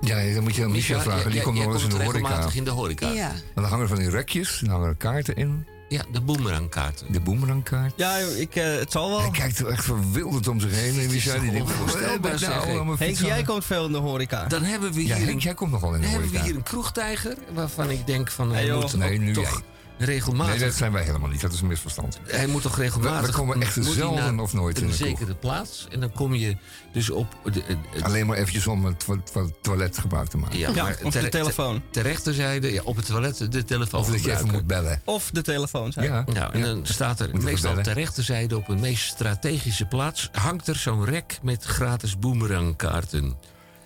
Ja, 0.00 0.34
dan 0.34 0.42
moet 0.42 0.54
je 0.54 0.64
aan 0.64 0.70
Micha 0.70 0.92
Micha, 0.96 1.00
vragen. 1.02 1.22
jij- 1.22 1.30
Die 1.32 1.42
komt 1.42 1.56
jij 1.56 1.64
nog 1.66 1.74
eens 1.74 1.82
in 1.82 1.88
de 1.88 1.94
komt 1.94 2.06
horeca. 2.06 2.26
regelmatig 2.28 2.56
in 2.56 2.64
de 2.64 2.70
horeca. 2.70 3.08
Ja. 3.08 3.28
En 3.30 3.42
dan 3.54 3.64
hangen 3.64 3.80
er 3.82 3.88
van 3.88 3.98
die 3.98 4.10
rekjes. 4.10 4.58
Dan 4.64 4.70
hangen 4.70 4.88
er 4.88 4.94
kaarten 4.96 5.34
in. 5.36 5.66
Ja, 5.88 6.02
de 6.12 6.20
boemerangkaarten. 6.20 7.12
De 7.12 7.20
boemerangkaart. 7.20 7.92
Ja, 7.96 8.16
ik, 8.16 8.54
eh, 8.56 8.64
het 8.78 8.92
zal 8.92 9.08
wel. 9.08 9.20
Hij 9.20 9.30
kijkt 9.30 9.58
er 9.58 9.66
echt 9.66 9.84
verwilderd 9.84 10.48
om 10.48 10.60
zich 10.60 10.70
heen. 10.74 10.98
En 11.00 11.06
Micha 11.10 11.38
die 11.38 11.50
denkt... 11.50 11.70
onvoorstelbaar, 11.70 12.10
"Wat 12.10 12.20
ben 12.20 12.32
ik 12.32 12.38
zeg, 12.38 12.48
nou 12.48 12.66
hè?" 12.66 12.78
aan 12.78 12.86
mijn 12.86 12.98
Henk, 12.98 13.16
jij 13.16 13.42
komt 13.42 13.64
veel 13.64 13.86
in 13.86 13.92
de 13.92 13.98
horeca. 13.98 14.44
Dan 14.46 14.62
hebben 14.62 14.92
we 14.92 15.06
Ja, 15.06 15.16
hier, 15.16 15.26
Henk, 15.26 15.40
jij 15.40 15.54
komt 15.54 15.70
nogal 15.70 15.88
in 15.94 15.94
de 15.94 16.00
dan 16.00 16.10
hebben 16.10 16.28
we 16.30 16.36
horeca. 16.36 16.50
hier 16.52 16.56
een 16.60 16.68
kroegtijger... 16.68 17.36
waarvan 17.54 17.90
ik 17.90 18.06
denk 18.06 18.30
van... 18.30 18.48
Hij 18.48 18.56
Hey, 18.58 18.66
joh. 18.66 18.80
moet 18.80 18.96
Nee, 18.96 19.18
nu 19.18 19.32
toch 19.32 19.44
Nee, 19.52 19.62
regelmatig... 20.04 20.60
dat 20.60 20.74
zijn 20.74 20.92
wij 20.92 21.02
helemaal 21.02 21.28
niet. 21.28 21.40
Dat 21.40 21.52
is 21.52 21.60
een 21.60 21.66
misverstand. 21.66 22.18
Hij 22.26 22.46
moet 22.46 22.62
toch 22.62 22.76
We, 22.76 22.82
regelmatig... 22.82 23.26
we 23.26 23.32
komen 23.32 23.62
echt 23.62 23.76
moet 23.76 23.84
hij 23.84 23.94
zelden 23.94 24.40
of 24.40 24.52
nooit 24.52 24.76
in 24.78 24.84
een 24.84 24.90
de 24.90 24.96
zekere 24.96 25.34
plaats. 25.34 25.86
En 25.90 26.00
dan 26.00 26.12
kom 26.12 26.34
je 26.34 26.56
dus 26.92 27.10
op... 27.10 27.36
De, 27.44 27.50
de- 27.50 27.62
de- 27.66 28.04
Alleen 28.04 28.26
maar 28.26 28.36
eventjes 28.36 28.66
om 28.66 28.84
het 28.84 29.00
to- 29.04 29.22
to- 29.32 29.50
toilet 29.62 29.98
gebruik 29.98 30.28
te 30.28 30.36
maken. 30.36 30.58
ja, 30.58 30.70
Ja, 30.74 30.82
maar 30.82 30.98
of 31.02 31.12
de 31.12 31.28
telefoon. 31.28 31.82
Ter 31.90 32.02
rechterzijde, 32.02 32.72
ja, 32.72 32.82
op 32.84 32.96
het 32.96 33.06
toilet, 33.06 33.52
de 33.52 33.64
telefoon 33.64 34.00
Of 34.00 34.10
dat 34.10 34.22
je 34.24 34.32
even 34.32 34.50
moet 34.50 34.66
bellen. 34.66 35.02
Of 35.04 35.30
de 35.30 35.42
telefoon 35.42 35.92
zijn. 35.92 36.06
Ja. 36.06 36.24
Nou, 36.32 36.52
en 36.52 36.60
dan 36.62 36.80
staat 36.86 37.20
er 37.20 37.28
Moet 37.32 37.42
meestal 37.42 37.68
bellen. 37.70 37.84
ter 37.84 37.94
rechterzijde 37.94 38.56
op 38.56 38.68
een 38.68 38.80
meest 38.80 39.04
strategische 39.06 39.84
plaats... 39.86 40.28
hangt 40.32 40.68
er 40.68 40.76
zo'n 40.76 41.04
rek 41.04 41.38
met 41.42 41.64
gratis 41.64 42.18
boemerangkaarten. 42.18 43.36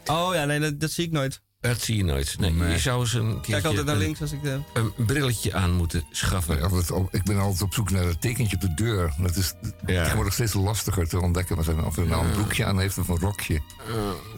Oh 0.06 0.34
ja, 0.34 0.44
nee, 0.44 0.60
dat, 0.60 0.80
dat 0.80 0.90
zie 0.90 1.04
ik 1.04 1.12
nooit. 1.12 1.40
Dat 1.70 1.80
zie 1.80 1.96
je 1.96 2.04
nooit. 2.04 2.36
Nee, 2.38 2.50
Nee. 2.50 2.70
Je 2.72 2.78
zou 2.78 3.00
eens 3.00 3.12
een 3.14 3.32
keertje 3.34 3.52
Kijk 3.52 3.64
altijd 3.64 3.86
naar 3.86 3.96
links 3.96 4.20
als 4.20 4.32
ik... 4.32 4.44
eh, 4.44 4.54
een 4.74 4.92
brilletje 5.06 5.54
aan 5.54 5.72
moeten 5.72 6.04
schaffen. 6.10 6.62
Altijd 6.62 6.90
op- 6.90 7.14
ik 7.14 7.22
ben 7.22 7.38
altijd 7.38 7.62
op 7.62 7.74
zoek 7.74 7.90
naar 7.90 8.04
het 8.04 8.20
tekentje 8.20 8.56
op 8.56 8.60
de 8.62 8.74
deur. 8.74 9.14
Dat 9.18 9.36
is 9.36 9.54
Ja. 9.86 10.00
tegenwoordig 10.02 10.32
steeds 10.32 10.52
lastiger 10.54 11.08
te 11.08 11.20
ontdekken. 11.20 11.58
Of 11.58 11.66
hij 11.96 12.04
nou 12.04 12.24
een 12.26 12.30
broekje 12.32 12.64
aan 12.64 12.78
heeft 12.78 12.98
of 12.98 13.08
een 13.08 13.18
rokje. 13.18 13.60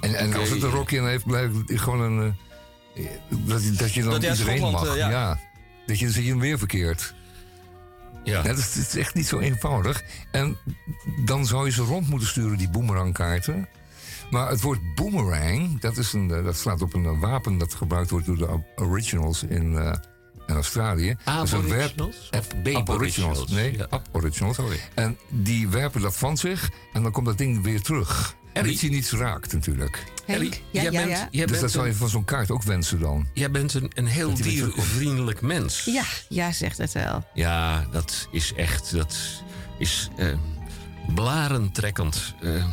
En, 0.00 0.14
en 0.14 0.34
als 0.34 0.48
het 0.50 0.62
een 0.62 0.70
rokje 0.70 1.00
aan 1.00 1.08
heeft, 1.08 1.24
blijft 1.26 1.54
het 1.66 1.80
gewoon 1.80 2.00
een... 2.00 2.36
eh, 2.94 3.04
dat, 3.28 3.64
je- 3.64 3.72
dat 3.72 3.92
je 3.94 4.02
dan 4.02 4.10
Dat 4.10 4.22
iedereen 4.22 4.58
Schotland, 4.58 4.84
mag. 4.86 4.92
eh, 4.94 4.96
ja. 4.98 5.10
ja. 5.10 5.40
Dat 5.86 5.98
je, 5.98 6.22
je 6.24 6.28
hem 6.30 6.40
weer 6.40 6.58
verkeerd. 6.58 7.14
Ja. 8.24 8.32
Ja, 8.36 8.42
dat, 8.42 8.58
is, 8.58 8.74
het 8.74 8.86
is 8.86 8.96
echt 8.96 9.14
niet 9.14 9.26
zo 9.26 9.38
eenvoudig. 9.38 10.02
En 10.30 10.56
dan 11.24 11.46
zou 11.46 11.66
je 11.66 11.72
ze 11.72 11.82
rond 11.82 12.08
moeten 12.08 12.28
sturen, 12.28 12.58
die 12.58 12.68
boomerangkaarten. 12.70 13.68
Maar 14.30 14.48
het 14.48 14.60
woord 14.60 14.94
boomerang, 14.94 15.80
dat, 15.80 15.96
is 15.96 16.12
een, 16.12 16.30
eh, 16.30 16.44
dat 16.44 16.56
slaat 16.56 16.82
op 16.82 16.94
een 16.94 17.18
wapen 17.20 17.58
dat 17.58 17.74
gebruikt 17.74 18.10
wordt 18.10 18.26
door 18.26 18.36
de 18.36 18.60
Originals 18.76 19.42
in, 19.42 19.78
eh, 19.78 19.92
in 20.46 20.54
Australië. 20.54 21.16
Dat 21.24 21.44
is 21.44 21.52
een 21.52 21.68
werp- 21.68 22.00
Aboriginals? 22.00 22.28
Of 22.30 22.46
Aboriginals. 22.76 22.78
Aboriginals? 22.78 23.50
Nee, 23.50 23.76
Ja. 23.76 23.86
Aboriginals. 23.90 24.56
Sorry. 24.56 24.80
En 24.94 25.18
die 25.28 25.68
werpen 25.68 26.00
dat 26.00 26.16
van 26.16 26.36
zich 26.36 26.70
en 26.92 27.02
dan 27.02 27.12
komt 27.12 27.26
dat 27.26 27.38
ding 27.38 27.62
weer 27.62 27.82
terug. 27.82 28.34
En 28.52 28.64
dat 28.66 28.80
je 28.80 28.88
niets 28.88 29.12
raakt 29.12 29.52
natuurlijk. 29.52 30.04
Ellie? 30.26 30.50
Ja, 30.70 30.82
jij 30.82 30.82
ja, 30.82 30.90
bent, 30.90 31.10
ja. 31.10 31.28
Jij 31.30 31.42
dus 31.42 31.50
bent 31.50 31.60
dat 31.60 31.70
zou 31.70 31.86
je 31.86 31.94
van 31.94 32.08
zo'n 32.08 32.24
kaart 32.24 32.50
ook 32.50 32.62
wensen 32.62 33.00
dan. 33.00 33.28
jij 33.32 33.50
bent 33.50 33.74
een, 33.74 33.90
een 33.94 34.06
heel 34.06 34.34
diervriendelijk 34.34 35.40
mens. 35.40 35.84
Ja, 35.84 36.02
ja, 36.28 36.52
zegt 36.52 36.78
het 36.78 36.92
wel. 36.92 37.24
Ja, 37.34 37.86
dat 37.90 38.28
is 38.30 38.52
echt, 38.54 38.92
dat 38.92 39.16
is 39.78 40.08
eh 40.16 40.34
blarentrekkend. 41.14 42.34
eh, 42.40 42.64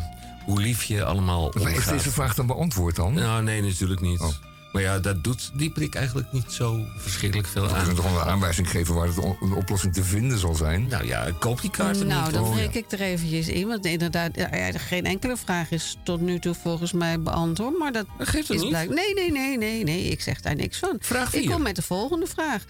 hoe 0.46 0.62
lief 0.62 0.84
je 0.84 1.04
allemaal 1.04 1.52
Maar 1.54 1.72
is 1.72 1.78
omgaat. 1.78 1.94
deze 1.98 2.12
vraag 2.12 2.36
dan 2.36 2.46
beantwoord 2.48 2.96
dan? 2.96 3.14
Nou, 3.14 3.44
nee, 3.44 3.62
natuurlijk 3.62 4.02
niet. 4.02 4.20
Oh. 4.20 4.28
Maar 4.72 4.82
ja, 4.82 5.00
dat 5.00 5.24
doet 5.24 5.52
die 5.54 5.70
prik 5.72 5.96
eigenlijk 5.96 6.32
niet 6.32 6.52
zo 6.52 6.86
verschrikkelijk 6.98 7.48
veel 7.50 7.64
We 7.64 7.70
aan. 7.70 7.78
kunnen 7.78 7.96
toch 7.96 8.12
wel 8.12 8.22
een 8.22 8.28
aanwijzing 8.28 8.70
geven 8.70 8.96
waar 8.96 9.14
de 9.14 9.36
oplossing 9.56 9.94
te 9.94 10.04
vinden 10.04 10.38
zal 10.40 10.56
zijn. 10.56 10.88
Nou 10.88 11.06
ja, 11.06 11.28
koop 11.40 11.62
die 11.62 11.70
kaarten 11.70 12.08
nou, 12.08 12.24
niet. 12.24 12.34
dan 12.34 12.44
Oh, 12.44 12.52
breek 12.52 12.74
ik 12.74 12.92
er 12.92 13.02
eventjes 13.02 13.48
in. 13.48 13.68
Want 13.68 13.86
inderdaad, 13.86 14.36
ja, 14.36 14.72
geen 14.72 15.06
enkele 15.06 15.38
vraag 15.38 15.72
is 15.72 15.98
tot 16.04 16.22
nu 16.22 16.40
toe 16.40 16.54
volgens 16.54 16.92
mij 16.92 17.20
beantwoord. 17.20 17.78
Maar 17.78 17.92
dat 17.92 18.06
Dat 18.18 18.28
geeft 18.28 18.48
het 18.48 18.56
is 18.58 18.62
niet. 18.64 18.70
blijk- 18.72 18.90
Nee, 18.90 19.14
nee, 19.14 19.32
nee, 19.32 19.58
nee, 19.58 19.84
nee. 19.84 20.04
Ik 20.04 20.22
zeg 20.22 20.42
daar 20.42 20.56
niks 20.56 20.80
van. 20.80 20.96
Vraag 21.00 21.34
Ik 21.34 21.50
kom 21.50 21.62
met 21.62 21.76
de 21.76 21.82
volgende 21.82 22.28
vraag. 22.28 22.64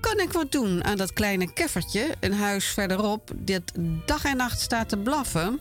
Kan 0.00 0.20
ik 0.20 0.32
wat 0.32 0.52
doen 0.52 0.84
aan 0.84 0.96
dat 0.96 1.12
kleine 1.12 1.52
keffertje, 1.52 2.14
een 2.20 2.32
huis 2.34 2.64
verderop, 2.66 3.30
dat 3.36 3.62
dag 4.06 4.24
en 4.24 4.36
nacht 4.36 4.60
staat 4.60 4.88
te 4.88 4.96
blaffen? 4.96 5.60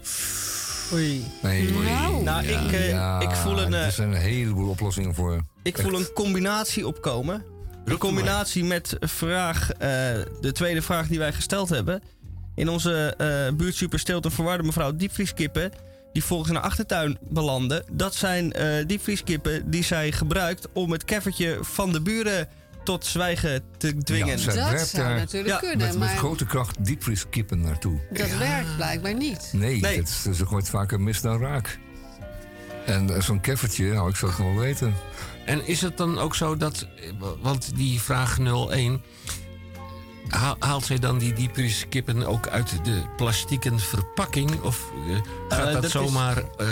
Oei. 0.93 1.25
Nee, 1.41 1.71
Nou. 1.71 2.23
Nou, 2.23 2.45
ik, 2.45 2.71
eh, 2.71 2.89
ja, 2.89 3.19
ik 3.19 3.31
voel 3.31 3.61
een... 3.61 3.73
eh, 3.73 3.86
er 3.86 3.91
zijn 3.91 4.09
een 4.09 4.21
heleboel 4.21 4.69
oplossingen 4.69 5.15
voor. 5.15 5.41
Ik 5.63 5.77
voel 5.77 5.99
een 5.99 6.13
combinatie 6.13 6.88
opkomen. 6.88 7.43
Een 7.86 7.97
combinatie 7.97 8.63
met 8.63 8.97
vraag, 8.99 9.71
eh, 9.71 9.79
de 10.41 10.51
tweede 10.51 10.81
vraag 10.81 11.07
die 11.07 11.19
wij 11.19 11.34
gesteld 11.34 11.69
hebben. 11.69 12.01
In 12.55 12.69
onze 12.69 13.13
eh 13.17 13.97
steelt 13.99 14.25
een 14.25 14.31
verwarde 14.31 14.63
mevrouw 14.63 14.95
diepvrieskippen... 14.95 15.71
die 16.13 16.23
volgens 16.23 16.51
haar 16.51 16.61
achtertuin 16.61 17.17
belanden. 17.29 17.84
Dat 17.91 18.15
zijn 18.15 18.51
eh 18.53 18.86
diepvrieskippen 18.88 19.69
die 19.69 19.84
zij 19.84 20.11
gebruikt 20.11 20.67
om 20.73 20.91
het 20.91 21.05
keffertje 21.05 21.57
van 21.61 21.91
de 21.91 22.01
buren 22.01 22.47
tot 22.84 23.05
zwijgen 23.05 23.63
te 23.77 23.97
dwingen. 23.97 24.27
Ja, 24.27 24.34
Dat 24.34 24.88
zou 24.88 25.03
daar 25.03 25.15
natuurlijk 25.17 25.53
Ja, 25.53 25.59
kunnen, 25.59 25.77
met, 25.77 25.89
met 25.89 26.07
maar 26.07 26.17
grote 26.17 26.45
kracht 26.45 26.86
diepvrieskippen 26.86 27.61
naartoe. 27.61 27.99
dat 28.11 28.38
werkt 28.38 28.75
blijkbaar 28.75 29.13
niet. 29.15 29.49
Nee, 29.51 29.79
Nee. 29.81 29.97
Het 29.97 30.07
is, 30.29 30.38
ze 30.38 30.45
gooit 30.45 30.69
vaker 30.69 31.01
mis 31.01 31.21
dan 31.21 31.39
raak. 31.39 31.79
En 32.86 33.15
eh, 33.15 33.21
zo'n 33.21 33.41
keffertje, 33.41 33.93
nou, 33.93 34.09
ik 34.09 34.15
zou 34.15 34.31
het 34.31 34.39
wel 34.41 34.55
weten. 34.55 34.93
En 35.45 35.67
is 35.67 35.81
het 35.81 35.97
dan 35.97 36.19
ook 36.19 36.36
zo 36.36 36.57
dat, 36.57 36.88
want 37.41 37.75
die 37.75 38.01
vraag 38.01 38.38
01, 38.39 39.01
haal- 40.27 40.55
haalt 40.59 40.86
zij 40.86 40.99
dan 40.99 41.17
die 41.17 41.34
diepvrieskippen 41.34 42.25
ook 42.27 42.47
uit 42.47 42.86
de 42.86 43.01
plastieken 43.17 43.79
verpakking? 43.79 44.61
Of 44.61 44.91
eh, 45.07 45.15
gaat 45.49 45.59
Eh, 45.59 45.63
dat, 45.65 45.73
dat 45.73 45.84
is- 45.84 45.91
zomaar 45.91 46.38
eh, 46.57 46.67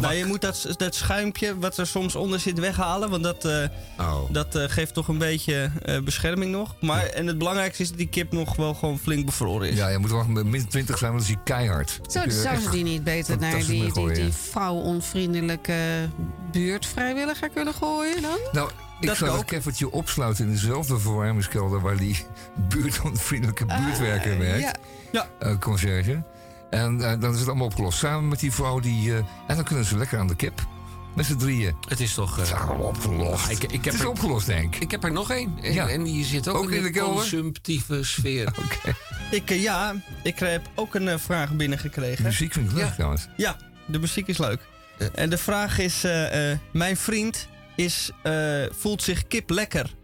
Nou, 0.00 0.14
je 0.14 0.24
moet 0.24 0.40
dat, 0.40 0.66
dat 0.76 0.94
schuimpje 0.94 1.58
wat 1.58 1.76
er 1.76 1.86
soms 1.86 2.14
onder 2.16 2.40
zit 2.40 2.58
weghalen. 2.58 3.10
Want 3.10 3.22
dat, 3.22 3.44
eh, 3.44 3.64
Oh. 3.98 4.20
dat 4.30 4.54
eh, 4.54 4.64
geeft 4.68 4.94
toch 4.94 5.08
een 5.08 5.18
beetje 5.18 5.70
eh, 5.82 5.98
bescherming 6.00 6.50
nog. 6.52 6.74
Maar, 6.80 7.04
En 7.06 7.26
het 7.26 7.38
belangrijkste 7.38 7.82
is 7.82 7.88
dat 7.88 7.98
die 7.98 8.08
kip 8.08 8.32
nog 8.32 8.56
wel 8.56 8.74
gewoon 8.74 8.98
flink 8.98 9.26
bevroren 9.26 9.68
is. 9.68 9.76
Ja, 9.76 9.88
je 9.88 9.98
moet 9.98 10.10
wel 10.10 10.24
min 10.24 10.68
20 10.68 10.98
zijn, 10.98 11.12
want 11.12 11.22
dan 11.24 11.30
is 11.32 11.36
hij 11.44 11.54
keihard. 11.56 12.00
Zo, 12.06 12.20
Kun 12.20 12.30
je 12.32 12.40
zouden 12.40 12.70
die 12.70 12.84
niet 12.84 13.04
beter 13.04 13.38
naar 13.38 13.56
die, 13.56 13.64
die, 13.66 13.82
die 13.82 13.90
gooien. 13.92 14.32
vrouwonvriendelijke 14.32 16.08
buurtvrijwilliger 16.52 17.48
kunnen 17.48 17.74
gooien 17.74 18.22
dan? 18.22 18.38
Nou, 18.52 18.70
ik 19.00 19.06
Dat 19.06 19.16
zou 19.16 19.30
dat 19.30 19.44
keffertje 19.44 19.90
opsluiten 19.90 20.44
in 20.44 20.50
dezelfde 20.50 20.98
verwarmingskelder 20.98 21.80
waar 21.80 21.96
die 21.96 22.24
buurtonvriendelijke 22.68 23.64
buurtwerker 23.66 24.38
werkt. 24.38 24.78
ja. 25.12 25.26
Ja. 25.40 25.56
conciërge. 25.56 26.22
En 26.70 27.00
eh, 27.10 27.20
dan 27.20 27.32
is 27.32 27.38
het 27.38 27.48
allemaal 27.48 27.66
opgelost. 27.66 27.98
Samen 27.98 28.28
met 28.28 28.40
die 28.40 28.52
vrouw 28.52 28.80
die. 28.80 29.10
eh, 29.12 29.16
en 29.46 29.54
dan 29.56 29.64
kunnen 29.64 29.84
ze 29.84 29.96
lekker 29.98 30.18
aan 30.18 30.26
de 30.26 30.36
kip. 30.36 30.66
Met 31.14 31.26
z'n 31.26 31.36
drieën. 31.36 31.74
Het 31.88 32.00
is 32.00 32.14
toch... 32.14 32.30
eh, 32.32 32.36
Het 32.38 32.46
is 32.46 32.52
allemaal 32.52 32.86
opgelost. 32.86 33.48
ik, 33.48 33.62
ik, 33.62 33.70
heb 33.72 33.84
het 33.84 33.94
is 33.94 34.00
er, 34.00 34.08
opgelost, 34.08 34.46
denk 34.46 34.74
ik. 34.76 34.82
ik 34.82 34.90
heb 34.90 35.04
er 35.04 35.12
nog 35.12 35.30
één. 35.30 35.58
En, 35.62 35.72
Ja. 35.72 35.88
en 35.88 36.02
die 36.02 36.24
zit 36.24 36.48
ook, 36.48 36.56
Ook 36.56 36.70
in 36.70 36.82
de 36.82 36.90
kelder? 36.90 37.14
consumptieve 37.14 38.04
sfeer. 38.04 38.52
Ik, 39.30 39.50
eh, 39.50 39.62
ja, 39.62 39.94
ik 40.22 40.38
heb 40.38 40.68
ook 40.74 40.94
een 40.94 41.18
vraag 41.18 41.52
binnengekregen. 41.56 42.24
Muziek 42.24 42.52
vind 42.52 42.66
ik 42.70 42.72
leuk 42.76 42.84
Ja. 42.84 42.90
trouwens. 42.92 43.28
Ja, 43.36 43.56
de 43.86 43.98
muziek 43.98 44.26
is 44.26 44.38
leuk. 44.38 44.60
En 45.14 45.30
de 45.30 45.38
vraag 45.38 45.78
is: 45.78 46.04
eh, 46.04 46.50
eh, 46.52 46.58
Mijn 46.72 46.96
vriend 46.96 47.48
is, 47.76 48.10
eh, 48.22 48.64
voelt 48.70 49.02
zich 49.02 49.26
kip 49.26 49.50
lekker, 49.50 49.94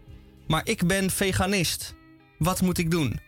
maar 0.47 0.61
ik 0.63 0.87
ben 0.87 1.09
veganist. 1.09 1.95
Wat 2.37 2.61
moet 2.61 2.77
ik 2.77 2.91
doen? 2.91 3.19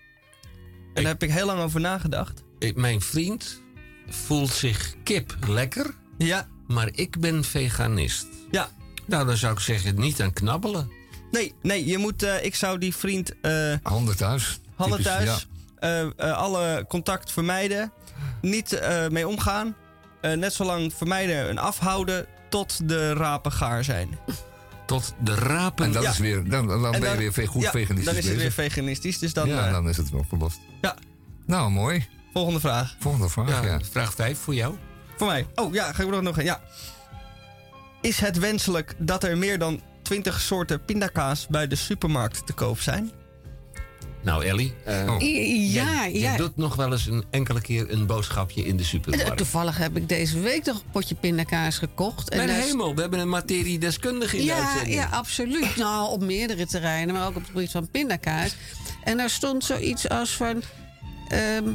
En 0.94 1.04
daar 1.04 1.12
heb 1.12 1.24
ik 1.24 1.32
heel 1.32 1.46
lang 1.46 1.60
over 1.62 1.80
nagedacht. 1.80 2.44
Mijn 2.76 3.02
vriend 3.02 3.62
voelt 4.10 4.50
zich 4.52 4.96
kip 5.04 5.36
lekker, 5.48 5.96
Ja, 6.18 6.48
maar 6.68 6.90
ik 6.92 7.20
ben 7.20 7.44
veganist. 7.44 8.26
ja. 8.52 8.70
Nou, 9.06 9.26
dan 9.28 9.38
zou 9.38 9.54
ik 9.54 9.60
zeggen, 9.60 10.00
niet 10.00 10.22
aan 10.22 10.34
knabbelen. 10.34 10.92
Nee, 11.32 11.54
nee, 11.62 11.86
je 11.86 11.98
moet, 11.98 12.24
eh, 12.24 12.46
ik 12.46 12.56
zou 12.56 12.78
die 12.78 12.96
vriend 12.96 13.34
eh, 13.42 13.74
Handen 13.84 14.18
thuis. 14.18 14.60
handen 14.76 15.02
thuis, 15.04 15.48
eh, 15.80 16.02
eh, 16.02 16.12
alle 16.18 16.86
contact 16.88 17.32
vermijden, 17.32 17.92
niet 18.42 18.82
mee 19.10 19.28
omgaan. 19.28 19.76
Net 20.22 20.54
zo 20.54 20.64
lang 20.66 20.94
vermijden 20.94 21.50
en 21.50 21.58
afhouden 21.58 22.26
tot 22.50 22.90
de 22.90 23.14
rapen 23.14 23.52
gaar 23.52 23.84
zijn. 23.84 24.18
Tot 24.86 25.14
de 25.24 25.36
rapen... 25.36 25.86
En 25.86 25.92
dat 25.92 26.04
Ja. 26.04 26.10
is 26.10 26.18
weer, 26.18 26.50
dan, 26.50 26.68
dan 26.68 26.94
En 26.94 27.00
ben 27.00 27.22
je 27.22 27.32
weer 27.32 27.48
goed 27.48 27.62
ja, 27.62 27.72
veganistisch 27.72 28.06
Dan 28.14 28.16
is 28.24 28.28
het 28.30 28.38
weer 28.38 28.52
veganistisch, 28.52 29.20
dus 29.20 29.34
dan... 29.34 29.48
ja, 29.48 29.72
dan 29.72 29.90
is 29.90 29.98
het 29.98 30.10
wel 30.10 30.20
opgelost. 30.20 30.60
ja, 30.82 30.96
Nou, 31.46 31.72
mooi. 31.72 32.08
Volgende 32.34 32.60
vraag. 32.60 32.96
Volgende 33.00 33.30
vraag, 33.30 33.50
ja. 33.64 33.72
ja, 33.72 33.80
vraag 33.92 34.14
5 34.14 34.38
voor 34.40 34.54
jou. 34.56 34.76
Voor 35.18 35.28
mij. 35.28 35.48
Oh 35.56 35.74
ja, 35.74 35.94
ga 35.94 36.04
ik 36.04 36.14
er 36.14 36.24
nog 36.24 36.38
een. 36.38 36.44
Ja. 36.44 36.62
Is 38.02 38.20
het 38.20 38.38
wenselijk 38.40 38.96
dat 38.98 39.24
er 39.24 39.38
meer 39.38 39.60
dan 39.60 39.82
20 40.02 40.42
soorten 40.42 40.86
pindakaas 40.86 41.48
bij 41.48 41.68
de 41.68 41.76
supermarkt 41.76 42.46
te 42.46 42.54
koop 42.54 42.80
zijn? 42.80 43.12
Nou, 44.24 44.46
Ellie. 44.46 44.74
eh, 44.86 45.04
Oh. 45.14 45.20
Ja, 45.22 46.04
je, 46.06 46.20
ja. 46.20 46.32
je 46.32 46.38
doet 46.38 46.58
nog 46.58 46.76
wel 46.76 46.92
eens 46.92 47.06
een 47.06 47.26
enkele 47.30 47.62
keer 47.62 47.92
een 47.92 48.06
boodschapje 48.06 48.66
in 48.66 48.76
de 48.78 48.84
Eh, 48.84 48.90
supermarkt. 48.90 49.38
Toevallig 49.38 49.78
heb 49.78 49.98
ik 49.98 50.10
deze 50.10 50.40
week 50.40 50.66
nog 50.66 50.76
een 50.76 50.90
potje 50.92 51.16
pindakaas 51.16 51.78
gekocht. 51.78 52.30
Mijn 52.36 52.48
daar- 52.48 52.58
hemel, 52.58 52.96
we 52.96 53.02
hebben 53.02 53.20
een 53.20 53.30
materiedeskundige 53.30 54.36
in 54.38 54.42
de 54.42 54.48
Ja, 54.48 54.58
uitzending. 54.70 54.96
ja, 54.96 55.06
absoluut. 55.12 55.76
Nou, 55.76 56.10
op 56.10 56.22
meerdere 56.24 56.66
terreinen, 56.66 57.16
maar 57.16 57.24
ook 57.28 57.36
op 57.36 57.42
het 57.42 57.52
gebied 57.52 57.72
van 57.72 57.90
pindakaas. 57.92 58.56
En 59.04 59.18
daar 59.18 59.30
stond 59.30 59.64
zoiets 59.64 60.10
als 60.10 60.30
van... 60.36 60.62
ehm 61.28 61.70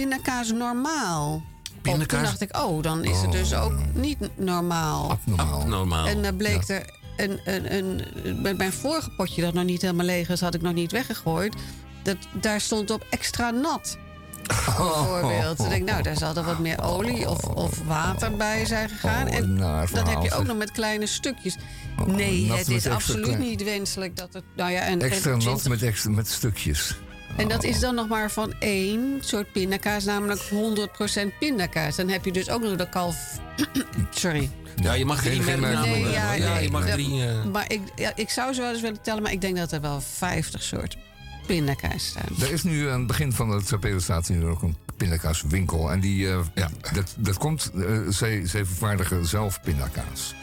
pindakaas 0.00 0.52
normaal. 0.52 1.42
Op. 1.84 1.94
Toen 1.94 2.22
dacht 2.22 2.40
ik, 2.40 2.56
oh, 2.56 2.82
dan 2.82 3.04
is 3.04 3.20
het 3.20 3.32
dus 3.32 3.54
ook 3.54 3.72
niet 3.94 4.18
normaal. 4.36 5.10
Abnormaal. 5.10 5.66
Normaal. 5.66 6.06
En 6.06 6.22
dan 6.22 6.36
bleek 6.36 6.68
er 6.68 6.90
een, 7.16 7.40
een, 7.44 7.74
een, 7.74 8.42
met 8.42 8.56
mijn 8.56 8.72
vorige 8.72 9.10
potje 9.10 9.42
dat 9.42 9.54
nog 9.54 9.64
niet 9.64 9.82
helemaal 9.82 10.06
leeg 10.06 10.28
is, 10.28 10.40
had 10.40 10.54
ik 10.54 10.62
nog 10.62 10.72
niet 10.72 10.92
weggegooid. 10.92 11.54
Dat, 12.02 12.16
daar 12.40 12.60
stond 12.60 12.90
op 12.90 13.06
extra 13.10 13.50
nat. 13.50 13.98
Bijvoorbeeld. 14.46 15.56
Toen 15.56 15.68
denk 15.68 15.80
ik, 15.82 15.90
nou, 15.90 16.02
daar 16.02 16.16
zal 16.16 16.34
er 16.34 16.44
wat 16.44 16.58
meer 16.58 16.82
olie 16.82 17.28
of, 17.28 17.44
of 17.44 17.82
water 17.86 18.36
bij 18.36 18.66
zijn 18.66 18.88
gegaan. 18.88 19.28
Oh, 19.28 19.34
en 19.34 19.56
dat 19.92 20.08
heb 20.08 20.22
je 20.22 20.32
ook 20.32 20.46
nog 20.46 20.56
met 20.56 20.72
kleine 20.72 21.06
stukjes. 21.06 21.56
Oh, 21.98 22.06
Nee, 22.06 22.52
het 22.52 22.68
is 22.68 22.86
absoluut 22.86 23.38
niet 23.38 23.64
wenselijk 23.64 24.16
dat 24.16 24.32
het. 24.32 24.44
Nou 24.56 24.70
ja, 24.70 24.80
en, 24.80 25.00
Extra 25.00 25.30
en, 25.30 25.36
nat 25.36 25.44
20 25.44 25.68
met, 25.68 25.82
extra, 25.82 26.10
met 26.10 26.28
stukjes. 26.28 26.96
En 27.36 27.48
dat 27.48 27.64
is 27.64 27.80
dan 27.80 27.94
nog 27.94 28.08
maar 28.08 28.30
van 28.30 28.52
één 28.58 29.16
soort 29.20 29.52
pindakaas, 29.52 30.04
namelijk 30.04 30.40
100% 30.40 31.38
pindakaas. 31.38 31.96
Dan 31.96 32.08
heb 32.08 32.24
je 32.24 32.32
dus 32.32 32.50
ook 32.50 32.62
nog 32.62 32.76
de 32.76 32.88
kalf. 32.88 33.40
Sorry. 34.10 34.50
Ja, 34.76 34.92
je 34.92 35.04
mag 35.04 35.22
Geen- 35.22 35.40
drie. 35.42 35.56
Nee, 35.56 36.08
ja, 36.08 36.58
je 36.58 36.70
mag 36.70 36.84
dat- 36.84 36.92
drie... 36.92 37.26
eh, 37.26 37.44
Maar 37.44 37.72
ik, 37.72 37.80
ja, 37.96 38.12
ik 38.14 38.30
zou 38.30 38.52
ze 38.52 38.60
wel 38.60 38.70
eens 38.72 38.80
willen 38.80 39.02
tellen, 39.02 39.22
maar 39.22 39.32
ik 39.32 39.40
denk 39.40 39.56
dat 39.56 39.72
er 39.72 39.80
wel 39.80 40.00
50 40.00 40.62
soorten 40.62 40.98
pindakaas 41.46 42.06
staan. 42.06 42.24
Er 42.40 42.52
is 42.52 42.62
nu 42.62 42.88
aan 42.88 42.98
het 42.98 43.06
begin 43.06 43.32
van 43.32 43.48
het 43.50 43.74
staat 44.02 44.28
nu 44.28 44.46
ook 44.46 44.62
een 44.62 44.76
pindakaaswinkel. 44.98 45.92
En 45.92 46.00
die, 46.00 46.28
eh, 46.28 46.38
ja, 46.54 46.68
dat, 46.92 47.14
dat 47.16 47.38
komt, 47.38 47.70
eh, 47.74 47.98
zij, 48.08 48.46
zij 48.46 48.64
vervaardigen 48.64 49.26
zelf 49.26 49.60
pindakaas. 49.60 50.34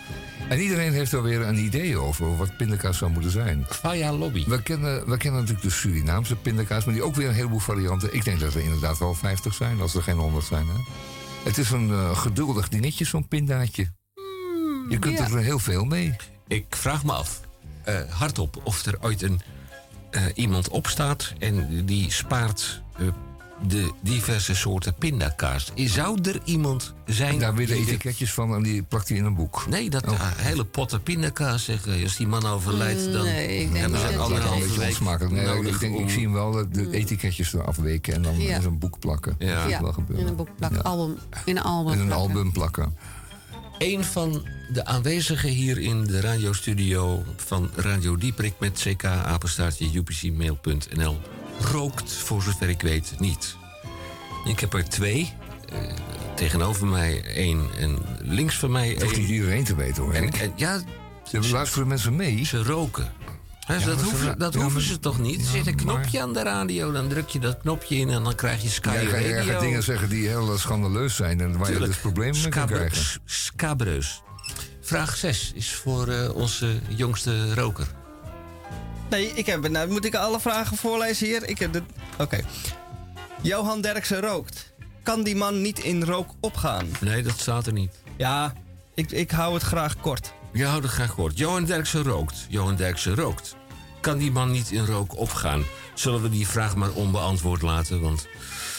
En 0.50 0.60
iedereen 0.60 0.94
heeft 0.94 1.12
er 1.12 1.24
weer 1.24 1.42
een 1.42 1.58
idee 1.58 1.98
over 1.98 2.38
wat 2.38 2.58
pindakaas 2.58 2.98
zou 2.98 3.12
moeten 3.12 3.32
zijn. 3.32 3.66
Faya 3.70 4.14
Lobby. 4.14 4.46
We 4.48 4.62
kennen, 4.62 5.10
we 5.10 5.18
kennen 5.18 5.40
natuurlijk 5.40 5.68
de 5.68 5.74
Surinaamse 5.74 6.36
pindakaas, 6.36 6.86
maar 6.86 6.94
die 6.94 7.04
ook 7.04 7.16
weer 7.16 7.28
een 7.28 7.34
heleboel 7.34 7.60
varianten. 7.60 8.14
Ik 8.14 8.24
denk 8.24 8.40
dat 8.40 8.54
er 8.54 8.62
inderdaad 8.62 8.98
wel 8.98 9.14
50 9.14 9.54
zijn, 9.54 9.82
als 9.82 9.96
er 9.96 10.04
geen 10.04 10.18
100 10.18 10.46
zijn. 10.46 10.68
Hè? 10.68 10.80
Het 11.44 11.58
is 11.58 11.72
een 11.72 11.90
eh, 11.90 12.18
geduldig 12.18 12.70
dingetje, 12.70 13.06
zo'n 13.06 13.28
pindaatje. 13.28 13.92
Je 14.90 15.00
kunt 15.00 15.18
ja. 15.18 15.24
er 15.24 15.38
heel 15.38 15.60
veel 15.60 15.86
mee. 15.86 16.16
Ik 16.48 16.66
vraag 16.70 17.04
me 17.04 17.12
af, 17.12 17.42
eh, 17.84 18.00
hardop, 18.10 18.62
of 18.64 18.86
er 18.86 18.98
ooit 19.02 19.22
een, 19.22 19.42
eh, 20.12 20.24
iemand 20.34 20.70
opstaat 20.70 21.34
en 21.40 21.86
die 21.86 22.12
spaart 22.12 22.82
eh, 22.98 23.08
de 23.68 23.92
diverse 24.02 24.56
soorten 24.56 24.94
pindakaas. 24.96 25.72
Zou 25.76 26.20
er 26.22 26.40
iemand 26.44 26.94
zijn... 27.06 27.40
Daar 27.40 27.56
weer 27.56 27.68
de 27.68 27.74
die 27.74 27.86
de- 27.86 27.92
etiketjes 27.92 28.34
van 28.34 28.54
en 28.56 28.64
die 28.64 28.84
plakt 28.84 29.10
hij 29.10 29.18
in 29.18 29.26
een 29.26 29.36
boek. 29.36 29.66
Nee, 29.70 29.90
dat 29.90 30.08
Oh. 30.08 30.20
hele 30.36 30.66
potten 30.66 31.04
pindakaas, 31.04 31.64
zeg, 31.64 31.88
eh, 31.88 32.04
als 32.04 32.16
die 32.16 32.28
man 32.28 32.46
overlijdt, 32.46 33.12
dan 33.14 33.24
Nee, 33.24 33.60
ik 33.62 33.72
denk 33.72 33.86
een 33.86 34.20
anderhalve 34.20 34.60
beetje 34.60 34.80
week 34.80 34.88
onsmakelijk. 34.90 35.34
Nee, 35.34 35.46
nodig 35.46 35.74
ik, 35.74 35.80
denk, 35.80 36.00
ik 36.00 36.10
zie 36.10 36.22
hem 36.24 36.34
wel 36.34 36.52
de, 36.52 36.70
de 36.70 36.92
etiketjes 36.92 37.54
eraf 37.54 37.76
weken 37.78 38.14
en 38.14 38.22
dan 38.22 38.40
Ja. 38.42 38.56
in 38.56 38.62
zo'n 38.62 38.80
boek 38.80 39.00
plakken. 39.00 39.36
Ja. 39.40 39.62
Dat 39.64 39.72
is 39.72 39.80
wel 39.80 39.94
gebeuren. 39.94 40.26
in 40.26 40.30
een 40.32 40.36
boek 40.38 40.50
plakken, 40.58 40.80
Ja. 40.84 40.90
album, 40.90 41.18
in 41.46 41.58
een 41.58 41.64
album. 41.64 41.94
In 41.94 42.00
een 42.00 42.06
plakken. 42.08 42.28
album 42.28 42.52
plakken. 42.52 42.96
Een 43.78 44.04
van 44.04 44.46
de 44.74 44.86
aanwezigen 44.86 45.50
hier 45.50 45.78
in 45.78 46.04
de 46.04 46.20
radiostudio 46.22 47.24
van 47.36 47.70
Radio 47.76 48.16
Dieprik 48.18 48.54
met 48.60 48.86
ck 48.98 49.06
apenstaartje 49.06 49.90
upcmail.nl 49.96 51.18
rookt, 51.60 52.14
voor 52.14 52.42
zover 52.42 52.70
ik 52.70 52.82
weet, 52.82 53.14
niet. 53.20 53.56
Ik 54.46 54.60
heb 54.60 54.74
er 54.74 54.90
twee. 54.90 55.34
eh, 55.70 55.78
tegenover 56.36 56.88
mij 56.88 57.24
één 57.24 57.68
en 57.80 58.00
links 58.22 58.56
van 58.58 58.72
mij 58.72 58.90
hoeft 58.90 59.02
niet 59.06 59.14
één. 59.14 59.34
iedereen 59.34 59.64
te 59.64 59.76
weten 59.76 60.04
hoor. 60.04 60.14
En, 60.14 60.32
en 60.34 60.54
ja, 60.56 60.82
Ze 61.32 61.50
luisteren 61.52 61.88
mensen 61.88 62.16
mee. 62.16 62.46
ze 62.46 62.64
roken. 62.64 63.14
Ja, 63.68 63.74
dat 63.74 63.82
ze 64.00 64.06
hoeven, 64.06 64.28
ra- 64.28 64.36
dat 64.36 64.54
ja, 64.54 64.60
hoeven 64.60 64.80
maar- 64.80 64.90
ze 64.90 65.00
toch 65.00 65.20
niet? 65.20 65.36
Er 65.40 65.46
Ja, 65.46 65.52
zit 65.64 65.68
een 65.68 65.86
maar- 65.86 65.96
knopje 66.00 66.22
aan 66.22 66.34
de 66.34 66.44
radio, 66.44 66.92
dan 66.92 67.08
druk 67.08 67.30
je 67.30 67.40
dat 67.40 67.58
knopje 67.62 67.96
in 67.96 68.10
en 68.10 68.24
dan 68.24 68.36
krijg 68.36 68.62
je 68.62 68.70
Sky 68.70 68.90
Jij 68.90 69.06
gaat- 69.06 69.20
jij 69.22 69.32
Radio. 69.32 69.52
gaat 69.52 69.62
dingen 69.62 69.84
zeggen 69.84 70.10
die 70.10 70.28
heel 70.28 70.58
schandaleus 70.58 71.16
zijn 71.16 71.40
en 71.42 71.58
waar 71.58 71.72
je 71.72 71.80
dus 71.80 71.98
problemen 71.98 72.42
mee 72.42 72.50
kan 72.50 72.66
krijgen. 72.68 73.22
Scabreus. 73.26 74.22
Vraag 74.82 75.16
6 75.18 75.52
is 75.56 75.74
voor 75.74 76.08
eh, 76.08 76.36
onze 76.36 76.80
jongste 76.88 77.54
roker. 77.54 77.88
Nee, 79.10 79.32
ik 79.34 79.46
heb, 79.46 79.68
nou, 79.70 79.90
moet 79.90 80.06
ik 80.06 80.16
alle 80.16 80.40
vragen 80.40 80.78
voorlezen 80.78 81.28
hier? 81.28 81.50
Ik 81.50 81.60
heb 81.60 81.74
de. 81.74 81.82
Oké. 82.18 82.40
Johan 83.42 83.82
Derksen 83.82 84.22
rookt. 84.22 84.74
Kan 85.04 85.24
die 85.24 85.36
man 85.36 85.62
niet 85.62 85.80
in 85.80 86.04
rook 86.04 86.30
opgaan? 86.40 86.88
Nee, 87.00 87.24
dat 87.24 87.40
staat 87.40 87.68
er 87.68 87.74
niet. 87.74 87.92
Ja, 88.18 88.54
ik, 88.94 89.12
ik 89.12 89.32
hou 89.32 89.54
het 89.54 89.64
graag 89.64 90.00
kort. 90.00 90.34
Je 90.54 90.66
houdt 90.66 90.84
het 90.84 90.94
graag 90.94 91.16
kort. 91.16 91.38
Johan 91.38 91.66
Derksen 91.66 92.04
rookt. 92.04 92.46
Johan 92.50 92.76
Derksen 92.76 93.16
rookt. 93.16 93.56
Kan 94.02 94.18
die 94.18 94.32
man 94.32 94.52
niet 94.52 94.72
in 94.72 94.86
rook 94.86 95.18
opgaan? 95.18 95.64
Zullen 95.94 96.22
we 96.22 96.30
die 96.30 96.48
vraag 96.48 96.76
maar 96.76 96.92
onbeantwoord 96.92 97.62
laten? 97.62 98.02
Want 98.02 98.28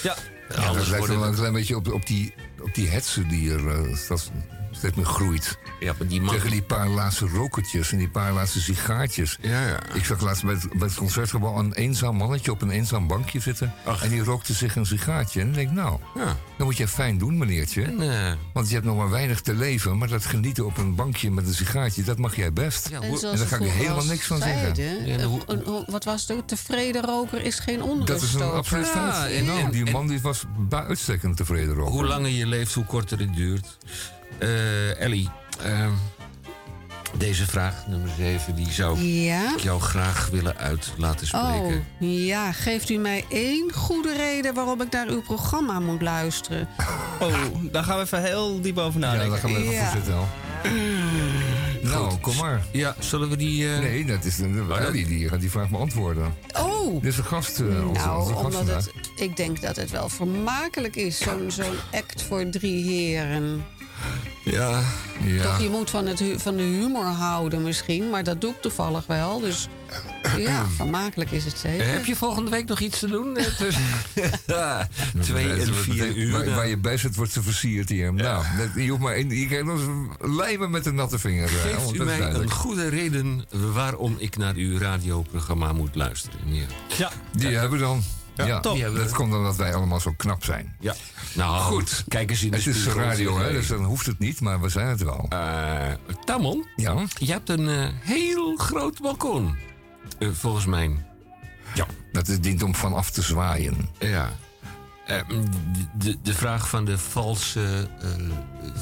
Ja. 0.03 0.17
Ja, 0.49 0.55
dat 0.55 0.65
anders 0.65 0.89
lijkt 0.89 0.99
worden 0.99 1.19
wel 1.19 1.29
een 1.29 1.35
klein 1.35 1.53
beetje 1.53 1.77
op, 1.77 1.93
op, 1.93 2.07
die, 2.07 2.35
op 2.63 2.75
die 2.75 2.89
hetze 2.89 3.27
die 3.27 3.53
er 3.53 3.69
eh, 3.69 4.09
dat 4.09 4.31
steeds 4.93 4.97
meer 5.07 5.15
groeit. 5.15 5.59
Ja, 5.81 5.95
maar 5.99 6.07
die 6.09 6.21
man... 6.21 6.35
Tegen 6.35 6.51
die 6.51 6.63
paar 6.63 6.89
laatste 6.89 7.27
rokertjes 7.29 7.93
en 7.93 7.99
die 7.99 8.09
paar 8.09 8.33
laatste 8.33 8.61
sigaartjes. 8.61 9.39
Ja, 9.41 9.67
ja. 9.69 9.79
Ik 9.95 10.05
zag 10.05 10.21
laatst 10.21 10.45
bij 10.45 10.55
het, 10.55 10.69
bij 10.73 10.87
het 10.89 10.97
concertgebouw 10.97 11.59
een 11.59 11.73
eenzaam 11.73 12.17
mannetje 12.17 12.51
op 12.51 12.63
een 12.63 12.71
eenzaam 12.71 13.07
bankje 13.07 13.41
zitten. 13.41 13.73
Ach. 13.85 14.03
En 14.03 14.09
die 14.11 14.23
rookte 14.25 14.53
zich 14.53 14.77
een 14.77 14.87
sigaartje. 14.87 15.41
En 15.41 15.49
ik 15.49 15.55
denk, 15.55 15.71
nou, 15.71 15.99
Ja. 16.15 16.25
dan 16.57 16.67
moet 16.67 16.77
je 16.77 16.89
fijn 16.89 17.19
doen, 17.19 17.39
meneertje. 17.39 17.83
En, 17.83 18.01
eh, 18.27 18.33
Want 18.53 18.69
je 18.69 18.75
hebt 18.75 18.87
nog 18.87 18.97
maar 18.97 19.11
weinig 19.11 19.41
te 19.41 19.55
leven. 19.55 19.99
Maar 19.99 20.09
dat 20.09 20.25
genieten 20.25 20.67
op 20.67 20.77
een 20.79 20.95
bankje 20.95 21.31
met 21.31 21.47
een 21.47 21.55
sigaartje, 21.55 22.03
dat 22.03 22.19
mag 22.19 22.37
jij 22.37 22.53
best. 22.53 22.89
ja, 22.89 23.01
En, 23.01 23.09
hoe- 23.09 23.19
zoals 23.19 23.41
en 23.41 23.49
daar 23.49 23.59
ga 23.59 23.65
ik 23.65 23.71
helemaal 23.73 23.99
al 23.99 24.05
niks 24.05 24.27
van 24.27 24.39
zeggen. 24.39 24.77
zeiden, 24.77 25.07
Ja, 25.07 25.15
en 25.15 25.21
een- 25.21 25.27
hoe- 25.27 25.43
een- 25.47 25.69
een- 25.69 25.85
wat 25.87 26.05
was 26.05 26.29
het? 26.29 26.49
Tevreden 26.49 27.03
roker 27.03 27.43
is 27.43 27.59
geen 27.59 28.05
Dat 28.05 28.23
is 28.23 28.35
een 28.35 28.43
absoluut 28.43 28.87
Ja, 28.95 29.13
feit. 29.15 29.33
en- 29.33 29.45
nou, 29.45 29.61
en- 29.61 29.71
die 29.71 29.85
en- 29.87 29.93
man 29.93 30.07
die 30.07 30.21
was 30.21 30.45
bij 30.59 30.85
uitstek 30.85 31.23
een 31.23 31.35
tevreden 31.35 31.75
roker. 31.75 31.93
hoe 31.93 32.05
langer 32.05 32.31
je 32.31 32.47
leeft, 32.47 32.75
hoe 32.75 32.85
korter 32.85 33.19
het 33.19 33.35
duurt. 33.35 33.79
Eh, 34.39 35.01
Ellie. 35.01 35.29
ehm, 35.65 35.91
deze 37.19 37.47
vraag, 37.47 37.87
nummer 37.87 38.11
7, 38.19 38.55
die 38.55 38.71
zou 38.73 38.99
Ja? 39.01 39.53
ik 39.57 39.61
jou 39.63 39.81
graag 39.81 40.29
willen 40.33 40.57
uit 40.57 40.93
laten 40.97 41.29
Oh, 41.35 41.53
spreken. 41.55 41.85
ja. 41.99 42.53
Geeft 42.53 42.91
u 42.91 42.97
mij 42.97 43.25
één 43.29 43.73
goede 43.73 44.17
reden 44.17 44.55
waarom 44.55 44.81
ik 44.81 44.91
naar 44.93 45.09
uw 45.09 45.23
programma 45.23 45.81
moet 45.81 46.03
luisteren? 46.03 46.69
Oh, 47.21 47.35
daar 47.73 47.85
gaan 47.85 47.97
we 47.97 48.03
even 48.05 48.23
heel 48.23 48.61
diep 48.61 48.79
over 48.79 49.01
nadenken. 49.01 49.25
Ja, 49.27 49.31
daar 49.33 49.41
gaan 49.41 49.53
we 49.53 49.59
even 49.59 49.73
Ja. 49.73 49.85
voor 49.91 49.97
zitten. 49.97 50.15
al. 50.15 50.29
Nou, 51.83 52.17
kom 52.21 52.37
maar. 52.37 52.63
Ja, 52.73 52.95
zullen 52.99 53.29
we 53.29 53.37
die... 53.37 53.73
eh, 53.73 53.79
Nee, 53.79 54.05
dat 54.05 54.25
is 54.25 54.39
een, 54.39 54.71
Ellie, 54.71 55.07
die 55.07 55.29
gaat 55.29 55.41
die 55.41 55.51
vraag 55.51 55.69
beantwoorden. 55.69 56.35
Oh! 56.59 57.03
Dit 57.03 57.13
is 57.13 57.19
een 57.19 57.25
gast, 57.25 57.61
eh, 57.61 57.67
onze, 57.89 58.01
Nou, 58.01 58.21
onze 58.21 58.35
gast 58.35 58.45
omdat 58.61 58.67
het, 58.85 58.91
ik 59.17 59.37
denk 59.37 59.61
dat 59.63 59.77
het 59.77 59.91
wel 59.91 60.09
vermakelijk 60.09 60.97
is, 60.97 61.19
zo'n 61.19 61.51
zo'n 61.51 61.77
act 61.93 62.23
voor 62.23 62.49
drie 62.51 62.85
heren. 62.85 63.65
Ja, 64.43 64.83
Toch, 65.43 65.61
je 65.61 65.69
moet 65.69 65.91
van, 65.91 66.07
het, 66.07 66.23
van 66.37 66.57
de 66.57 66.63
humor 66.63 67.05
houden 67.05 67.63
misschien, 67.63 68.11
maar 68.11 68.25
dat 68.25 68.41
doe 68.41 68.51
ik 68.51 68.61
toevallig 68.61 69.07
wel. 69.07 69.41
Dus 69.41 69.69
ja, 70.39 70.67
vermakelijk 70.77 71.31
is 71.31 71.45
het 71.45 71.59
zeker. 71.59 71.87
Eh, 71.87 71.93
Heb 71.93 72.05
je 72.07 72.17
volgende 72.17 72.51
week 72.51 72.67
nog 72.69 72.81
iets 72.81 72.99
te 72.99 73.07
doen? 73.07 73.37
Eh, 73.37 73.45
tussen- 73.59 73.83
Ja, 74.47 74.89
Twee 75.21 75.53
en 75.53 75.75
vier 75.75 76.17
uur. 76.17 76.33
Waar, 76.33 76.55
waar 76.55 76.69
je 76.69 76.77
bij 76.77 76.97
zit, 76.97 77.17
wordt 77.17 77.33
ze 77.33 77.43
versierd 77.43 77.89
hier. 77.89 78.15
Nou, 78.15 78.45
dat, 78.59 78.69
je 78.85 78.89
hoeft 78.91 79.03
maar 79.03 79.15
één- 79.15 79.31
je 79.41 79.47
krijgt 79.47 79.65
nog 79.67 79.81
eens 79.81 79.89
lijmen 80.37 80.71
met 80.71 80.87
een 80.87 80.95
natte 80.95 81.19
vinger. 81.19 81.45
eh, 81.49 81.55
Geeft 81.55 81.83
want 81.85 81.95
u 81.95 81.99
dat 81.99 82.09
is 82.09 82.19
mij 82.19 82.31
een 82.35 82.51
goede 82.51 82.89
reden 82.89 83.45
waarom 83.73 84.17
ik 84.19 84.37
naar 84.37 84.55
uw 84.55 84.79
radioprogramma 84.79 85.73
moet 85.73 85.95
luisteren? 85.95 86.39
Ja. 86.45 86.65
Ja. 86.97 87.11
Die 87.33 87.57
hebben 87.57 87.79
we 87.79 87.85
dan. 87.85 88.03
Ja, 88.37 88.61
top. 88.61 88.79
We. 88.79 88.93
dat 88.93 89.13
komt 89.13 89.35
omdat 89.35 89.57
wij 89.57 89.75
allemaal 89.75 90.01
zo 90.01 90.13
knap 90.17 90.45
zijn. 90.45 90.77
Ja. 90.81 90.95
Nou, 91.35 91.61
Goed. 91.63 92.05
Kijk 92.09 92.31
eens 92.31 92.43
in 92.43 92.51
de 92.51 92.57
Het 92.57 92.67
is 92.67 92.87
radio, 92.87 93.39
hè, 93.39 93.53
dus 93.53 93.67
dan 93.67 93.85
hoeft 93.85 94.07
het 94.07 94.19
niet, 94.19 94.41
maar 94.41 94.61
we 94.61 94.69
zijn 94.69 94.87
het 94.87 95.03
wel. 95.03 95.27
eh, 95.29 95.85
Tamon, 96.25 96.67
Ja? 96.77 97.05
je 97.19 97.33
hebt 97.33 97.49
een 97.49 97.69
eh, 97.69 97.89
heel 98.01 98.57
groot 98.57 99.01
balkon. 99.01 99.57
Eh, 100.19 100.29
volgens 100.33 100.67
mij. 100.67 100.91
Ja. 101.75 101.87
Dat 102.13 102.29
is 102.29 102.41
dient 102.41 102.63
om 102.63 102.75
vanaf 102.75 103.11
te 103.11 103.23
zwaaien. 103.23 103.89
Ja. 103.99 104.31
De, 105.99 106.17
de, 106.23 106.35
vraag 106.35 106.69
van 106.69 106.85
de 106.85 106.99
valse 106.99 107.89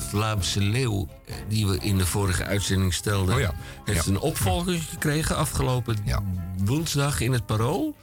Vlaamse 0.08 0.60
leeuw... 0.60 1.08
die 1.48 1.66
we 1.66 1.78
in 1.78 1.98
de 1.98 2.06
vorige 2.06 2.44
uitzending 2.44 2.94
stelden... 2.94 3.34
Oh 3.34 3.40
ja. 3.40 3.54
heeft 3.84 4.04
Ja. 4.04 4.10
een 4.10 4.18
opvolger 4.18 4.78
gekregen 4.90 5.36
afgelopen 5.36 5.96
woensdag 6.64 7.20
in 7.20 7.32
het 7.32 7.46
Parool. 7.46 7.96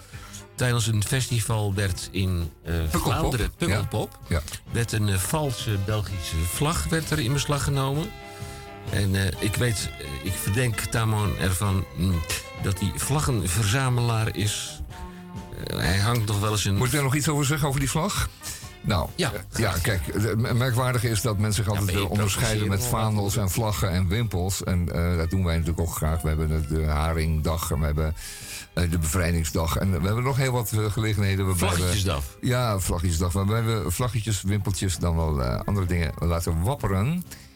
Tijdens 0.62 0.88
een 0.88 1.04
festival 1.04 1.74
werd 1.74 2.10
in 2.12 2.52
Pukkelpop. 2.64 3.02
Vlaanderen, 3.02 3.52
Pukkelpop... 3.58 4.20
Ja. 4.28 4.42
werd 4.72 4.92
een 4.92 5.10
eh, 5.10 5.16
valse 5.16 5.78
Belgische 5.86 6.36
vlag 6.36 6.86
werd 6.90 7.10
er 7.10 7.20
in 7.20 7.34
beslag 7.34 7.64
genomen. 7.64 8.12
En 8.90 9.16
eh, 9.16 9.28
ik 9.40 9.56
weet, 9.56 9.90
ik 10.24 10.34
verdenk 10.34 10.80
Tamon 10.80 11.38
ervan 11.38 11.86
mm, 11.98 12.22
dat 12.64 12.80
hij 12.80 12.92
vlaggenverzamelaar 12.96 14.36
is. 14.36 14.82
Hij 15.74 15.98
hangt 15.98 16.28
nog 16.28 16.40
wel 16.40 16.52
eens 16.52 16.66
een... 16.66 16.76
Moet 16.76 16.88
ik 16.88 16.94
daar 16.94 17.04
nog 17.04 17.16
iets 17.16 17.30
over 17.30 17.46
zeggen, 17.46 17.68
over 17.68 17.80
die 17.80 17.90
vlag? 17.90 18.30
Nou, 18.82 19.10
Ja, 19.16 19.32
ja 19.56 19.74
kijk, 19.82 20.02
het 20.14 20.54
merkwaardige 20.54 21.10
is 21.10 21.22
dat 21.22 21.38
mensen 21.38 21.64
zich 21.64 21.74
altijd 21.74 21.90
je 21.90 21.96
willen 21.96 22.10
onderscheiden 22.10 22.68
met 22.68 22.86
vaandels 22.86 23.38
en 23.38 23.50
vlaggen 23.50 23.92
en 23.92 24.08
wimpels. 24.08 24.64
En 24.64 24.86
dat 25.18 25.30
doen 25.30 25.44
wij 25.44 25.58
natuurlijk 25.58 25.88
ook 25.88 25.96
graag. 25.96 26.22
We 26.22 26.28
hebben 26.28 26.66
de, 26.70 26.86
Haringdag 26.86 27.72
en 27.72 27.80
we 27.80 27.86
hebben 27.86 28.16
de 28.74 28.98
Bevrijdingsdag. 29.00 29.78
En 29.78 30.00
we 30.02 30.06
hebben 30.06 30.24
nog 30.24 30.38
heel 30.38 30.52
wat 30.52 30.72
eh, 30.72 30.92
gelegenheden. 30.92 31.46
waarbij 31.46 31.70
we- 31.70 31.76
Vlaggetjesdag. 31.76 32.24
Ja, 32.42 32.80
vlaggetjesdag. 32.80 33.32
Waarbij 33.34 33.64
we 33.64 33.84
vlaggetjes, 33.92 34.42
wimpeltjes, 34.42 34.98
dan 34.98 35.16
wel 35.16 35.42
eh, 35.44 35.60
andere 35.66 35.86
dingen 35.86 36.12
laten 36.20 36.62
wapperen. 36.62 37.24